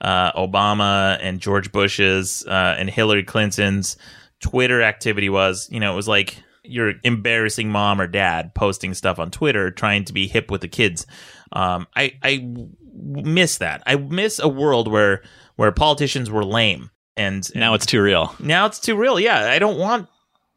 uh, 0.01 0.33
Obama 0.33 1.19
and 1.21 1.41
George 1.41 1.73
Bush's 1.73 2.45
uh, 2.47 2.77
and 2.79 2.91
Hillary 2.91 3.25
Clinton's 3.25 3.97
Twitter 4.41 4.83
activity 4.83 5.29
was. 5.29 5.69
You 5.71 5.81
know, 5.81 5.93
it 5.93 5.97
was 5.97 6.09
like 6.09 6.43
your 6.63 6.95
embarrassing 7.05 7.69
mom 7.69 8.01
or 8.01 8.07
dad 8.07 8.55
posting 8.55 8.95
stuff 8.95 9.19
on 9.19 9.31
Twitter, 9.31 9.71
trying 9.71 10.05
to 10.05 10.13
be 10.13 10.29
hip 10.29 10.51
with 10.51 10.61
the 10.61 10.69
kids. 10.69 11.07
Um, 11.53 11.87
I 11.97 12.13
I 12.23 12.47
miss 12.95 13.59
that. 13.59 13.83
I 13.87 13.97
miss 13.97 14.39
a 14.39 14.49
world 14.49 14.89
where 14.89 15.23
where 15.57 15.73
politicians 15.73 16.31
were 16.31 16.45
lame, 16.45 16.91
and, 17.17 17.49
and 17.53 17.61
now 17.61 17.75
it's 17.75 17.87
too 17.87 18.01
real. 18.01 18.35
Now 18.39 18.67
it's 18.67 18.81
too 18.81 18.97
real. 18.97 19.19
Yeah, 19.19 19.51
I 19.51 19.59
don't 19.59 19.79
want 19.79 20.09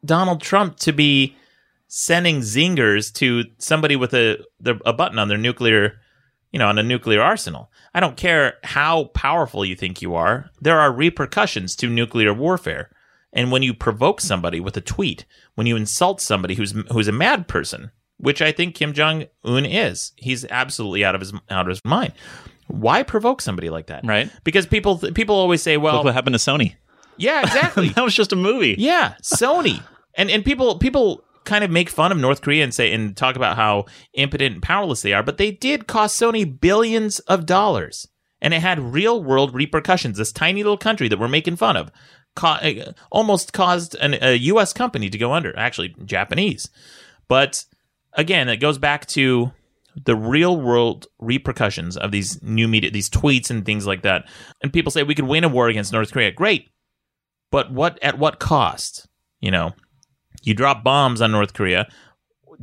Donald 0.04 0.40
Trump 0.40 0.76
to 0.80 0.92
be 0.92 1.36
sending 1.88 2.40
zingers 2.40 3.12
to 3.14 3.44
somebody 3.58 3.96
with 3.96 4.14
a 4.14 4.44
a 4.84 4.92
button 4.92 5.18
on 5.18 5.28
their 5.28 5.38
nuclear, 5.38 6.00
you 6.52 6.58
know, 6.58 6.68
on 6.68 6.78
a 6.78 6.82
nuclear 6.82 7.22
arsenal. 7.22 7.70
I 7.94 8.00
don't 8.00 8.16
care 8.16 8.54
how 8.62 9.04
powerful 9.14 9.64
you 9.64 9.76
think 9.76 10.02
you 10.02 10.14
are. 10.14 10.50
There 10.60 10.80
are 10.80 10.92
repercussions 10.92 11.76
to 11.76 11.88
nuclear 11.88 12.34
warfare. 12.34 12.90
And 13.34 13.50
when 13.50 13.62
you 13.62 13.74
provoke 13.74 14.20
somebody 14.20 14.60
with 14.60 14.76
a 14.76 14.80
tweet, 14.80 15.26
when 15.56 15.66
you 15.66 15.76
insult 15.76 16.20
somebody 16.20 16.54
who's 16.54 16.72
who's 16.90 17.08
a 17.08 17.12
mad 17.12 17.48
person, 17.48 17.90
which 18.16 18.40
I 18.40 18.52
think 18.52 18.74
Kim 18.74 18.92
Jong 18.92 19.26
Un 19.44 19.66
is. 19.66 20.12
He's 20.16 20.44
absolutely 20.46 21.04
out 21.04 21.14
of 21.14 21.20
his 21.20 21.32
out 21.50 21.66
of 21.66 21.68
his 21.68 21.80
mind. 21.84 22.12
Why 22.68 23.02
provoke 23.02 23.42
somebody 23.42 23.68
like 23.70 23.88
that? 23.88 24.06
Right. 24.06 24.30
Because 24.44 24.66
people 24.66 24.98
people 24.98 25.34
always 25.34 25.62
say, 25.62 25.76
"Well, 25.76 25.96
Look 25.96 26.04
what 26.04 26.14
happened 26.14 26.34
to 26.34 26.38
Sony." 26.38 26.76
Yeah, 27.16 27.42
exactly. 27.42 27.88
that 27.96 28.04
was 28.04 28.14
just 28.14 28.32
a 28.32 28.36
movie. 28.36 28.76
Yeah, 28.78 29.14
Sony. 29.22 29.82
and 30.16 30.30
and 30.30 30.44
people 30.44 30.78
people 30.78 31.24
kind 31.44 31.64
of 31.64 31.70
make 31.70 31.90
fun 31.90 32.10
of 32.10 32.18
North 32.18 32.40
Korea 32.40 32.64
and 32.64 32.72
say 32.72 32.92
and 32.92 33.16
talk 33.16 33.36
about 33.36 33.56
how 33.56 33.84
impotent 34.14 34.54
and 34.54 34.62
powerless 34.62 35.02
they 35.02 35.12
are, 35.12 35.22
but 35.22 35.36
they 35.36 35.50
did 35.50 35.86
cost 35.86 36.18
Sony 36.20 36.58
billions 36.58 37.18
of 37.20 37.46
dollars. 37.46 38.08
And 38.40 38.52
it 38.52 38.60
had 38.60 38.78
real 38.78 39.22
world 39.22 39.54
repercussions. 39.54 40.18
This 40.18 40.32
tiny 40.32 40.62
little 40.62 40.76
country 40.76 41.08
that 41.08 41.18
we're 41.18 41.28
making 41.28 41.56
fun 41.56 41.76
of 41.76 41.90
uh, 42.42 42.92
almost 43.10 43.52
caused 43.52 43.94
an, 43.96 44.16
a 44.20 44.34
U.S. 44.34 44.72
company 44.72 45.10
to 45.10 45.18
go 45.18 45.32
under, 45.32 45.56
actually, 45.58 45.94
Japanese. 46.04 46.68
But 47.28 47.64
again, 48.12 48.48
it 48.48 48.58
goes 48.58 48.78
back 48.78 49.06
to 49.06 49.52
the 50.04 50.16
real 50.16 50.60
world 50.60 51.06
repercussions 51.18 51.96
of 51.96 52.10
these 52.10 52.42
new 52.42 52.66
media, 52.66 52.90
these 52.90 53.10
tweets 53.10 53.50
and 53.50 53.64
things 53.64 53.86
like 53.86 54.02
that. 54.02 54.26
And 54.62 54.72
people 54.72 54.90
say 54.90 55.02
we 55.02 55.14
could 55.14 55.26
win 55.26 55.44
a 55.44 55.48
war 55.48 55.68
against 55.68 55.92
North 55.92 56.12
Korea. 56.12 56.32
Great. 56.32 56.70
But 57.50 57.72
what 57.72 57.98
at 58.02 58.18
what 58.18 58.40
cost? 58.40 59.06
You 59.40 59.50
know, 59.50 59.74
you 60.42 60.54
drop 60.54 60.82
bombs 60.82 61.22
on 61.22 61.32
North 61.32 61.52
Korea. 61.54 61.88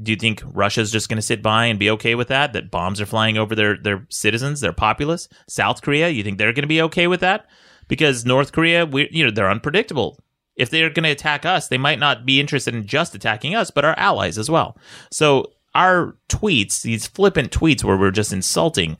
Do 0.01 0.11
you 0.11 0.15
think 0.17 0.41
Russia's 0.45 0.91
just 0.91 1.09
going 1.09 1.17
to 1.17 1.21
sit 1.21 1.41
by 1.41 1.65
and 1.65 1.79
be 1.79 1.89
okay 1.91 2.15
with 2.15 2.29
that? 2.29 2.53
That 2.53 2.71
bombs 2.71 3.01
are 3.01 3.05
flying 3.05 3.37
over 3.37 3.55
their, 3.55 3.77
their 3.77 4.05
citizens, 4.09 4.61
their 4.61 4.73
populace? 4.73 5.27
South 5.47 5.81
Korea, 5.81 6.09
you 6.09 6.23
think 6.23 6.37
they're 6.37 6.53
going 6.53 6.63
to 6.63 6.67
be 6.67 6.81
okay 6.83 7.07
with 7.07 7.19
that? 7.19 7.47
Because 7.91 8.23
North 8.23 8.53
Korea, 8.53 8.85
we 8.85 9.09
you 9.11 9.25
know, 9.25 9.31
they're 9.31 9.51
unpredictable 9.51 10.17
if 10.55 10.69
they're 10.69 10.89
going 10.89 11.03
to 11.03 11.09
attack 11.09 11.45
us, 11.45 11.67
they 11.67 11.77
might 11.77 11.99
not 11.99 12.25
be 12.25 12.39
interested 12.39 12.75
in 12.75 12.85
just 12.85 13.15
attacking 13.15 13.55
us, 13.55 13.71
but 13.71 13.83
our 13.83 13.97
allies 13.97 14.37
as 14.37 14.49
well. 14.49 14.77
So 15.11 15.51
our 15.73 16.15
tweets, 16.29 16.83
these 16.83 17.07
flippant 17.07 17.51
tweets 17.51 17.83
where 17.83 17.97
we're 17.97 18.11
just 18.11 18.31
insulting 18.31 18.97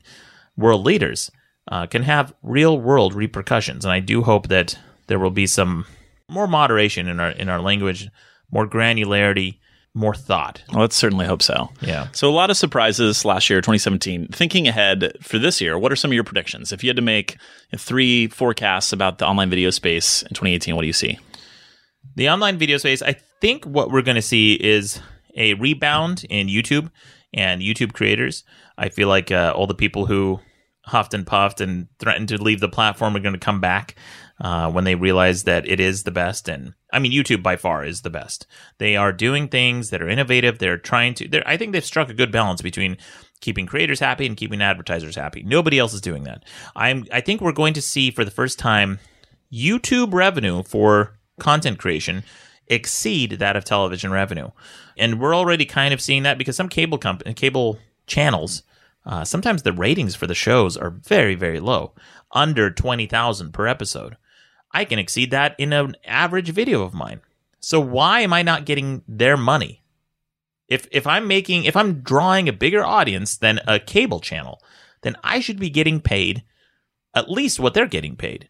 world 0.56 0.84
leaders, 0.84 1.30
uh, 1.68 1.86
can 1.86 2.02
have 2.02 2.34
real 2.42 2.78
world 2.78 3.14
repercussions. 3.14 3.84
And 3.84 3.92
I 3.92 4.00
do 4.00 4.22
hope 4.22 4.48
that 4.48 4.78
there 5.06 5.18
will 5.18 5.30
be 5.30 5.46
some 5.46 5.86
more 6.28 6.48
moderation 6.48 7.08
in 7.08 7.20
our 7.20 7.30
in 7.30 7.48
our 7.48 7.60
language, 7.60 8.08
more 8.50 8.68
granularity, 8.68 9.58
more 9.94 10.14
thought. 10.14 10.62
Well, 10.70 10.80
let's 10.80 10.96
certainly 10.96 11.26
hope 11.26 11.42
so. 11.42 11.70
Yeah. 11.80 12.08
So 12.12 12.28
a 12.28 12.32
lot 12.32 12.50
of 12.50 12.56
surprises 12.56 13.24
last 13.24 13.50
year, 13.50 13.60
2017. 13.60 14.28
Thinking 14.28 14.66
ahead 14.66 15.12
for 15.20 15.38
this 15.38 15.60
year, 15.60 15.78
what 15.78 15.92
are 15.92 15.96
some 15.96 16.10
of 16.10 16.14
your 16.14 16.24
predictions? 16.24 16.72
If 16.72 16.82
you 16.82 16.88
had 16.88 16.96
to 16.96 17.02
make 17.02 17.36
three 17.76 18.28
forecasts 18.28 18.92
about 18.92 19.18
the 19.18 19.26
online 19.26 19.50
video 19.50 19.70
space 19.70 20.22
in 20.22 20.30
2018, 20.30 20.74
what 20.74 20.82
do 20.82 20.86
you 20.86 20.92
see? 20.92 21.18
The 22.16 22.30
online 22.30 22.58
video 22.58 22.78
space, 22.78 23.02
I 23.02 23.16
think 23.40 23.64
what 23.64 23.90
we're 23.90 24.02
going 24.02 24.16
to 24.16 24.22
see 24.22 24.54
is 24.54 25.00
a 25.36 25.54
rebound 25.54 26.24
in 26.28 26.48
YouTube 26.48 26.90
and 27.34 27.60
YouTube 27.60 27.92
creators. 27.92 28.44
I 28.78 28.88
feel 28.88 29.08
like 29.08 29.30
uh, 29.30 29.52
all 29.54 29.66
the 29.66 29.74
people 29.74 30.06
who 30.06 30.40
huffed 30.84 31.14
and 31.14 31.26
puffed 31.26 31.60
and 31.60 31.86
threatened 31.98 32.28
to 32.28 32.42
leave 32.42 32.60
the 32.60 32.68
platform 32.68 33.14
are 33.14 33.20
going 33.20 33.34
to 33.34 33.38
come 33.38 33.60
back 33.60 33.94
uh, 34.40 34.70
when 34.70 34.84
they 34.84 34.94
realize 34.94 35.44
that 35.44 35.68
it 35.68 35.80
is 35.80 36.02
the 36.02 36.10
best. 36.10 36.48
And 36.48 36.74
I 36.92 36.98
mean, 36.98 37.12
YouTube 37.12 37.42
by 37.42 37.56
far 37.56 37.84
is 37.84 38.02
the 38.02 38.10
best. 38.10 38.46
They 38.78 38.96
are 38.96 39.12
doing 39.12 39.48
things 39.48 39.90
that 39.90 40.02
are 40.02 40.08
innovative. 40.08 40.58
They're 40.58 40.78
trying 40.78 41.14
to. 41.14 41.28
They're, 41.28 41.46
I 41.46 41.56
think 41.56 41.72
they've 41.72 41.84
struck 41.84 42.08
a 42.08 42.14
good 42.14 42.32
balance 42.32 42.62
between 42.62 42.96
keeping 43.40 43.66
creators 43.66 44.00
happy 44.00 44.26
and 44.26 44.36
keeping 44.36 44.62
advertisers 44.62 45.16
happy. 45.16 45.42
Nobody 45.42 45.78
else 45.78 45.94
is 45.94 46.00
doing 46.00 46.24
that. 46.24 46.44
I'm. 46.74 47.06
I 47.12 47.20
think 47.20 47.40
we're 47.40 47.52
going 47.52 47.74
to 47.74 47.82
see 47.82 48.10
for 48.10 48.24
the 48.24 48.30
first 48.30 48.58
time 48.58 48.98
YouTube 49.52 50.12
revenue 50.12 50.62
for 50.62 51.18
content 51.38 51.78
creation 51.78 52.22
exceed 52.68 53.32
that 53.32 53.56
of 53.56 53.64
television 53.64 54.10
revenue. 54.10 54.50
And 54.96 55.20
we're 55.20 55.34
already 55.34 55.64
kind 55.64 55.92
of 55.92 56.00
seeing 56.00 56.22
that 56.22 56.38
because 56.38 56.56
some 56.56 56.68
cable 56.68 56.98
company, 56.98 57.34
cable 57.34 57.78
channels, 58.06 58.62
uh, 59.04 59.24
sometimes 59.24 59.62
the 59.62 59.72
ratings 59.72 60.14
for 60.14 60.26
the 60.26 60.34
shows 60.34 60.76
are 60.76 60.90
very, 60.90 61.34
very 61.34 61.60
low, 61.60 61.92
under 62.30 62.70
20,000 62.70 63.52
per 63.52 63.66
episode. 63.66 64.16
I 64.72 64.84
can 64.84 64.98
exceed 64.98 65.30
that 65.30 65.54
in 65.58 65.72
an 65.72 65.96
average 66.04 66.50
video 66.50 66.82
of 66.82 66.94
mine. 66.94 67.20
So 67.60 67.80
why 67.80 68.20
am 68.20 68.32
I 68.32 68.42
not 68.42 68.66
getting 68.66 69.02
their 69.06 69.36
money? 69.36 69.82
If 70.68 70.88
if 70.90 71.06
I'm 71.06 71.28
making 71.28 71.64
if 71.64 71.76
I'm 71.76 72.00
drawing 72.00 72.48
a 72.48 72.52
bigger 72.52 72.84
audience 72.84 73.36
than 73.36 73.60
a 73.66 73.78
cable 73.78 74.20
channel, 74.20 74.62
then 75.02 75.16
I 75.22 75.40
should 75.40 75.60
be 75.60 75.70
getting 75.70 76.00
paid 76.00 76.42
at 77.14 77.30
least 77.30 77.60
what 77.60 77.74
they're 77.74 77.86
getting 77.86 78.16
paid. 78.16 78.48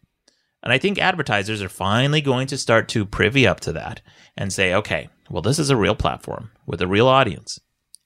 And 0.63 0.71
I 0.71 0.77
think 0.77 0.97
advertisers 0.97 1.61
are 1.61 1.69
finally 1.69 2.21
going 2.21 2.47
to 2.47 2.57
start 2.57 2.87
to 2.89 3.05
privy 3.05 3.45
up 3.45 3.59
to 3.61 3.73
that 3.73 4.01
and 4.37 4.53
say, 4.53 4.73
okay, 4.73 5.09
well, 5.29 5.41
this 5.41 5.59
is 5.59 5.69
a 5.69 5.75
real 5.75 5.95
platform 5.95 6.51
with 6.65 6.81
a 6.81 6.87
real 6.87 7.07
audience. 7.07 7.59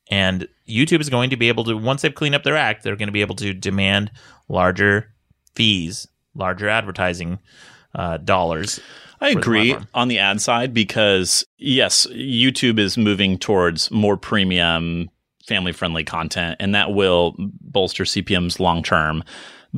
And 0.09 0.47
YouTube 0.68 1.01
is 1.01 1.09
going 1.09 1.30
to 1.30 1.38
be 1.38 1.49
able 1.49 1.65
to, 1.65 1.78
once 1.78 2.01
they've 2.01 2.15
cleaned 2.15 2.34
up 2.34 2.43
their 2.43 2.55
act, 2.55 2.82
they're 2.82 2.95
going 2.95 3.09
to 3.09 3.13
be 3.13 3.22
able 3.22 3.36
to 3.36 3.53
demand 3.53 4.09
larger 4.49 5.13
fees, 5.53 6.07
larger 6.34 6.68
advertising 6.68 7.39
uh, 7.96 8.18
dollars. 8.18 8.80
I 9.20 9.30
agree 9.30 9.74
the 9.74 9.88
on 9.94 10.08
the 10.08 10.20
ad 10.20 10.42
side 10.42 10.74
because, 10.74 11.46
yes, 11.58 12.06
YouTube 12.12 12.78
is 12.80 12.98
moving 12.98 13.38
towards 13.38 13.90
more 13.90 14.16
premium, 14.16 15.10
family 15.46 15.72
friendly 15.72 16.04
content, 16.04 16.58
and 16.60 16.76
that 16.76 16.94
will 16.94 17.36
bolster 17.38 18.04
CPMs 18.04 18.60
long 18.60 18.84
term. 18.84 19.24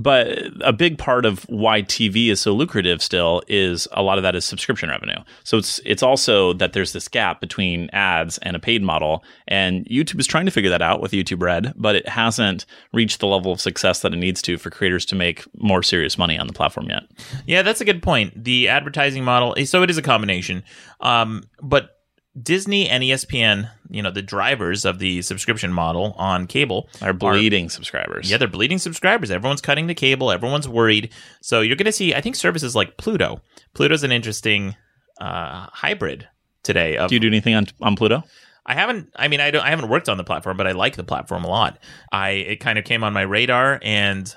But 0.02 0.52
a 0.62 0.72
big 0.72 0.98
part 0.98 1.26
of 1.26 1.44
why 1.50 1.82
TV 1.82 2.30
is 2.30 2.40
so 2.40 2.54
lucrative 2.54 3.02
still 3.02 3.42
is 3.48 3.88
a 3.92 4.02
lot 4.02 4.18
of 4.18 4.24
that 4.24 4.34
is 4.36 4.46
subscription 4.46 4.90
revenue. 4.90 5.18
So 5.44 5.58
it's 5.58 5.82
it's 5.86 6.02
also 6.02 6.54
that 6.54 6.74
there's 6.74 6.94
this 6.94 7.08
gap 7.08 7.42
between 7.42 7.90
ads 7.92 8.38
and 8.40 8.56
a 8.56 8.60
paid 8.60 8.82
model, 8.82 9.24
and 9.48 9.86
YouTube 9.88 10.20
is 10.20 10.28
trying 10.28 10.46
to 10.46 10.52
figure 10.52 10.70
that 10.70 10.82
out 10.82 11.02
with 11.02 11.12
YouTube 11.12 11.42
Red, 11.42 11.74
but 11.76 11.96
it 11.96 12.08
hasn't 12.08 12.66
reached 12.94 13.20
the 13.20 13.28
level 13.28 13.52
of 13.52 13.60
success 13.60 14.00
that 14.02 14.14
it 14.14 14.18
needs 14.18 14.42
to 14.44 14.58
for 14.58 14.70
creators 14.70 15.06
to 15.08 15.16
make 15.16 15.44
more 15.62 15.84
serious 15.84 16.18
money 16.18 16.38
on 16.40 16.48
the 16.48 16.54
platform 16.54 16.88
yet. 16.90 17.04
Yeah, 17.46 17.62
that's 17.62 17.82
a 17.82 17.86
good 17.86 18.02
point. 18.02 18.42
The 18.42 18.70
advertising 18.70 19.26
model, 19.26 19.56
so 19.66 19.84
it 19.84 19.90
is 19.90 19.98
a 19.98 20.02
combination, 20.02 20.64
um, 21.02 21.44
but 21.62 21.99
Disney 22.42 22.88
and 22.88 23.04
ESPN, 23.04 23.70
you 23.90 24.02
know, 24.02 24.12
the 24.12 24.22
drivers 24.22 24.86
of 24.86 25.00
the 25.00 25.22
subscription 25.22 25.74
model 25.74 26.14
on 26.18 26.48
cable 26.48 26.90
are 27.02 27.14
bleeding 27.14 27.68
are, 27.68 27.70
subscribers. 27.70 28.30
Yeah, 28.30 28.38
they're 28.38 28.48
bleeding 28.48 28.78
subscribers. 28.78 29.32
Everyone's 29.32 29.62
cutting 29.62 29.88
the 29.88 29.96
cable. 29.96 30.32
Everyone's 30.32 30.68
worried. 30.68 31.12
So 31.42 31.62
you're 31.62 31.76
going 31.76 31.86
to 31.86 31.92
see, 31.92 32.14
I 32.14 32.22
think, 32.22 32.36
services 32.36 32.76
like 32.76 32.98
Pluto. 32.98 33.42
Pluto's 33.74 34.04
an 34.04 34.12
interesting 34.12 34.76
uh, 35.20 35.68
hybrid 35.72 36.28
today. 36.64 36.98
Of, 36.98 37.10
do 37.10 37.16
you 37.16 37.20
do 37.20 37.28
anything 37.28 37.56
on 37.56 37.68
on 37.82 37.96
Pluto? 37.96 38.24
I 38.66 38.76
haven't. 38.76 39.12
I 39.16 39.28
mean, 39.28 39.42
I 39.42 39.52
don't. 39.52 39.64
I 39.64 39.70
haven't 39.70 39.90
worked 39.90 40.10
on 40.10 40.18
the 40.18 40.24
platform, 40.24 40.58
but 40.58 40.68
I 40.68 40.74
like 40.74 40.96
the 40.96 41.04
platform 41.04 41.44
a 41.44 41.50
lot. 41.50 41.80
I 42.12 42.30
it 42.30 42.56
kind 42.58 42.78
of 42.78 42.86
came 42.86 43.04
on 43.04 43.14
my 43.14 43.24
radar, 43.24 43.80
and 43.82 44.34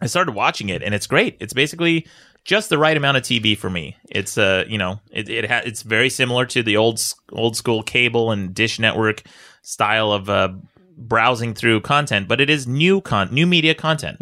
I 0.00 0.06
started 0.06 0.32
watching 0.32 0.70
it, 0.70 0.82
and 0.82 0.94
it's 0.94 1.06
great. 1.06 1.36
It's 1.40 1.52
basically 1.52 2.06
just 2.44 2.68
the 2.68 2.78
right 2.78 2.96
amount 2.96 3.16
of 3.16 3.22
TV 3.22 3.56
for 3.56 3.70
me. 3.70 3.96
It's 4.08 4.38
uh, 4.38 4.64
you 4.68 4.78
know, 4.78 5.00
it 5.10 5.28
it 5.28 5.50
ha- 5.50 5.62
it's 5.64 5.82
very 5.82 6.10
similar 6.10 6.46
to 6.46 6.62
the 6.62 6.76
old 6.76 7.00
old 7.32 7.56
school 7.56 7.82
cable 7.82 8.30
and 8.30 8.54
dish 8.54 8.78
network 8.78 9.22
style 9.62 10.12
of 10.12 10.28
uh, 10.28 10.50
browsing 11.00 11.54
through 11.54 11.80
content, 11.80 12.28
but 12.28 12.40
it 12.40 12.50
is 12.50 12.66
new 12.66 13.00
con 13.00 13.28
new 13.32 13.46
media 13.46 13.74
content. 13.74 14.18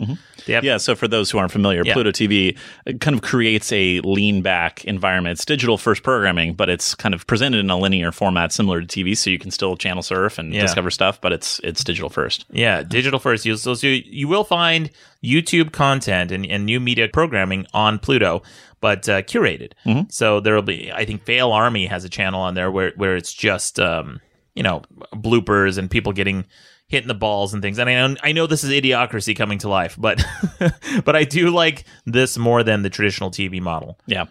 Have- 0.47 0.65
Yeah, 0.65 0.79
so 0.79 0.95
for 0.95 1.07
those 1.09 1.31
who 1.31 1.37
aren't 1.39 1.53
familiar, 1.53 1.83
Yeah. 1.85 1.93
Pluto 1.93 2.11
TV 2.11 2.57
kind 3.01 3.15
of 3.17 3.21
creates 3.23 3.71
a 3.73 4.01
lean 4.01 4.41
back 4.41 4.85
environment. 4.87 5.33
It's 5.33 5.45
digital 5.45 5.77
first 5.77 6.03
programming, 6.03 6.55
but 6.55 6.71
it's 6.71 6.95
kind 6.95 7.15
of 7.15 7.27
presented 7.27 7.59
in 7.59 7.69
a 7.69 7.77
linear 7.79 8.13
format 8.13 8.53
similar 8.53 8.81
to 8.81 8.87
TV, 8.87 9.15
so 9.17 9.29
you 9.29 9.39
can 9.39 9.51
still 9.51 9.77
channel 9.77 10.03
surf 10.03 10.39
and 10.39 10.55
Yeah. 10.55 10.63
discover 10.63 10.91
stuff, 10.91 11.21
but 11.21 11.33
it's 11.33 11.61
it's 11.65 11.85
digital 11.85 12.09
first. 12.09 12.47
Yeah, 12.51 12.83
digital 12.83 13.19
first. 13.19 13.45
So, 13.45 13.75
so 13.75 13.87
you 13.87 14.27
will 14.29 14.45
find 14.45 14.89
YouTube 15.23 15.73
content 15.73 16.31
and, 16.33 16.47
and 16.47 16.65
new 16.65 16.81
media 16.81 17.09
programming 17.09 17.67
on 17.75 17.99
Pluto, 17.99 18.43
but 18.81 19.09
uh, 19.09 19.23
curated. 19.23 19.73
So 20.11 20.41
there 20.41 20.55
will 20.55 20.63
be. 20.63 20.91
I 20.93 21.05
think 21.05 21.25
Fail 21.25 21.51
Army 21.53 21.87
has 21.87 22.05
a 22.05 22.09
channel 22.09 22.41
on 22.41 22.55
there 22.55 22.71
where 22.71 22.93
where 22.97 23.17
it's 23.17 23.33
just 23.35 23.79
um, 23.81 24.21
you 24.59 24.65
know 24.65 24.83
bloopers 25.15 25.79
and 25.79 25.89
people 25.89 26.13
getting 26.13 26.45
hit 26.89 27.03
in 27.03 27.09
the 27.09 27.15
balls 27.15 27.53
and 27.53 27.63
things. 27.63 27.79
And 27.79 27.89
I 27.89 27.95
know 27.95 28.17
I 28.23 28.33
know 28.33 28.47
this 28.47 28.65
is 28.65 28.71
idiocracy 28.71 29.37
coming 29.37 29.59
to 29.59 29.69
life, 29.69 29.95
but 29.97 30.23
but 31.05 31.15
I 31.15 31.25
do 31.25 31.51
like 31.51 31.85
this 32.05 32.37
more 32.37 32.63
than 32.65 32.83
the 32.83 32.91
traditional 32.91 33.31
TV 33.31 33.61
model. 33.61 33.99
Yeah. 34.07 34.25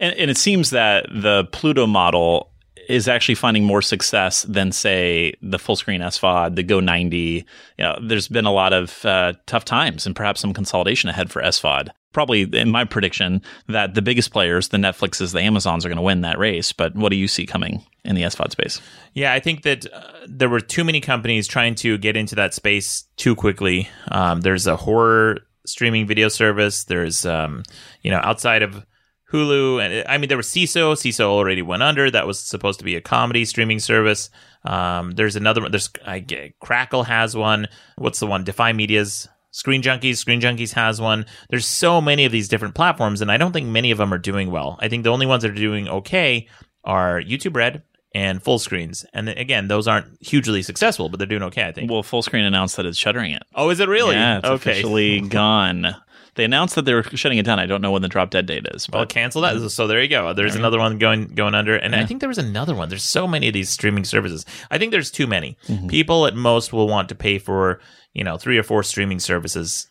And, 0.00 0.14
and 0.16 0.30
it 0.30 0.36
seems 0.36 0.70
that 0.70 1.06
the 1.10 1.44
Pluto 1.52 1.86
model 1.86 2.50
is 2.88 3.06
actually 3.06 3.34
finding 3.34 3.64
more 3.64 3.82
success 3.82 4.42
than, 4.44 4.72
say, 4.72 5.34
the 5.42 5.58
full 5.58 5.76
screen 5.76 6.00
SVOD, 6.00 6.56
the 6.56 6.62
Go 6.62 6.80
90. 6.80 7.18
You 7.18 7.44
know, 7.78 7.98
there's 8.02 8.28
been 8.28 8.46
a 8.46 8.52
lot 8.52 8.72
of 8.72 9.04
uh, 9.04 9.34
tough 9.46 9.64
times 9.64 10.06
and 10.06 10.16
perhaps 10.16 10.40
some 10.40 10.54
consolidation 10.54 11.10
ahead 11.10 11.30
for 11.30 11.42
SVOD. 11.42 11.90
Probably, 12.14 12.42
in 12.42 12.70
my 12.70 12.84
prediction, 12.84 13.42
that 13.68 13.94
the 13.94 14.00
biggest 14.00 14.32
players, 14.32 14.68
the 14.68 14.78
Netflixes, 14.78 15.34
the 15.34 15.40
Amazons, 15.40 15.84
are 15.84 15.88
going 15.90 15.96
to 15.96 16.02
win 16.02 16.22
that 16.22 16.38
race. 16.38 16.72
But 16.72 16.94
what 16.96 17.10
do 17.10 17.16
you 17.16 17.28
see 17.28 17.44
coming 17.44 17.84
in 18.04 18.16
the 18.16 18.22
SVOD 18.22 18.50
space? 18.50 18.80
Yeah, 19.12 19.34
I 19.34 19.40
think 19.40 19.62
that 19.62 19.92
uh, 19.92 20.02
there 20.26 20.48
were 20.48 20.60
too 20.60 20.84
many 20.84 21.02
companies 21.02 21.46
trying 21.46 21.74
to 21.76 21.98
get 21.98 22.16
into 22.16 22.34
that 22.36 22.54
space 22.54 23.04
too 23.16 23.36
quickly. 23.36 23.90
Um, 24.10 24.40
there's 24.40 24.66
a 24.66 24.76
horror 24.76 25.40
streaming 25.66 26.06
video 26.06 26.28
service. 26.28 26.84
There's, 26.84 27.26
um, 27.26 27.62
you 28.02 28.10
know, 28.10 28.20
outside 28.22 28.62
of 28.62 28.86
Hulu, 29.32 29.84
and 29.84 30.08
I 30.08 30.16
mean, 30.16 30.28
there 30.28 30.36
was 30.38 30.46
Seeso. 30.48 30.94
Seeso 30.94 31.24
already 31.26 31.60
went 31.62 31.82
under. 31.82 32.10
That 32.10 32.26
was 32.26 32.40
supposed 32.40 32.78
to 32.78 32.84
be 32.84 32.96
a 32.96 33.00
comedy 33.00 33.44
streaming 33.44 33.78
service. 33.78 34.30
Um, 34.64 35.12
there's 35.12 35.36
another 35.36 35.60
one. 35.60 35.70
There's 35.70 35.90
I 36.06 36.20
get, 36.20 36.58
Crackle 36.60 37.04
has 37.04 37.36
one. 37.36 37.68
What's 37.96 38.20
the 38.20 38.26
one? 38.26 38.44
Defy 38.44 38.72
Media's 38.72 39.28
Screen 39.50 39.82
Junkies. 39.82 40.16
Screen 40.16 40.40
Junkies 40.40 40.72
has 40.72 41.00
one. 41.00 41.26
There's 41.50 41.66
so 41.66 42.00
many 42.00 42.24
of 42.24 42.32
these 42.32 42.48
different 42.48 42.74
platforms, 42.74 43.20
and 43.20 43.30
I 43.30 43.36
don't 43.36 43.52
think 43.52 43.66
many 43.68 43.90
of 43.90 43.98
them 43.98 44.14
are 44.14 44.18
doing 44.18 44.50
well. 44.50 44.78
I 44.80 44.88
think 44.88 45.04
the 45.04 45.10
only 45.10 45.26
ones 45.26 45.42
that 45.42 45.50
are 45.50 45.54
doing 45.54 45.88
okay 45.88 46.48
are 46.84 47.20
YouTube 47.20 47.54
Red 47.54 47.82
and 48.14 48.42
full 48.42 48.58
screens. 48.58 49.04
And 49.12 49.28
again, 49.28 49.68
those 49.68 49.86
aren't 49.86 50.06
hugely 50.24 50.62
successful, 50.62 51.08
but 51.10 51.18
they're 51.18 51.26
doing 51.26 51.42
okay, 51.44 51.64
I 51.64 51.72
think. 51.72 51.90
Well, 51.90 52.02
Full 52.02 52.22
Screen 52.22 52.44
announced 52.44 52.76
that 52.76 52.86
it's 52.86 52.96
shuttering 52.98 53.32
it. 53.32 53.42
oh, 53.54 53.68
is 53.68 53.80
it 53.80 53.88
really? 53.88 54.14
Yeah, 54.16 54.38
it's 54.38 54.46
okay. 54.46 54.70
officially 54.70 55.20
gone. 55.28 55.94
They 56.38 56.44
announced 56.44 56.76
that 56.76 56.84
they 56.84 56.94
were 56.94 57.02
shutting 57.02 57.38
it 57.38 57.42
down. 57.42 57.58
I 57.58 57.66
don't 57.66 57.80
know 57.80 57.90
when 57.90 58.00
the 58.00 58.06
drop 58.06 58.30
dead 58.30 58.46
date 58.46 58.64
is. 58.72 58.88
Well, 58.88 59.04
cancel 59.06 59.42
that. 59.42 59.58
So 59.70 59.88
there 59.88 60.00
you 60.00 60.08
go. 60.08 60.32
There's 60.32 60.54
another 60.54 60.78
one 60.78 60.96
going 60.96 61.34
going 61.34 61.56
under, 61.56 61.74
and 61.74 61.96
I 61.96 62.06
think 62.06 62.20
there 62.20 62.28
was 62.28 62.38
another 62.38 62.76
one. 62.76 62.88
There's 62.88 63.02
so 63.02 63.26
many 63.26 63.48
of 63.48 63.54
these 63.54 63.70
streaming 63.70 64.04
services. 64.04 64.46
I 64.70 64.78
think 64.78 64.92
there's 64.92 65.10
too 65.10 65.26
many. 65.26 65.56
Mm-hmm. 65.66 65.88
People 65.88 66.28
at 66.28 66.36
most 66.36 66.72
will 66.72 66.86
want 66.86 67.08
to 67.08 67.16
pay 67.16 67.40
for 67.40 67.80
you 68.12 68.22
know 68.22 68.38
three 68.38 68.56
or 68.56 68.62
four 68.62 68.84
streaming 68.84 69.18
services 69.18 69.88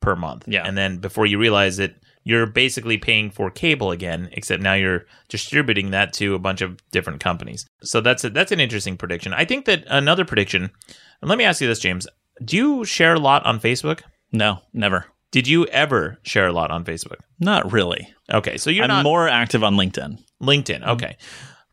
per 0.00 0.16
month. 0.16 0.48
Yeah. 0.48 0.66
and 0.66 0.76
then 0.76 0.98
before 0.98 1.26
you 1.26 1.38
realize 1.38 1.78
it, 1.78 1.94
you're 2.24 2.46
basically 2.46 2.98
paying 2.98 3.30
for 3.30 3.48
cable 3.48 3.92
again. 3.92 4.30
Except 4.32 4.60
now 4.60 4.74
you're 4.74 5.06
distributing 5.28 5.92
that 5.92 6.12
to 6.14 6.34
a 6.34 6.40
bunch 6.40 6.60
of 6.60 6.76
different 6.90 7.20
companies. 7.20 7.66
So 7.84 8.00
that's 8.00 8.24
a, 8.24 8.30
that's 8.30 8.50
an 8.50 8.58
interesting 8.58 8.96
prediction. 8.96 9.32
I 9.32 9.44
think 9.44 9.66
that 9.66 9.84
another 9.86 10.24
prediction. 10.24 10.72
And 11.20 11.28
let 11.28 11.38
me 11.38 11.44
ask 11.44 11.60
you 11.60 11.68
this, 11.68 11.78
James. 11.78 12.08
Do 12.44 12.56
you 12.56 12.84
share 12.84 13.14
a 13.14 13.20
lot 13.20 13.46
on 13.46 13.60
Facebook? 13.60 14.00
no, 14.32 14.58
never. 14.72 15.06
Did 15.34 15.48
you 15.48 15.66
ever 15.66 16.20
share 16.22 16.46
a 16.46 16.52
lot 16.52 16.70
on 16.70 16.84
Facebook? 16.84 17.16
Not 17.40 17.72
really. 17.72 18.14
Okay, 18.32 18.56
so 18.56 18.70
you're 18.70 18.84
I'm 18.84 18.88
not 18.88 19.02
more 19.02 19.28
active 19.28 19.64
on 19.64 19.74
LinkedIn. 19.74 20.22
LinkedIn. 20.40 20.82
Mm-hmm. 20.82 20.90
Okay. 20.90 21.16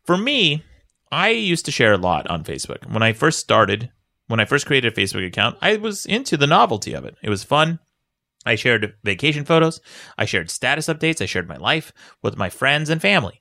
For 0.04 0.16
me, 0.16 0.64
I 1.12 1.28
used 1.28 1.66
to 1.66 1.70
share 1.70 1.92
a 1.92 1.96
lot 1.96 2.28
on 2.28 2.42
Facebook. 2.42 2.84
When 2.90 3.04
I 3.04 3.12
first 3.12 3.38
started, 3.38 3.92
when 4.26 4.40
I 4.40 4.46
first 4.46 4.66
created 4.66 4.92
a 4.92 5.00
Facebook 5.00 5.24
account, 5.24 5.58
I 5.62 5.76
was 5.76 6.04
into 6.06 6.36
the 6.36 6.48
novelty 6.48 6.92
of 6.92 7.04
it. 7.04 7.14
It 7.22 7.30
was 7.30 7.44
fun. 7.44 7.78
I 8.44 8.56
shared 8.56 8.94
vacation 9.04 9.44
photos. 9.44 9.80
I 10.18 10.24
shared 10.24 10.50
status 10.50 10.88
updates. 10.88 11.22
I 11.22 11.26
shared 11.26 11.48
my 11.48 11.56
life 11.56 11.92
with 12.20 12.36
my 12.36 12.50
friends 12.50 12.90
and 12.90 13.00
family. 13.00 13.38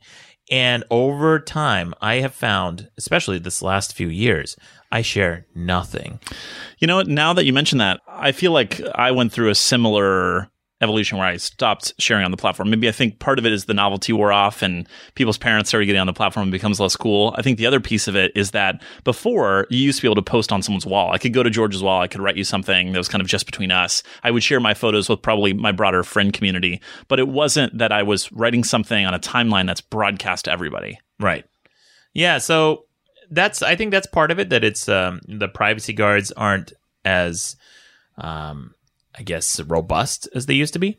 And 0.51 0.83
over 0.91 1.39
time, 1.39 1.93
I 2.01 2.15
have 2.15 2.35
found, 2.35 2.89
especially 2.97 3.39
this 3.39 3.61
last 3.61 3.95
few 3.95 4.09
years, 4.09 4.57
I 4.91 5.01
share 5.01 5.47
nothing. 5.55 6.19
You 6.77 6.87
know? 6.87 7.01
Now 7.01 7.31
that 7.33 7.45
you 7.45 7.53
mention 7.53 7.77
that, 7.77 8.01
I 8.05 8.33
feel 8.33 8.51
like 8.51 8.81
I 8.93 9.11
went 9.11 9.31
through 9.31 9.49
a 9.49 9.55
similar 9.55 10.49
evolution 10.81 11.17
where 11.17 11.27
I 11.27 11.37
stopped 11.37 11.93
sharing 11.99 12.25
on 12.25 12.31
the 12.31 12.37
platform. 12.37 12.69
Maybe 12.69 12.87
I 12.87 12.91
think 12.91 13.19
part 13.19 13.39
of 13.39 13.45
it 13.45 13.53
is 13.53 13.65
the 13.65 13.73
novelty 13.73 14.13
wore 14.13 14.31
off 14.31 14.61
and 14.61 14.87
people's 15.15 15.37
parents 15.37 15.69
started 15.69 15.85
getting 15.85 16.01
on 16.01 16.07
the 16.07 16.13
platform 16.13 16.43
and 16.43 16.51
becomes 16.51 16.79
less 16.79 16.95
cool. 16.95 17.35
I 17.37 17.41
think 17.41 17.57
the 17.57 17.65
other 17.65 17.79
piece 17.79 18.07
of 18.07 18.15
it 18.15 18.31
is 18.35 18.51
that 18.51 18.81
before 19.03 19.67
you 19.69 19.79
used 19.79 19.99
to 19.99 20.01
be 20.01 20.07
able 20.07 20.15
to 20.15 20.21
post 20.21 20.51
on 20.51 20.61
someone's 20.61 20.85
wall. 20.85 21.11
I 21.11 21.17
could 21.17 21.33
go 21.33 21.43
to 21.43 21.49
George's 21.49 21.83
wall, 21.83 22.01
I 22.01 22.07
could 22.07 22.21
write 22.21 22.35
you 22.35 22.43
something 22.43 22.91
that 22.91 22.97
was 22.97 23.07
kind 23.07 23.21
of 23.21 23.27
just 23.27 23.45
between 23.45 23.71
us. 23.71 24.03
I 24.23 24.31
would 24.31 24.43
share 24.43 24.59
my 24.59 24.73
photos 24.73 25.07
with 25.07 25.21
probably 25.21 25.53
my 25.53 25.71
broader 25.71 26.03
friend 26.03 26.33
community, 26.33 26.81
but 27.07 27.19
it 27.19 27.27
wasn't 27.27 27.77
that 27.77 27.91
I 27.91 28.03
was 28.03 28.31
writing 28.31 28.63
something 28.63 29.05
on 29.05 29.13
a 29.13 29.19
timeline 29.19 29.67
that's 29.67 29.81
broadcast 29.81 30.45
to 30.45 30.51
everybody. 30.51 30.99
Right. 31.19 31.45
Yeah. 32.13 32.39
So 32.39 32.85
that's 33.29 33.61
I 33.61 33.75
think 33.75 33.91
that's 33.91 34.07
part 34.07 34.31
of 34.31 34.39
it. 34.39 34.49
That 34.49 34.63
it's 34.63 34.89
um, 34.89 35.21
the 35.27 35.47
privacy 35.47 35.93
guards 35.93 36.31
aren't 36.33 36.73
as 37.05 37.55
um, 38.17 38.75
I 39.17 39.23
guess 39.23 39.59
robust 39.61 40.27
as 40.33 40.45
they 40.45 40.53
used 40.53 40.73
to 40.73 40.79
be. 40.79 40.97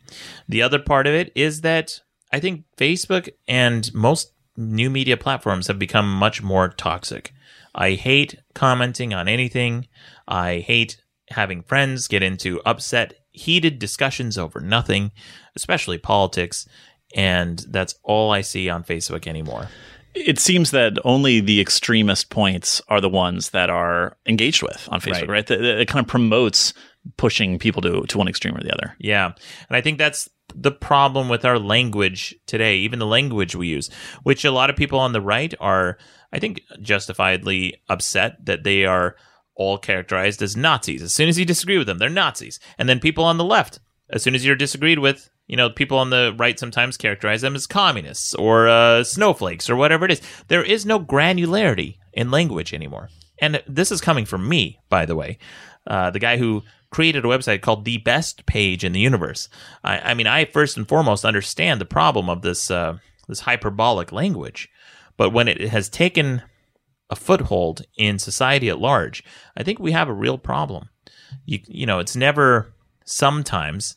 The 0.48 0.62
other 0.62 0.78
part 0.78 1.06
of 1.06 1.14
it 1.14 1.32
is 1.34 1.62
that 1.62 2.00
I 2.32 2.40
think 2.40 2.64
Facebook 2.76 3.28
and 3.48 3.92
most 3.94 4.32
new 4.56 4.90
media 4.90 5.16
platforms 5.16 5.66
have 5.68 5.78
become 5.78 6.12
much 6.12 6.42
more 6.42 6.68
toxic. 6.68 7.32
I 7.74 7.92
hate 7.92 8.38
commenting 8.54 9.14
on 9.14 9.28
anything. 9.28 9.88
I 10.28 10.58
hate 10.58 11.02
having 11.30 11.62
friends 11.62 12.06
get 12.08 12.22
into 12.22 12.60
upset, 12.66 13.14
heated 13.30 13.78
discussions 13.78 14.36
over 14.36 14.60
nothing, 14.60 15.10
especially 15.56 15.96
politics. 15.96 16.68
And 17.14 17.64
that's 17.68 17.94
all 18.02 18.30
I 18.30 18.42
see 18.42 18.68
on 18.68 18.84
Facebook 18.84 19.26
anymore. 19.26 19.68
It 20.14 20.38
seems 20.38 20.70
that 20.72 20.98
only 21.04 21.40
the 21.40 21.58
extremist 21.60 22.28
points 22.28 22.82
are 22.88 23.00
the 23.00 23.08
ones 23.08 23.50
that 23.50 23.70
are 23.70 24.18
engaged 24.26 24.62
with 24.62 24.86
on 24.90 25.00
Facebook, 25.00 25.28
Right. 25.28 25.48
right? 25.48 25.50
It, 25.50 25.88
kind 25.88 26.04
of 26.04 26.08
promotes 26.08 26.74
pushing 27.16 27.58
people 27.58 27.82
to, 27.82 28.02
to 28.02 28.18
one 28.18 28.28
extreme 28.28 28.56
or 28.56 28.62
the 28.62 28.72
other. 28.72 28.94
Yeah. 28.98 29.26
And 29.68 29.76
I 29.76 29.80
think 29.80 29.98
that's 29.98 30.28
the 30.54 30.70
problem 30.70 31.28
with 31.28 31.44
our 31.44 31.58
language 31.58 32.34
today, 32.46 32.76
even 32.76 32.98
the 32.98 33.06
language 33.06 33.56
we 33.56 33.68
use, 33.68 33.90
which 34.22 34.44
a 34.44 34.50
lot 34.50 34.70
of 34.70 34.76
people 34.76 34.98
on 34.98 35.12
the 35.12 35.20
right 35.20 35.54
are, 35.60 35.98
I 36.32 36.38
think, 36.38 36.60
justifiably 36.80 37.80
upset 37.88 38.44
that 38.44 38.64
they 38.64 38.84
are 38.84 39.16
all 39.54 39.78
characterized 39.78 40.42
as 40.42 40.56
Nazis. 40.56 41.02
As 41.02 41.12
soon 41.12 41.28
as 41.28 41.38
you 41.38 41.44
disagree 41.44 41.78
with 41.78 41.86
them, 41.86 41.98
they're 41.98 42.08
Nazis. 42.08 42.58
And 42.78 42.88
then 42.88 43.00
people 43.00 43.24
on 43.24 43.38
the 43.38 43.44
left, 43.44 43.80
as 44.10 44.22
soon 44.22 44.34
as 44.34 44.44
you're 44.44 44.56
disagreed 44.56 44.98
with, 44.98 45.30
you 45.46 45.56
know, 45.56 45.70
people 45.70 45.98
on 45.98 46.10
the 46.10 46.34
right 46.38 46.58
sometimes 46.58 46.96
characterize 46.96 47.42
them 47.42 47.54
as 47.54 47.66
communists 47.66 48.34
or 48.34 48.68
uh, 48.68 49.04
snowflakes 49.04 49.68
or 49.68 49.76
whatever 49.76 50.04
it 50.04 50.12
is. 50.12 50.22
There 50.48 50.64
is 50.64 50.86
no 50.86 51.00
granularity 51.00 51.96
in 52.12 52.30
language 52.30 52.72
anymore. 52.72 53.08
And 53.42 53.60
this 53.66 53.90
is 53.90 54.00
coming 54.00 54.24
from 54.24 54.48
me, 54.48 54.78
by 54.88 55.04
the 55.04 55.16
way, 55.16 55.36
uh, 55.88 56.10
the 56.10 56.20
guy 56.20 56.36
who 56.36 56.62
created 56.90 57.24
a 57.24 57.28
website 57.28 57.60
called 57.60 57.84
the 57.84 57.98
best 57.98 58.46
page 58.46 58.84
in 58.84 58.92
the 58.92 59.00
universe. 59.00 59.48
I, 59.82 59.98
I 59.98 60.14
mean, 60.14 60.28
I 60.28 60.44
first 60.44 60.76
and 60.76 60.88
foremost 60.88 61.24
understand 61.24 61.80
the 61.80 61.84
problem 61.84 62.30
of 62.30 62.42
this 62.42 62.70
uh, 62.70 62.98
this 63.26 63.40
hyperbolic 63.40 64.12
language, 64.12 64.70
but 65.16 65.30
when 65.30 65.48
it 65.48 65.60
has 65.60 65.88
taken 65.88 66.42
a 67.10 67.16
foothold 67.16 67.82
in 67.98 68.18
society 68.20 68.68
at 68.68 68.78
large, 68.78 69.24
I 69.56 69.64
think 69.64 69.80
we 69.80 69.90
have 69.90 70.08
a 70.08 70.14
real 70.14 70.38
problem. 70.38 70.90
You 71.44 71.58
you 71.66 71.84
know, 71.84 71.98
it's 71.98 72.16
never 72.16 72.72
sometimes. 73.04 73.96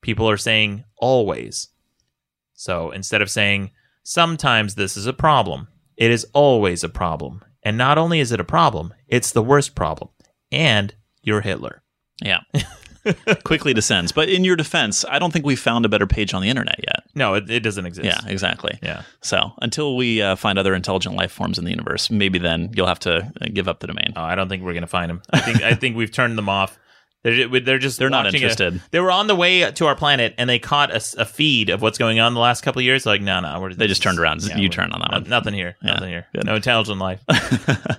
People 0.00 0.30
are 0.30 0.36
saying 0.36 0.84
always. 0.98 1.68
So 2.54 2.92
instead 2.92 3.22
of 3.22 3.30
saying 3.30 3.72
sometimes 4.04 4.76
this 4.76 4.96
is 4.96 5.06
a 5.06 5.12
problem, 5.12 5.66
it 5.96 6.12
is 6.12 6.24
always 6.32 6.84
a 6.84 6.88
problem. 6.88 7.42
And 7.68 7.76
not 7.76 7.98
only 7.98 8.18
is 8.20 8.32
it 8.32 8.40
a 8.40 8.44
problem, 8.44 8.94
it's 9.08 9.32
the 9.32 9.42
worst 9.42 9.74
problem. 9.74 10.08
And 10.50 10.94
you're 11.20 11.42
Hitler. 11.42 11.82
Yeah. 12.24 12.40
Quickly 13.44 13.74
descends. 13.74 14.10
But 14.10 14.30
in 14.30 14.42
your 14.42 14.56
defense, 14.56 15.04
I 15.06 15.18
don't 15.18 15.34
think 15.34 15.44
we 15.44 15.54
found 15.54 15.84
a 15.84 15.88
better 15.90 16.06
page 16.06 16.32
on 16.32 16.40
the 16.40 16.48
internet 16.48 16.76
yet. 16.78 17.04
No, 17.14 17.34
it, 17.34 17.50
it 17.50 17.60
doesn't 17.60 17.84
exist. 17.84 18.06
Yeah, 18.06 18.20
exactly. 18.26 18.78
Yeah. 18.82 19.02
So 19.20 19.52
until 19.60 19.96
we 19.96 20.22
uh, 20.22 20.34
find 20.36 20.58
other 20.58 20.74
intelligent 20.74 21.14
life 21.14 21.30
forms 21.30 21.58
in 21.58 21.66
the 21.66 21.70
universe, 21.70 22.10
maybe 22.10 22.38
then 22.38 22.70
you'll 22.74 22.86
have 22.86 23.00
to 23.00 23.30
uh, 23.38 23.48
give 23.52 23.68
up 23.68 23.80
the 23.80 23.86
domain. 23.86 24.14
Oh, 24.16 24.22
I 24.22 24.34
don't 24.34 24.48
think 24.48 24.62
we're 24.62 24.72
gonna 24.72 24.86
find 24.86 25.10
them. 25.10 25.20
I 25.30 25.40
think 25.40 25.62
I 25.62 25.74
think 25.74 25.94
we've 25.94 26.10
turned 26.10 26.38
them 26.38 26.48
off 26.48 26.78
They're, 27.24 27.48
they're 27.60 27.78
just 27.78 27.98
They're 27.98 28.10
not 28.10 28.26
a- 28.26 28.28
interested. 28.28 28.80
they 28.92 29.00
were 29.00 29.10
on 29.10 29.26
the 29.26 29.34
way 29.34 29.68
to 29.72 29.86
our 29.86 29.96
planet 29.96 30.34
and 30.38 30.48
they 30.48 30.58
caught 30.60 30.94
a 30.94 31.24
feed 31.24 31.68
of 31.68 31.82
what's 31.82 31.98
going 31.98 32.20
on 32.20 32.32
the 32.34 32.40
last 32.40 32.62
couple 32.62 32.78
of 32.78 32.84
years. 32.84 33.04
Like, 33.06 33.20
no, 33.20 33.40
no, 33.40 33.60
we're, 33.60 33.74
They 33.74 33.88
just 33.88 34.02
turned 34.02 34.18
around. 34.20 34.42
Yeah, 34.44 34.56
you 34.56 34.68
turn 34.68 34.92
on 34.92 35.00
that 35.00 35.10
no- 35.10 35.18
one. 35.20 35.28
Nothing 35.28 35.54
here. 35.54 35.76
Yeah, 35.82 35.94
Nothing 35.94 36.08
here. 36.10 36.26
good. 36.32 36.44
No 36.46 36.54
intelligent 36.54 36.98
life. 36.98 37.22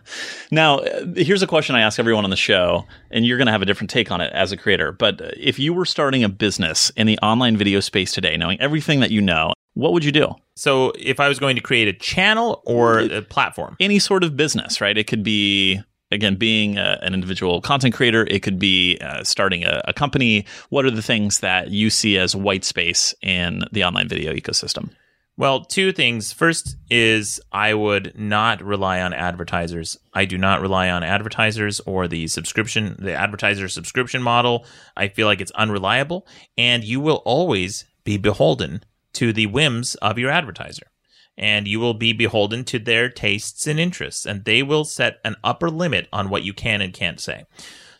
Now, 0.52 0.80
uh, 0.80 1.06
here's 1.16 1.44
a 1.44 1.48
question 1.48 1.76
I 1.76 1.82
ask 1.82 2.00
everyone 2.00 2.24
on 2.24 2.32
the 2.32 2.36
show, 2.36 2.86
and 3.12 3.24
you're 3.26 3.38
going 3.38 3.46
to 3.46 3.52
have 3.52 3.62
a 3.62 3.66
different 3.66 3.92
take 3.92 4.10
on 4.12 4.20
it 4.20 4.34
as 4.34 4.52
a 4.52 4.58
creator. 4.58 4.92
But 4.92 5.22
uh, 5.22 5.30
if 5.38 5.60
you 5.60 5.74
were 5.74 5.86
starting 5.86 6.24
a 6.24 6.30
business 6.30 6.90
in 6.96 7.06
the 7.06 7.20
online 7.20 7.56
video 7.56 7.80
space 7.82 8.12
today, 8.14 8.36
knowing 8.36 8.60
everything 8.60 9.00
that 9.02 9.12
you 9.12 9.22
know, 9.22 9.54
what 9.76 9.94
would 9.94 10.04
you 10.04 10.12
do? 10.12 10.34
so, 10.56 10.92
if 10.98 11.20
I 11.20 11.30
was 11.30 11.38
going 11.40 11.56
to 11.56 11.62
create 11.62 11.88
a 11.88 11.94
channel 11.94 12.62
or 12.66 13.00
a 13.00 13.22
platform, 13.22 13.78
Any 13.80 14.00
sort 14.00 14.24
of 14.24 14.36
business, 14.36 14.82
right? 14.82 14.98
It 14.98 15.06
could 15.08 15.24
be, 15.24 15.82
again, 16.12 16.36
being 16.36 16.78
a, 16.78 17.00
an 17.02 17.14
individual 17.14 17.62
content 17.62 17.94
creator, 17.94 18.26
it 18.30 18.42
could 18.44 18.60
be 18.60 18.98
uh, 19.02 19.24
starting 19.24 19.64
a, 19.64 19.82
a 19.86 19.94
company. 19.94 20.46
What 20.70 20.86
are 20.86 20.92
the 20.92 21.02
things 21.02 21.40
that 21.40 21.70
you 21.70 21.90
see 21.90 22.18
as 22.18 22.36
white 22.36 22.66
space 22.66 23.14
in 23.22 23.64
the 23.72 23.84
online 23.84 24.08
video 24.08 24.34
ecosystem? 24.34 24.90
Well, 25.38 25.64
two 25.64 25.94
things. 25.94 26.34
First 26.34 26.76
is 26.90 27.40
I 27.54 27.74
would 27.74 28.12
not 28.20 28.62
rely 28.62 29.00
on 29.00 29.14
advertisers. 29.14 29.98
I 30.14 30.26
do 30.26 30.38
not 30.38 30.60
rely 30.60 30.90
on 30.90 31.02
advertisers 31.02 31.80
or 31.82 32.10
the 32.10 32.28
subscription, 32.28 32.98
the 33.00 33.14
advertiser 33.14 33.70
subscription 33.70 34.22
model. 34.22 34.66
I 34.98 35.08
feel 35.08 35.28
like 35.28 35.40
it's 35.40 35.52
unreliable, 35.52 36.28
and 36.58 36.84
you 36.84 37.00
will 37.00 37.22
always 37.24 37.86
be 38.04 38.18
beholden 38.18 38.84
to 39.14 39.32
the 39.32 39.46
whims 39.46 39.96
of 39.96 40.20
your 40.20 40.30
advertiser. 40.30 40.88
And 41.40 41.68
you 41.68 41.80
will 41.80 41.94
be 41.94 42.14
beholden 42.14 42.66
to 42.66 42.80
their 42.80 43.10
tastes 43.10 43.66
and 43.66 43.80
interests, 43.80 44.26
and 44.26 44.44
they 44.44 44.62
will 44.62 44.84
set 44.84 45.20
an 45.24 45.38
upper 45.44 45.70
limit 45.70 46.08
on 46.12 46.30
what 46.30 46.44
you 46.44 46.54
can 46.54 46.82
and 46.82 46.94
can't 46.94 47.20
say. 47.20 47.46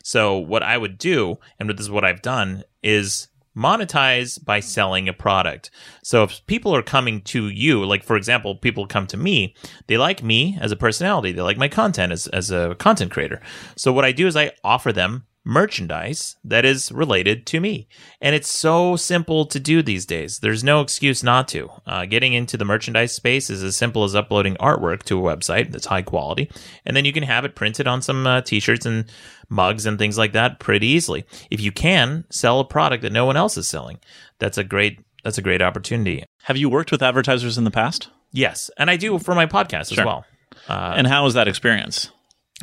So, 0.02 0.36
what 0.38 0.62
I 0.62 0.78
would 0.78 0.98
do, 0.98 1.38
and 1.58 1.68
this 1.68 1.80
is 1.80 1.90
what 1.90 2.04
I've 2.04 2.22
done, 2.22 2.64
is 2.82 3.28
monetize 3.56 4.42
by 4.42 4.60
selling 4.60 5.08
a 5.08 5.12
product. 5.12 5.70
So 6.02 6.22
if 6.22 6.44
people 6.46 6.74
are 6.74 6.82
coming 6.82 7.20
to 7.22 7.48
you, 7.48 7.84
like 7.84 8.04
for 8.04 8.16
example, 8.16 8.54
people 8.54 8.86
come 8.86 9.06
to 9.08 9.16
me, 9.16 9.54
they 9.86 9.98
like 9.98 10.22
me 10.22 10.56
as 10.60 10.72
a 10.72 10.76
personality, 10.76 11.32
they 11.32 11.42
like 11.42 11.58
my 11.58 11.68
content 11.68 12.12
as, 12.12 12.26
as 12.28 12.50
a 12.50 12.76
content 12.76 13.10
creator. 13.10 13.40
So 13.76 13.92
what 13.92 14.04
I 14.04 14.12
do 14.12 14.26
is 14.26 14.36
I 14.36 14.52
offer 14.62 14.92
them 14.92 15.26
merchandise 15.50 16.36
that 16.44 16.64
is 16.64 16.92
related 16.92 17.44
to 17.48 17.60
me. 17.60 17.88
And 18.20 18.34
it's 18.34 18.48
so 18.48 18.94
simple 18.96 19.44
to 19.46 19.58
do 19.58 19.82
these 19.82 20.06
days. 20.06 20.38
There's 20.38 20.62
no 20.62 20.80
excuse 20.80 21.22
not 21.22 21.48
to. 21.48 21.68
Uh, 21.86 22.06
getting 22.06 22.32
into 22.32 22.56
the 22.56 22.64
merchandise 22.64 23.12
space 23.12 23.50
is 23.50 23.62
as 23.62 23.76
simple 23.76 24.04
as 24.04 24.14
uploading 24.14 24.54
artwork 24.56 25.02
to 25.04 25.18
a 25.18 25.36
website 25.36 25.72
that's 25.72 25.86
high 25.86 26.02
quality. 26.02 26.50
And 26.86 26.96
then 26.96 27.04
you 27.04 27.12
can 27.12 27.24
have 27.24 27.44
it 27.44 27.56
printed 27.56 27.88
on 27.88 28.00
some 28.00 28.26
uh, 28.26 28.40
t 28.42 28.60
shirts 28.60 28.86
and 28.86 29.04
mugs 29.48 29.86
and 29.86 29.98
things 29.98 30.16
like 30.16 30.32
that 30.32 30.60
pretty 30.60 30.86
easily. 30.86 31.24
If 31.50 31.60
you 31.60 31.72
can 31.72 32.24
sell 32.30 32.60
a 32.60 32.64
product 32.64 33.02
that 33.02 33.12
no 33.12 33.24
one 33.26 33.36
else 33.36 33.56
is 33.56 33.68
selling, 33.68 33.98
that's 34.38 34.56
a 34.58 34.64
great 34.64 35.00
that's 35.24 35.36
a 35.38 35.42
great 35.42 35.60
opportunity. 35.60 36.24
Have 36.44 36.56
you 36.56 36.70
worked 36.70 36.92
with 36.92 37.02
advertisers 37.02 37.58
in 37.58 37.64
the 37.64 37.70
past? 37.70 38.08
Yes, 38.32 38.70
and 38.78 38.88
I 38.88 38.96
do 38.96 39.18
for 39.18 39.34
my 39.34 39.46
podcast 39.46 39.92
Sure. 39.92 40.02
as 40.02 40.06
well. 40.06 40.24
Uh, 40.68 40.94
and 40.96 41.06
how 41.06 41.24
was 41.24 41.34
that 41.34 41.48
experience? 41.48 42.10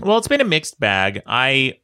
Well, 0.01 0.17
it's 0.17 0.27
been 0.27 0.41
a 0.41 0.45
mixed 0.45 0.79
bag. 0.79 1.21
I 1.27 1.79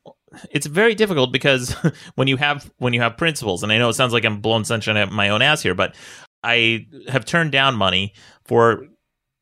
it's 0.51 0.67
very 0.67 0.95
difficult 0.95 1.31
because 1.31 1.75
when 2.15 2.27
you 2.27 2.37
have 2.37 2.71
when 2.77 2.93
you 2.93 3.01
have 3.01 3.17
principles, 3.17 3.63
and 3.63 3.71
I 3.71 3.77
know 3.77 3.89
it 3.89 3.93
sounds 3.93 4.13
like 4.13 4.25
I'm 4.25 4.41
blowing 4.41 4.63
sunshine 4.63 4.97
at 4.97 5.11
my 5.11 5.29
own 5.29 5.41
ass 5.41 5.61
here, 5.61 5.75
but 5.75 5.95
I 6.43 6.87
have 7.07 7.25
turned 7.25 7.51
down 7.51 7.75
money 7.75 8.13
for 8.45 8.87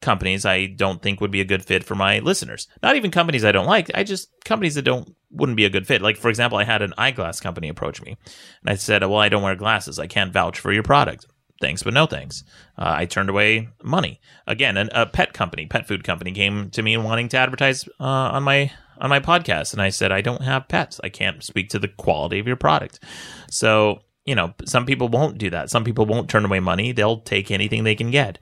companies 0.02 0.46
I 0.46 0.66
don't 0.66 1.02
think 1.02 1.22
would 1.22 1.32
be 1.32 1.42
a 1.42 1.46
good 1.46 1.64
fit 1.64 1.84
for 1.84 1.96
my 1.96 2.20
listeners. 2.20 2.68
Not 2.82 2.96
even 2.96 3.12
companies 3.12 3.46
I 3.46 3.52
don't 3.52 3.68
like. 3.68 3.92
I 3.94 4.04
just 4.04 4.30
companies 4.44 4.76
that 4.76 4.82
don't 4.82 5.16
wouldn't 5.30 5.56
be 5.56 5.66
a 5.66 5.70
good 5.70 5.88
fit. 5.88 6.02
Like 6.02 6.18
for 6.18 6.30
example, 6.30 6.58
I 6.58 6.64
had 6.64 6.82
an 6.82 6.94
eyeglass 6.98 7.39
company 7.39 7.70
approach 7.70 8.02
me, 8.02 8.18
and 8.62 8.70
I 8.70 8.76
said, 8.76 9.02
"Well, 9.02 9.18
I 9.18 9.30
don't 9.30 9.44
wear 9.44 9.56
glasses. 9.56 10.00
I 10.00 10.08
can't 10.08 10.34
vouch 10.34 10.60
for 10.60 10.72
your 10.72 10.84
product." 10.84 11.26
Thanks, 11.62 11.84
but 11.84 11.94
no 11.94 12.08
thanks. 12.08 12.44
Uh, 12.76 12.92
I 12.98 13.06
turned 13.06 13.30
away 13.30 13.70
money. 13.84 14.20
Again, 14.48 14.78
an, 14.78 14.89
a 14.94 15.06
pet 15.06 15.32
company, 15.34 15.68
pet 15.68 15.88
food 15.88 16.04
company, 16.04 16.32
came 16.32 16.72
to 16.72 16.82
me 16.82 16.98
wanting 16.98 17.30
to 17.30 17.38
advertise 17.38 17.88
uh, 18.00 18.04
on 18.04 18.42
my 18.42 18.72
on 19.02 19.10
my 19.10 19.20
podcast, 19.20 19.74
and 19.74 19.82
I 19.82 19.89
said, 19.89 20.12
"I 20.12 20.22
don't 20.22 20.43
have 20.43 20.70
pets. 20.70 21.02
I 21.04 21.10
can't 21.10 21.43
speak 21.43 21.70
to 21.70 21.80
the 21.80 21.89
quality 21.89 22.39
of 22.39 22.47
your 22.47 22.56
product." 22.56 23.04
So 23.49 24.02
you 24.26 24.36
know, 24.36 24.54
some 24.66 24.86
people 24.86 25.10
won't 25.10 25.38
do 25.38 25.49
that. 25.49 25.70
Some 25.70 25.84
people 25.84 26.06
won't 26.06 26.30
turn 26.30 26.45
away 26.45 26.60
money. 26.60 26.91
They'll 26.91 27.22
take 27.22 27.49
anything 27.52 27.84
they 27.84 27.95
can 27.95 28.12
get. 28.12 28.38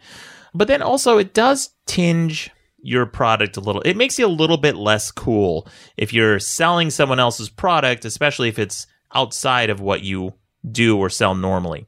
But 0.54 0.68
then 0.68 0.82
also, 0.82 1.18
it 1.18 1.34
does 1.34 1.70
tinge 1.86 2.50
your 2.82 3.06
product 3.06 3.58
a 3.58 3.62
little. 3.62 3.82
It 3.84 3.98
makes 3.98 4.18
you 4.18 4.26
a 4.26 4.28
little 4.28 4.58
bit 4.58 4.76
less 4.76 5.12
cool 5.12 5.68
if 5.98 6.14
you're 6.14 6.40
selling 6.40 6.90
someone 6.90 7.20
else's 7.20 7.50
product, 7.50 8.06
especially 8.06 8.50
if 8.50 8.60
it's 8.60 8.88
outside 9.14 9.70
of 9.70 9.80
what 9.80 10.02
you 10.02 10.34
do 10.70 10.98
or 10.98 11.10
sell 11.10 11.36
normally. 11.36 11.88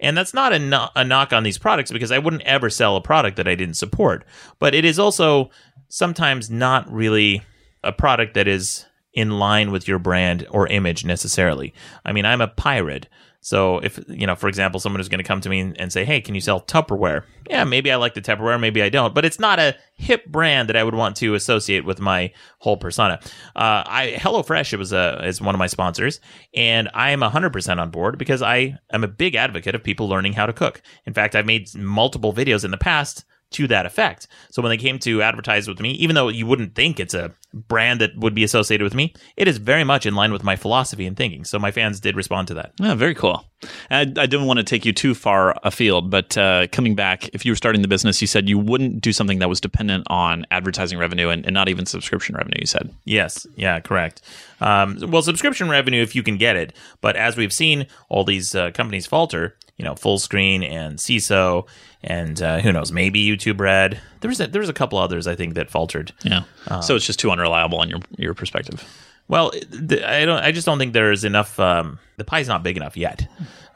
And 0.00 0.16
that's 0.16 0.34
not 0.34 0.52
a, 0.52 0.58
no- 0.58 0.88
a 0.96 1.04
knock 1.04 1.32
on 1.32 1.42
these 1.42 1.58
products 1.58 1.92
because 1.92 2.10
I 2.10 2.18
wouldn't 2.18 2.42
ever 2.42 2.70
sell 2.70 2.96
a 2.96 3.02
product 3.02 3.36
that 3.36 3.48
I 3.48 3.54
didn't 3.54 3.74
support. 3.74 4.24
But 4.58 4.74
it 4.74 4.84
is 4.84 4.98
also 4.98 5.50
sometimes 5.88 6.50
not 6.50 6.90
really 6.90 7.42
a 7.82 7.92
product 7.92 8.34
that 8.34 8.48
is 8.48 8.86
in 9.12 9.38
line 9.38 9.70
with 9.70 9.88
your 9.88 9.98
brand 9.98 10.46
or 10.50 10.66
image 10.68 11.04
necessarily. 11.04 11.74
I 12.04 12.12
mean, 12.12 12.24
I'm 12.24 12.40
a 12.40 12.48
pirate. 12.48 13.08
So 13.42 13.78
if, 13.78 13.98
you 14.06 14.26
know, 14.26 14.36
for 14.36 14.48
example, 14.48 14.80
someone 14.80 15.00
is 15.00 15.08
going 15.08 15.18
to 15.18 15.24
come 15.24 15.40
to 15.40 15.48
me 15.48 15.72
and, 15.78 15.90
say, 15.90 16.04
hey, 16.04 16.20
can 16.20 16.34
you 16.34 16.42
sell 16.42 16.60
Tupperware? 16.60 17.24
Yeah, 17.48 17.64
maybe 17.64 17.90
I 17.90 17.96
like 17.96 18.12
the 18.12 18.20
Tupperware, 18.20 18.60
maybe 18.60 18.82
I 18.82 18.90
don't, 18.90 19.14
but 19.14 19.24
it's 19.24 19.40
not 19.40 19.58
a 19.58 19.76
hip 19.94 20.26
brand 20.26 20.68
that 20.68 20.76
I 20.76 20.84
would 20.84 20.94
want 20.94 21.16
to 21.16 21.34
associate 21.34 21.86
with 21.86 22.00
my 22.00 22.32
whole 22.58 22.76
persona. 22.76 23.18
Uh, 23.56 23.82
I 23.86 24.14
HelloFresh 24.18 24.74
it 24.74 24.76
was 24.76 24.92
a, 24.92 25.22
is 25.24 25.40
one 25.40 25.54
of 25.54 25.58
my 25.58 25.68
sponsors, 25.68 26.20
and 26.54 26.90
I 26.92 27.10
am 27.10 27.20
100% 27.20 27.78
on 27.78 27.90
board 27.90 28.18
because 28.18 28.42
I 28.42 28.78
am 28.92 29.04
a 29.04 29.08
big 29.08 29.34
advocate 29.34 29.74
of 29.74 29.82
people 29.82 30.06
learning 30.06 30.34
how 30.34 30.44
to 30.44 30.52
cook. 30.52 30.82
In 31.06 31.14
fact, 31.14 31.34
I've 31.34 31.46
made 31.46 31.74
multiple 31.74 32.34
videos 32.34 32.64
in 32.64 32.70
the 32.70 32.76
past 32.76 33.24
to 33.52 33.66
that 33.66 33.86
effect. 33.86 34.28
So 34.50 34.62
when 34.62 34.70
they 34.70 34.76
came 34.76 34.98
to 35.00 35.22
advertise 35.22 35.66
with 35.66 35.80
me, 35.80 35.92
even 35.92 36.14
though 36.14 36.28
you 36.28 36.46
wouldn't 36.46 36.74
think 36.74 37.00
it's 37.00 37.14
a 37.14 37.32
brand 37.52 38.00
that 38.00 38.16
would 38.16 38.34
be 38.34 38.44
associated 38.44 38.84
with 38.84 38.94
me, 38.94 39.12
it 39.36 39.48
is 39.48 39.58
very 39.58 39.84
much 39.84 40.06
in 40.06 40.14
line 40.14 40.32
with 40.32 40.44
my 40.44 40.56
philosophy 40.56 41.06
and 41.06 41.16
thinking. 41.16 41.44
So 41.44 41.58
my 41.58 41.70
fans 41.70 42.00
did 42.00 42.16
respond 42.16 42.48
to 42.48 42.54
that. 42.54 42.72
Yeah, 42.78 42.94
very 42.94 43.14
cool. 43.14 43.44
I, 43.90 44.00
I 44.00 44.04
didn't 44.04 44.46
want 44.46 44.58
to 44.58 44.64
take 44.64 44.84
you 44.84 44.92
too 44.92 45.14
far 45.14 45.58
afield, 45.64 46.10
but 46.10 46.36
uh, 46.38 46.68
coming 46.68 46.94
back, 46.94 47.28
if 47.34 47.44
you 47.44 47.52
were 47.52 47.56
starting 47.56 47.82
the 47.82 47.88
business, 47.88 48.20
you 48.20 48.26
said 48.26 48.48
you 48.48 48.58
wouldn't 48.58 49.00
do 49.00 49.12
something 49.12 49.38
that 49.40 49.48
was 49.48 49.60
dependent 49.60 50.06
on 50.08 50.46
advertising 50.50 50.98
revenue 50.98 51.28
and, 51.28 51.44
and 51.44 51.52
not 51.52 51.68
even 51.68 51.86
subscription 51.86 52.34
revenue. 52.36 52.58
You 52.60 52.66
said, 52.66 52.94
Yes, 53.04 53.46
yeah, 53.56 53.80
correct. 53.80 54.22
Um, 54.60 54.98
well, 55.08 55.22
subscription 55.22 55.68
revenue 55.68 56.02
if 56.02 56.14
you 56.14 56.22
can 56.22 56.36
get 56.38 56.56
it, 56.56 56.74
but 57.00 57.16
as 57.16 57.36
we've 57.36 57.52
seen, 57.52 57.86
all 58.08 58.24
these 58.24 58.54
uh, 58.54 58.70
companies 58.72 59.06
falter. 59.06 59.56
You 59.76 59.84
know, 59.86 59.94
full 59.94 60.18
screen 60.18 60.62
and 60.62 60.98
Seeso, 60.98 61.66
and 62.02 62.42
uh, 62.42 62.60
who 62.60 62.70
knows, 62.70 62.92
maybe 62.92 63.26
YouTube 63.26 63.58
Red. 63.58 63.98
There 64.20 64.28
was 64.28 64.40
a, 64.40 64.46
there 64.46 64.60
was 64.60 64.68
a 64.68 64.74
couple 64.74 64.98
others 64.98 65.26
I 65.26 65.34
think 65.34 65.54
that 65.54 65.70
faltered. 65.70 66.12
yeah. 66.24 66.42
so 66.80 66.96
it's 66.96 67.06
just 67.06 67.18
too 67.18 67.30
unreliable 67.30 67.82
in 67.82 67.88
your 67.88 68.00
your 68.18 68.34
perspective. 68.34 68.84
Well, 69.28 69.52
I 69.54 70.24
don't. 70.24 70.42
I 70.42 70.50
just 70.50 70.66
don't 70.66 70.78
think 70.78 70.92
there's 70.92 71.22
enough. 71.24 71.58
Um, 71.60 71.98
the 72.16 72.24
pie's 72.24 72.48
not 72.48 72.62
big 72.64 72.76
enough 72.76 72.96
yet. 72.96 73.28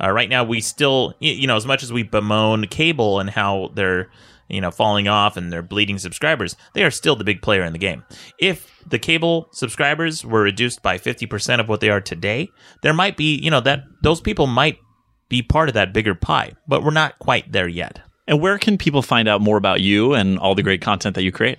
Uh, 0.03 0.11
right 0.11 0.29
now, 0.29 0.43
we 0.43 0.61
still, 0.61 1.15
you 1.21 1.47
know, 1.47 1.55
as 1.55 1.65
much 1.65 1.85
as 1.85 1.93
we 1.93 2.03
bemoan 2.03 2.67
cable 2.67 3.21
and 3.21 3.31
how 3.31 3.71
they're, 3.75 4.11
you 4.49 4.61
know, 4.61 4.73
falling 4.73 5.07
off 5.07 5.37
and 5.37 5.53
they're 5.53 5.63
bleeding 5.63 5.99
subscribers, 5.99 6.57
they 6.75 6.83
are 6.83 6.91
still 6.91 7.15
the 7.15 7.23
big 7.23 7.41
player 7.41 7.63
in 7.63 7.73
the 7.73 7.79
game. 7.79 8.03
If 8.41 8.83
the 8.85 8.99
cable 8.99 9.49
subscribers 9.53 10.25
were 10.25 10.43
reduced 10.43 10.83
by 10.83 10.99
fifty 10.99 11.27
percent 11.27 11.61
of 11.61 11.69
what 11.69 11.81
they 11.81 11.89
are 11.89 12.01
today, 12.01 12.49
there 12.83 12.93
might 12.93 13.17
be, 13.17 13.37
you 13.37 13.51
know, 13.51 13.61
that 13.61 13.85
those 14.03 14.21
people 14.21 14.49
might 14.49 14.79
be 15.29 15.41
part 15.41 15.69
of 15.69 15.75
that 15.75 15.93
bigger 15.93 16.17
pie, 16.17 16.53
but 16.67 16.83
we're 16.83 16.91
not 16.91 17.19
quite 17.21 17.53
there 17.53 17.69
yet. 17.69 18.01
And 18.27 18.41
where 18.41 18.59
can 18.59 18.79
people 18.79 19.03
find 19.03 19.29
out 19.29 19.41
more 19.41 19.57
about 19.57 19.81
you 19.81 20.15
and 20.15 20.39
all 20.39 20.55
the 20.55 20.63
great 20.63 20.81
content 20.81 21.15
that 21.15 21.23
you 21.23 21.33
create? 21.33 21.59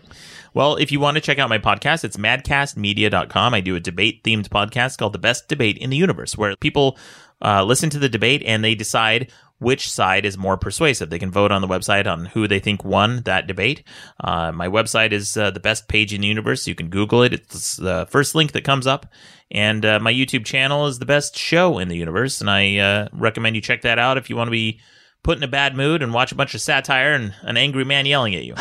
Well, 0.53 0.77
if 0.77 0.91
you 0.91 0.99
want 0.99 1.15
to 1.15 1.21
check 1.21 1.37
out 1.37 1.49
my 1.49 1.59
podcast, 1.59 2.03
it's 2.03 2.17
madcastmedia.com. 2.17 3.53
I 3.53 3.61
do 3.61 3.75
a 3.75 3.79
debate 3.79 4.23
themed 4.23 4.47
podcast 4.47 4.97
called 4.97 5.13
The 5.13 5.19
Best 5.19 5.47
Debate 5.47 5.77
in 5.77 5.89
the 5.89 5.97
Universe, 5.97 6.37
where 6.37 6.55
people 6.55 6.97
uh, 7.43 7.63
listen 7.63 7.89
to 7.89 7.99
the 7.99 8.09
debate 8.09 8.41
and 8.45 8.63
they 8.63 8.73
decide 8.73 9.31
which 9.59 9.89
side 9.89 10.25
is 10.25 10.37
more 10.37 10.57
persuasive. 10.57 11.09
They 11.09 11.19
can 11.19 11.31
vote 11.31 11.51
on 11.51 11.61
the 11.61 11.67
website 11.67 12.07
on 12.07 12.25
who 12.25 12.47
they 12.47 12.59
think 12.59 12.83
won 12.83 13.21
that 13.23 13.47
debate. 13.47 13.83
Uh, 14.21 14.51
my 14.51 14.67
website 14.67 15.11
is 15.11 15.37
uh, 15.37 15.51
the 15.51 15.59
best 15.59 15.87
page 15.87 16.13
in 16.13 16.21
the 16.21 16.27
universe. 16.27 16.67
You 16.67 16.75
can 16.75 16.89
Google 16.89 17.23
it, 17.23 17.33
it's 17.33 17.77
the 17.77 18.07
first 18.09 18.35
link 18.35 18.51
that 18.53 18.63
comes 18.63 18.87
up. 18.87 19.05
And 19.51 19.85
uh, 19.85 19.99
my 19.99 20.11
YouTube 20.11 20.45
channel 20.45 20.87
is 20.87 20.99
the 20.99 21.05
best 21.05 21.37
show 21.37 21.79
in 21.79 21.87
the 21.87 21.97
universe. 21.97 22.41
And 22.41 22.49
I 22.49 22.77
uh, 22.77 23.07
recommend 23.13 23.55
you 23.55 23.61
check 23.61 23.83
that 23.83 23.99
out 23.99 24.17
if 24.17 24.29
you 24.29 24.35
want 24.35 24.47
to 24.47 24.51
be 24.51 24.79
put 25.25 25.39
in 25.39 25.43
a 25.43 25.47
bad 25.47 25.75
mood 25.75 26.03
and 26.03 26.13
watch 26.13 26.31
a 26.31 26.35
bunch 26.35 26.53
of 26.53 26.61
satire 26.61 27.13
and 27.13 27.33
an 27.41 27.57
angry 27.57 27.83
man 27.83 28.05
yelling 28.05 28.35
at 28.35 28.43
you. 28.43 28.53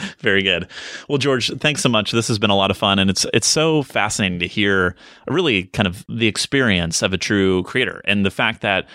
Very 0.20 0.42
good. 0.42 0.66
Well, 1.06 1.18
George, 1.18 1.50
thanks 1.58 1.82
so 1.82 1.90
much. 1.90 2.12
This 2.12 2.28
has 2.28 2.38
been 2.38 2.48
a 2.48 2.56
lot 2.56 2.70
of 2.70 2.78
fun, 2.78 2.98
and 2.98 3.10
it's 3.10 3.26
it's 3.34 3.46
so 3.46 3.82
fascinating 3.82 4.38
to 4.38 4.46
hear 4.46 4.96
really 5.28 5.64
kind 5.64 5.86
of 5.86 6.06
the 6.08 6.26
experience 6.26 7.02
of 7.02 7.12
a 7.12 7.18
true 7.18 7.62
creator 7.64 8.00
and 8.06 8.24
the 8.24 8.30
fact 8.30 8.62
that 8.62 8.88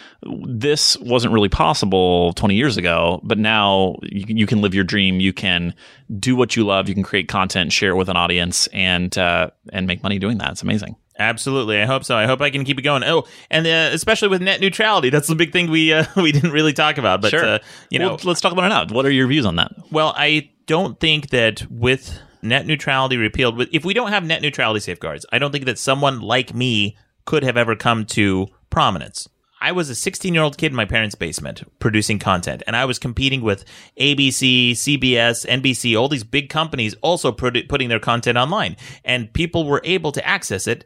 this 0.47 0.97
wasn't 0.97 1.31
really 1.31 1.49
possible 1.49 2.33
20 2.33 2.55
years 2.55 2.77
ago, 2.77 3.21
but 3.23 3.37
now 3.37 3.95
you, 4.01 4.25
you 4.27 4.47
can 4.47 4.61
live 4.61 4.73
your 4.73 4.83
dream. 4.83 5.19
You 5.19 5.33
can 5.33 5.75
do 6.19 6.35
what 6.35 6.55
you 6.55 6.65
love. 6.65 6.89
You 6.89 6.95
can 6.95 7.03
create 7.03 7.27
content, 7.27 7.71
share 7.71 7.91
it 7.91 7.95
with 7.95 8.09
an 8.09 8.17
audience, 8.17 8.65
and 8.73 9.15
uh, 9.19 9.51
and 9.71 9.85
make 9.85 10.01
money 10.01 10.17
doing 10.17 10.39
that. 10.39 10.49
It's 10.49 10.63
amazing. 10.63 10.95
Absolutely, 11.19 11.81
I 11.81 11.85
hope 11.85 12.03
so. 12.03 12.15
I 12.15 12.25
hope 12.25 12.41
I 12.41 12.49
can 12.49 12.63
keep 12.63 12.77
it 12.77 12.83
going. 12.83 13.03
Oh, 13.03 13.23
and 13.49 13.65
uh, 13.65 13.89
especially 13.91 14.27
with 14.27 14.41
net 14.41 14.61
neutrality, 14.61 15.09
that's 15.09 15.27
the 15.27 15.35
big 15.35 15.51
thing 15.51 15.69
we 15.71 15.91
uh, 15.93 16.05
we 16.15 16.31
didn't 16.31 16.51
really 16.51 16.73
talk 16.73 16.97
about. 16.97 17.21
But 17.21 17.31
Sure. 17.31 17.43
uh, 17.45 17.59
you 17.89 17.99
know, 17.99 18.09
Well, 18.09 18.19
let's 18.25 18.41
talk 18.41 18.51
about 18.51 18.65
it 18.65 18.69
now. 18.69 18.95
What 18.95 19.05
are 19.05 19.11
your 19.11 19.27
views 19.27 19.45
on 19.45 19.55
that? 19.55 19.71
Well, 19.91 20.13
I 20.15 20.51
don't 20.67 20.99
think 20.99 21.29
that 21.29 21.65
with 21.71 22.19
net 22.43 22.67
neutrality 22.67 23.17
repealed, 23.17 23.59
if 23.71 23.83
we 23.83 23.93
don't 23.93 24.09
have 24.11 24.23
net 24.25 24.41
neutrality 24.41 24.79
safeguards, 24.79 25.25
I 25.31 25.39
don't 25.39 25.51
think 25.51 25.65
that 25.65 25.79
someone 25.79 26.19
like 26.21 26.53
me 26.53 26.95
could 27.25 27.43
have 27.43 27.57
ever 27.57 27.75
come 27.75 28.05
to 28.05 28.47
prominence. 28.69 29.27
I 29.59 29.71
was 29.71 29.89
a 29.89 29.95
16 29.95 30.35
year 30.35 30.43
old 30.43 30.57
kid 30.59 30.71
in 30.71 30.75
my 30.75 30.85
parents' 30.85 31.15
basement 31.15 31.63
producing 31.79 32.19
content, 32.19 32.61
and 32.67 32.75
I 32.75 32.85
was 32.85 32.99
competing 32.99 33.41
with 33.41 33.65
ABC, 33.99 34.71
CBS, 34.73 35.45
NBC, 35.47 35.99
all 35.99 36.07
these 36.07 36.23
big 36.23 36.49
companies 36.49 36.93
also 37.01 37.31
produ- 37.31 37.67
putting 37.67 37.89
their 37.89 37.99
content 37.99 38.37
online, 38.37 38.77
and 39.03 39.33
people 39.33 39.65
were 39.65 39.81
able 39.83 40.11
to 40.11 40.25
access 40.27 40.67
it 40.67 40.85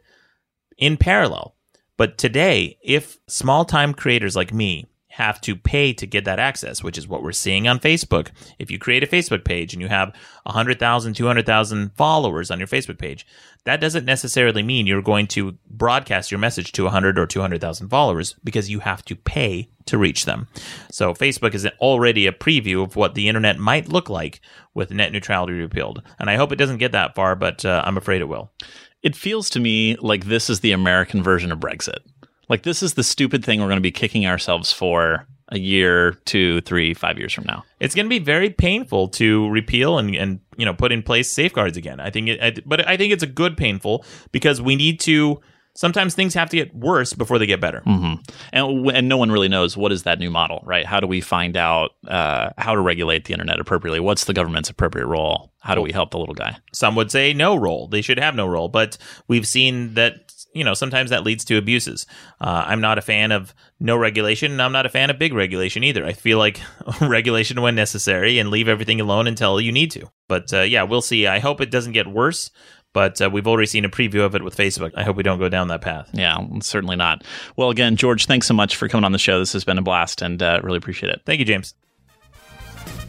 in 0.78 0.96
parallel. 0.96 1.54
But 1.96 2.18
today, 2.18 2.78
if 2.82 3.18
small 3.28 3.64
time 3.64 3.94
creators 3.94 4.34
like 4.34 4.52
me 4.52 4.86
have 5.12 5.38
to 5.42 5.54
pay 5.54 5.92
to 5.92 6.06
get 6.06 6.24
that 6.24 6.38
access, 6.38 6.82
which 6.82 6.96
is 6.96 7.06
what 7.06 7.22
we're 7.22 7.32
seeing 7.32 7.68
on 7.68 7.78
Facebook, 7.78 8.28
if 8.58 8.70
you 8.70 8.78
create 8.78 9.02
a 9.04 9.06
Facebook 9.06 9.44
page 9.44 9.74
and 9.74 9.82
you 9.82 9.88
have 9.88 10.14
100,000, 10.44 11.12
200,000 11.12 11.92
followers 11.94 12.50
on 12.50 12.58
your 12.58 12.66
Facebook 12.66 12.98
page, 12.98 13.26
that 13.64 13.78
doesn't 13.78 14.06
necessarily 14.06 14.62
mean 14.62 14.86
you're 14.86 15.02
going 15.02 15.26
to 15.26 15.58
broadcast 15.68 16.30
your 16.30 16.38
message 16.38 16.72
to 16.72 16.84
100 16.84 17.18
or 17.18 17.26
200,000 17.26 17.88
followers 17.90 18.34
because 18.42 18.70
you 18.70 18.80
have 18.80 19.04
to 19.04 19.14
pay 19.14 19.68
to 19.84 19.98
reach 19.98 20.24
them. 20.24 20.48
So 20.90 21.12
Facebook 21.12 21.54
is 21.54 21.66
already 21.78 22.26
a 22.26 22.32
preview 22.32 22.82
of 22.82 22.96
what 22.96 23.14
the 23.14 23.28
internet 23.28 23.58
might 23.58 23.88
look 23.88 24.08
like 24.08 24.40
with 24.72 24.90
net 24.90 25.12
neutrality 25.12 25.52
repealed. 25.52 26.02
And 26.18 26.30
I 26.30 26.36
hope 26.36 26.52
it 26.52 26.56
doesn't 26.56 26.78
get 26.78 26.92
that 26.92 27.14
far, 27.14 27.36
but 27.36 27.66
uh, 27.66 27.82
I'm 27.84 27.98
afraid 27.98 28.22
it 28.22 28.28
will. 28.28 28.50
It 29.02 29.16
feels 29.16 29.50
to 29.50 29.60
me 29.60 29.96
like 29.96 30.26
this 30.26 30.48
is 30.48 30.60
the 30.60 30.72
American 30.72 31.22
version 31.22 31.50
of 31.50 31.58
Brexit. 31.58 31.98
Like 32.48 32.62
this 32.62 32.82
is 32.82 32.94
the 32.94 33.02
stupid 33.02 33.44
thing 33.44 33.60
we're 33.60 33.66
going 33.66 33.76
to 33.76 33.80
be 33.80 33.90
kicking 33.90 34.26
ourselves 34.26 34.72
for 34.72 35.26
a 35.48 35.58
year, 35.58 36.12
two, 36.24 36.60
three, 36.62 36.94
five 36.94 37.18
years 37.18 37.32
from 37.32 37.44
now. 37.44 37.62
it's 37.78 37.94
going 37.94 38.06
to 38.06 38.10
be 38.10 38.18
very 38.18 38.48
painful 38.48 39.08
to 39.08 39.48
repeal 39.50 39.98
and, 39.98 40.14
and 40.14 40.40
you 40.56 40.64
know 40.64 40.72
put 40.72 40.92
in 40.92 41.02
place 41.02 41.30
safeguards 41.30 41.76
again. 41.76 42.00
I 42.00 42.10
think 42.10 42.28
it, 42.28 42.42
I, 42.42 42.54
but 42.64 42.88
I 42.88 42.96
think 42.96 43.12
it's 43.12 43.22
a 43.22 43.28
good 43.28 43.56
painful 43.56 44.04
because 44.32 44.60
we 44.60 44.76
need 44.76 44.98
to. 45.00 45.40
Sometimes 45.74 46.14
things 46.14 46.34
have 46.34 46.50
to 46.50 46.56
get 46.56 46.74
worse 46.74 47.14
before 47.14 47.38
they 47.38 47.46
get 47.46 47.60
better. 47.60 47.80
hmm 47.80 48.14
And 48.52 48.90
and 48.90 49.08
no 49.08 49.16
one 49.16 49.32
really 49.32 49.48
knows 49.48 49.76
what 49.76 49.90
is 49.92 50.02
that 50.02 50.18
new 50.18 50.30
model, 50.30 50.60
right? 50.64 50.84
How 50.84 51.00
do 51.00 51.06
we 51.06 51.20
find 51.20 51.56
out 51.56 51.92
uh, 52.06 52.50
how 52.58 52.74
to 52.74 52.80
regulate 52.80 53.24
the 53.24 53.32
internet 53.32 53.58
appropriately? 53.58 54.00
What's 54.00 54.24
the 54.24 54.34
government's 54.34 54.68
appropriate 54.70 55.06
role? 55.06 55.52
How 55.60 55.74
do 55.74 55.80
we 55.80 55.92
help 55.92 56.10
the 56.10 56.18
little 56.18 56.34
guy? 56.34 56.58
Some 56.72 56.94
would 56.96 57.10
say 57.10 57.32
no 57.32 57.56
role; 57.56 57.88
they 57.88 58.02
should 58.02 58.18
have 58.18 58.34
no 58.34 58.46
role. 58.46 58.68
But 58.68 58.98
we've 59.28 59.46
seen 59.46 59.94
that 59.94 60.32
you 60.54 60.62
know 60.62 60.74
sometimes 60.74 61.08
that 61.08 61.24
leads 61.24 61.44
to 61.46 61.56
abuses. 61.56 62.04
Uh, 62.38 62.64
I'm 62.66 62.82
not 62.82 62.98
a 62.98 63.02
fan 63.02 63.32
of 63.32 63.54
no 63.80 63.96
regulation, 63.96 64.52
and 64.52 64.60
I'm 64.60 64.72
not 64.72 64.84
a 64.84 64.90
fan 64.90 65.08
of 65.08 65.18
big 65.18 65.32
regulation 65.32 65.84
either. 65.84 66.04
I 66.04 66.12
feel 66.12 66.36
like 66.36 66.60
regulation 67.00 67.62
when 67.62 67.74
necessary 67.74 68.38
and 68.38 68.50
leave 68.50 68.68
everything 68.68 69.00
alone 69.00 69.26
until 69.26 69.58
you 69.58 69.72
need 69.72 69.90
to. 69.92 70.10
But 70.28 70.52
uh, 70.52 70.60
yeah, 70.60 70.82
we'll 70.82 71.00
see. 71.02 71.26
I 71.26 71.38
hope 71.38 71.60
it 71.62 71.70
doesn't 71.70 71.92
get 71.92 72.06
worse. 72.06 72.50
But 72.92 73.22
uh, 73.22 73.30
we've 73.30 73.46
already 73.46 73.66
seen 73.66 73.84
a 73.84 73.88
preview 73.88 74.24
of 74.24 74.34
it 74.34 74.44
with 74.44 74.56
Facebook. 74.56 74.92
I 74.96 75.02
hope 75.02 75.16
we 75.16 75.22
don't 75.22 75.38
go 75.38 75.48
down 75.48 75.68
that 75.68 75.80
path. 75.80 76.10
Yeah, 76.12 76.38
certainly 76.60 76.96
not. 76.96 77.24
Well, 77.56 77.70
again, 77.70 77.96
George, 77.96 78.26
thanks 78.26 78.46
so 78.46 78.54
much 78.54 78.76
for 78.76 78.88
coming 78.88 79.04
on 79.04 79.12
the 79.12 79.18
show. 79.18 79.38
This 79.38 79.52
has 79.54 79.64
been 79.64 79.78
a 79.78 79.82
blast, 79.82 80.20
and 80.20 80.42
uh, 80.42 80.60
really 80.62 80.78
appreciate 80.78 81.10
it. 81.10 81.22
Thank 81.24 81.38
you, 81.38 81.44
James. 81.44 81.74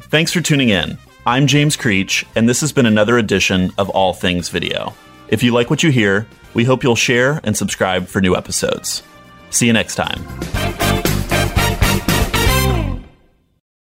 Thanks 0.10 0.32
for 0.32 0.42
tuning 0.42 0.70
in. 0.70 0.98
I'm 1.26 1.48
James 1.48 1.76
Creech, 1.76 2.26
and 2.36 2.48
this 2.48 2.62
has 2.62 2.72
been 2.72 2.86
another 2.86 3.18
edition 3.18 3.72
of 3.78 3.90
All 3.90 4.14
Things 4.14 4.50
Video. 4.50 4.94
If 5.30 5.42
you 5.42 5.52
like 5.54 5.70
what 5.70 5.82
you 5.82 5.90
hear, 5.90 6.28
we 6.54 6.64
hope 6.64 6.84
you'll 6.84 6.96
share 6.96 7.42
and 7.44 7.58
subscribe 7.58 8.08
for 8.08 8.22
new 8.22 8.36
episodes. 8.36 9.04
See 9.50 9.68
you 9.68 9.74
next 9.74 9.96
time. 9.96 10.93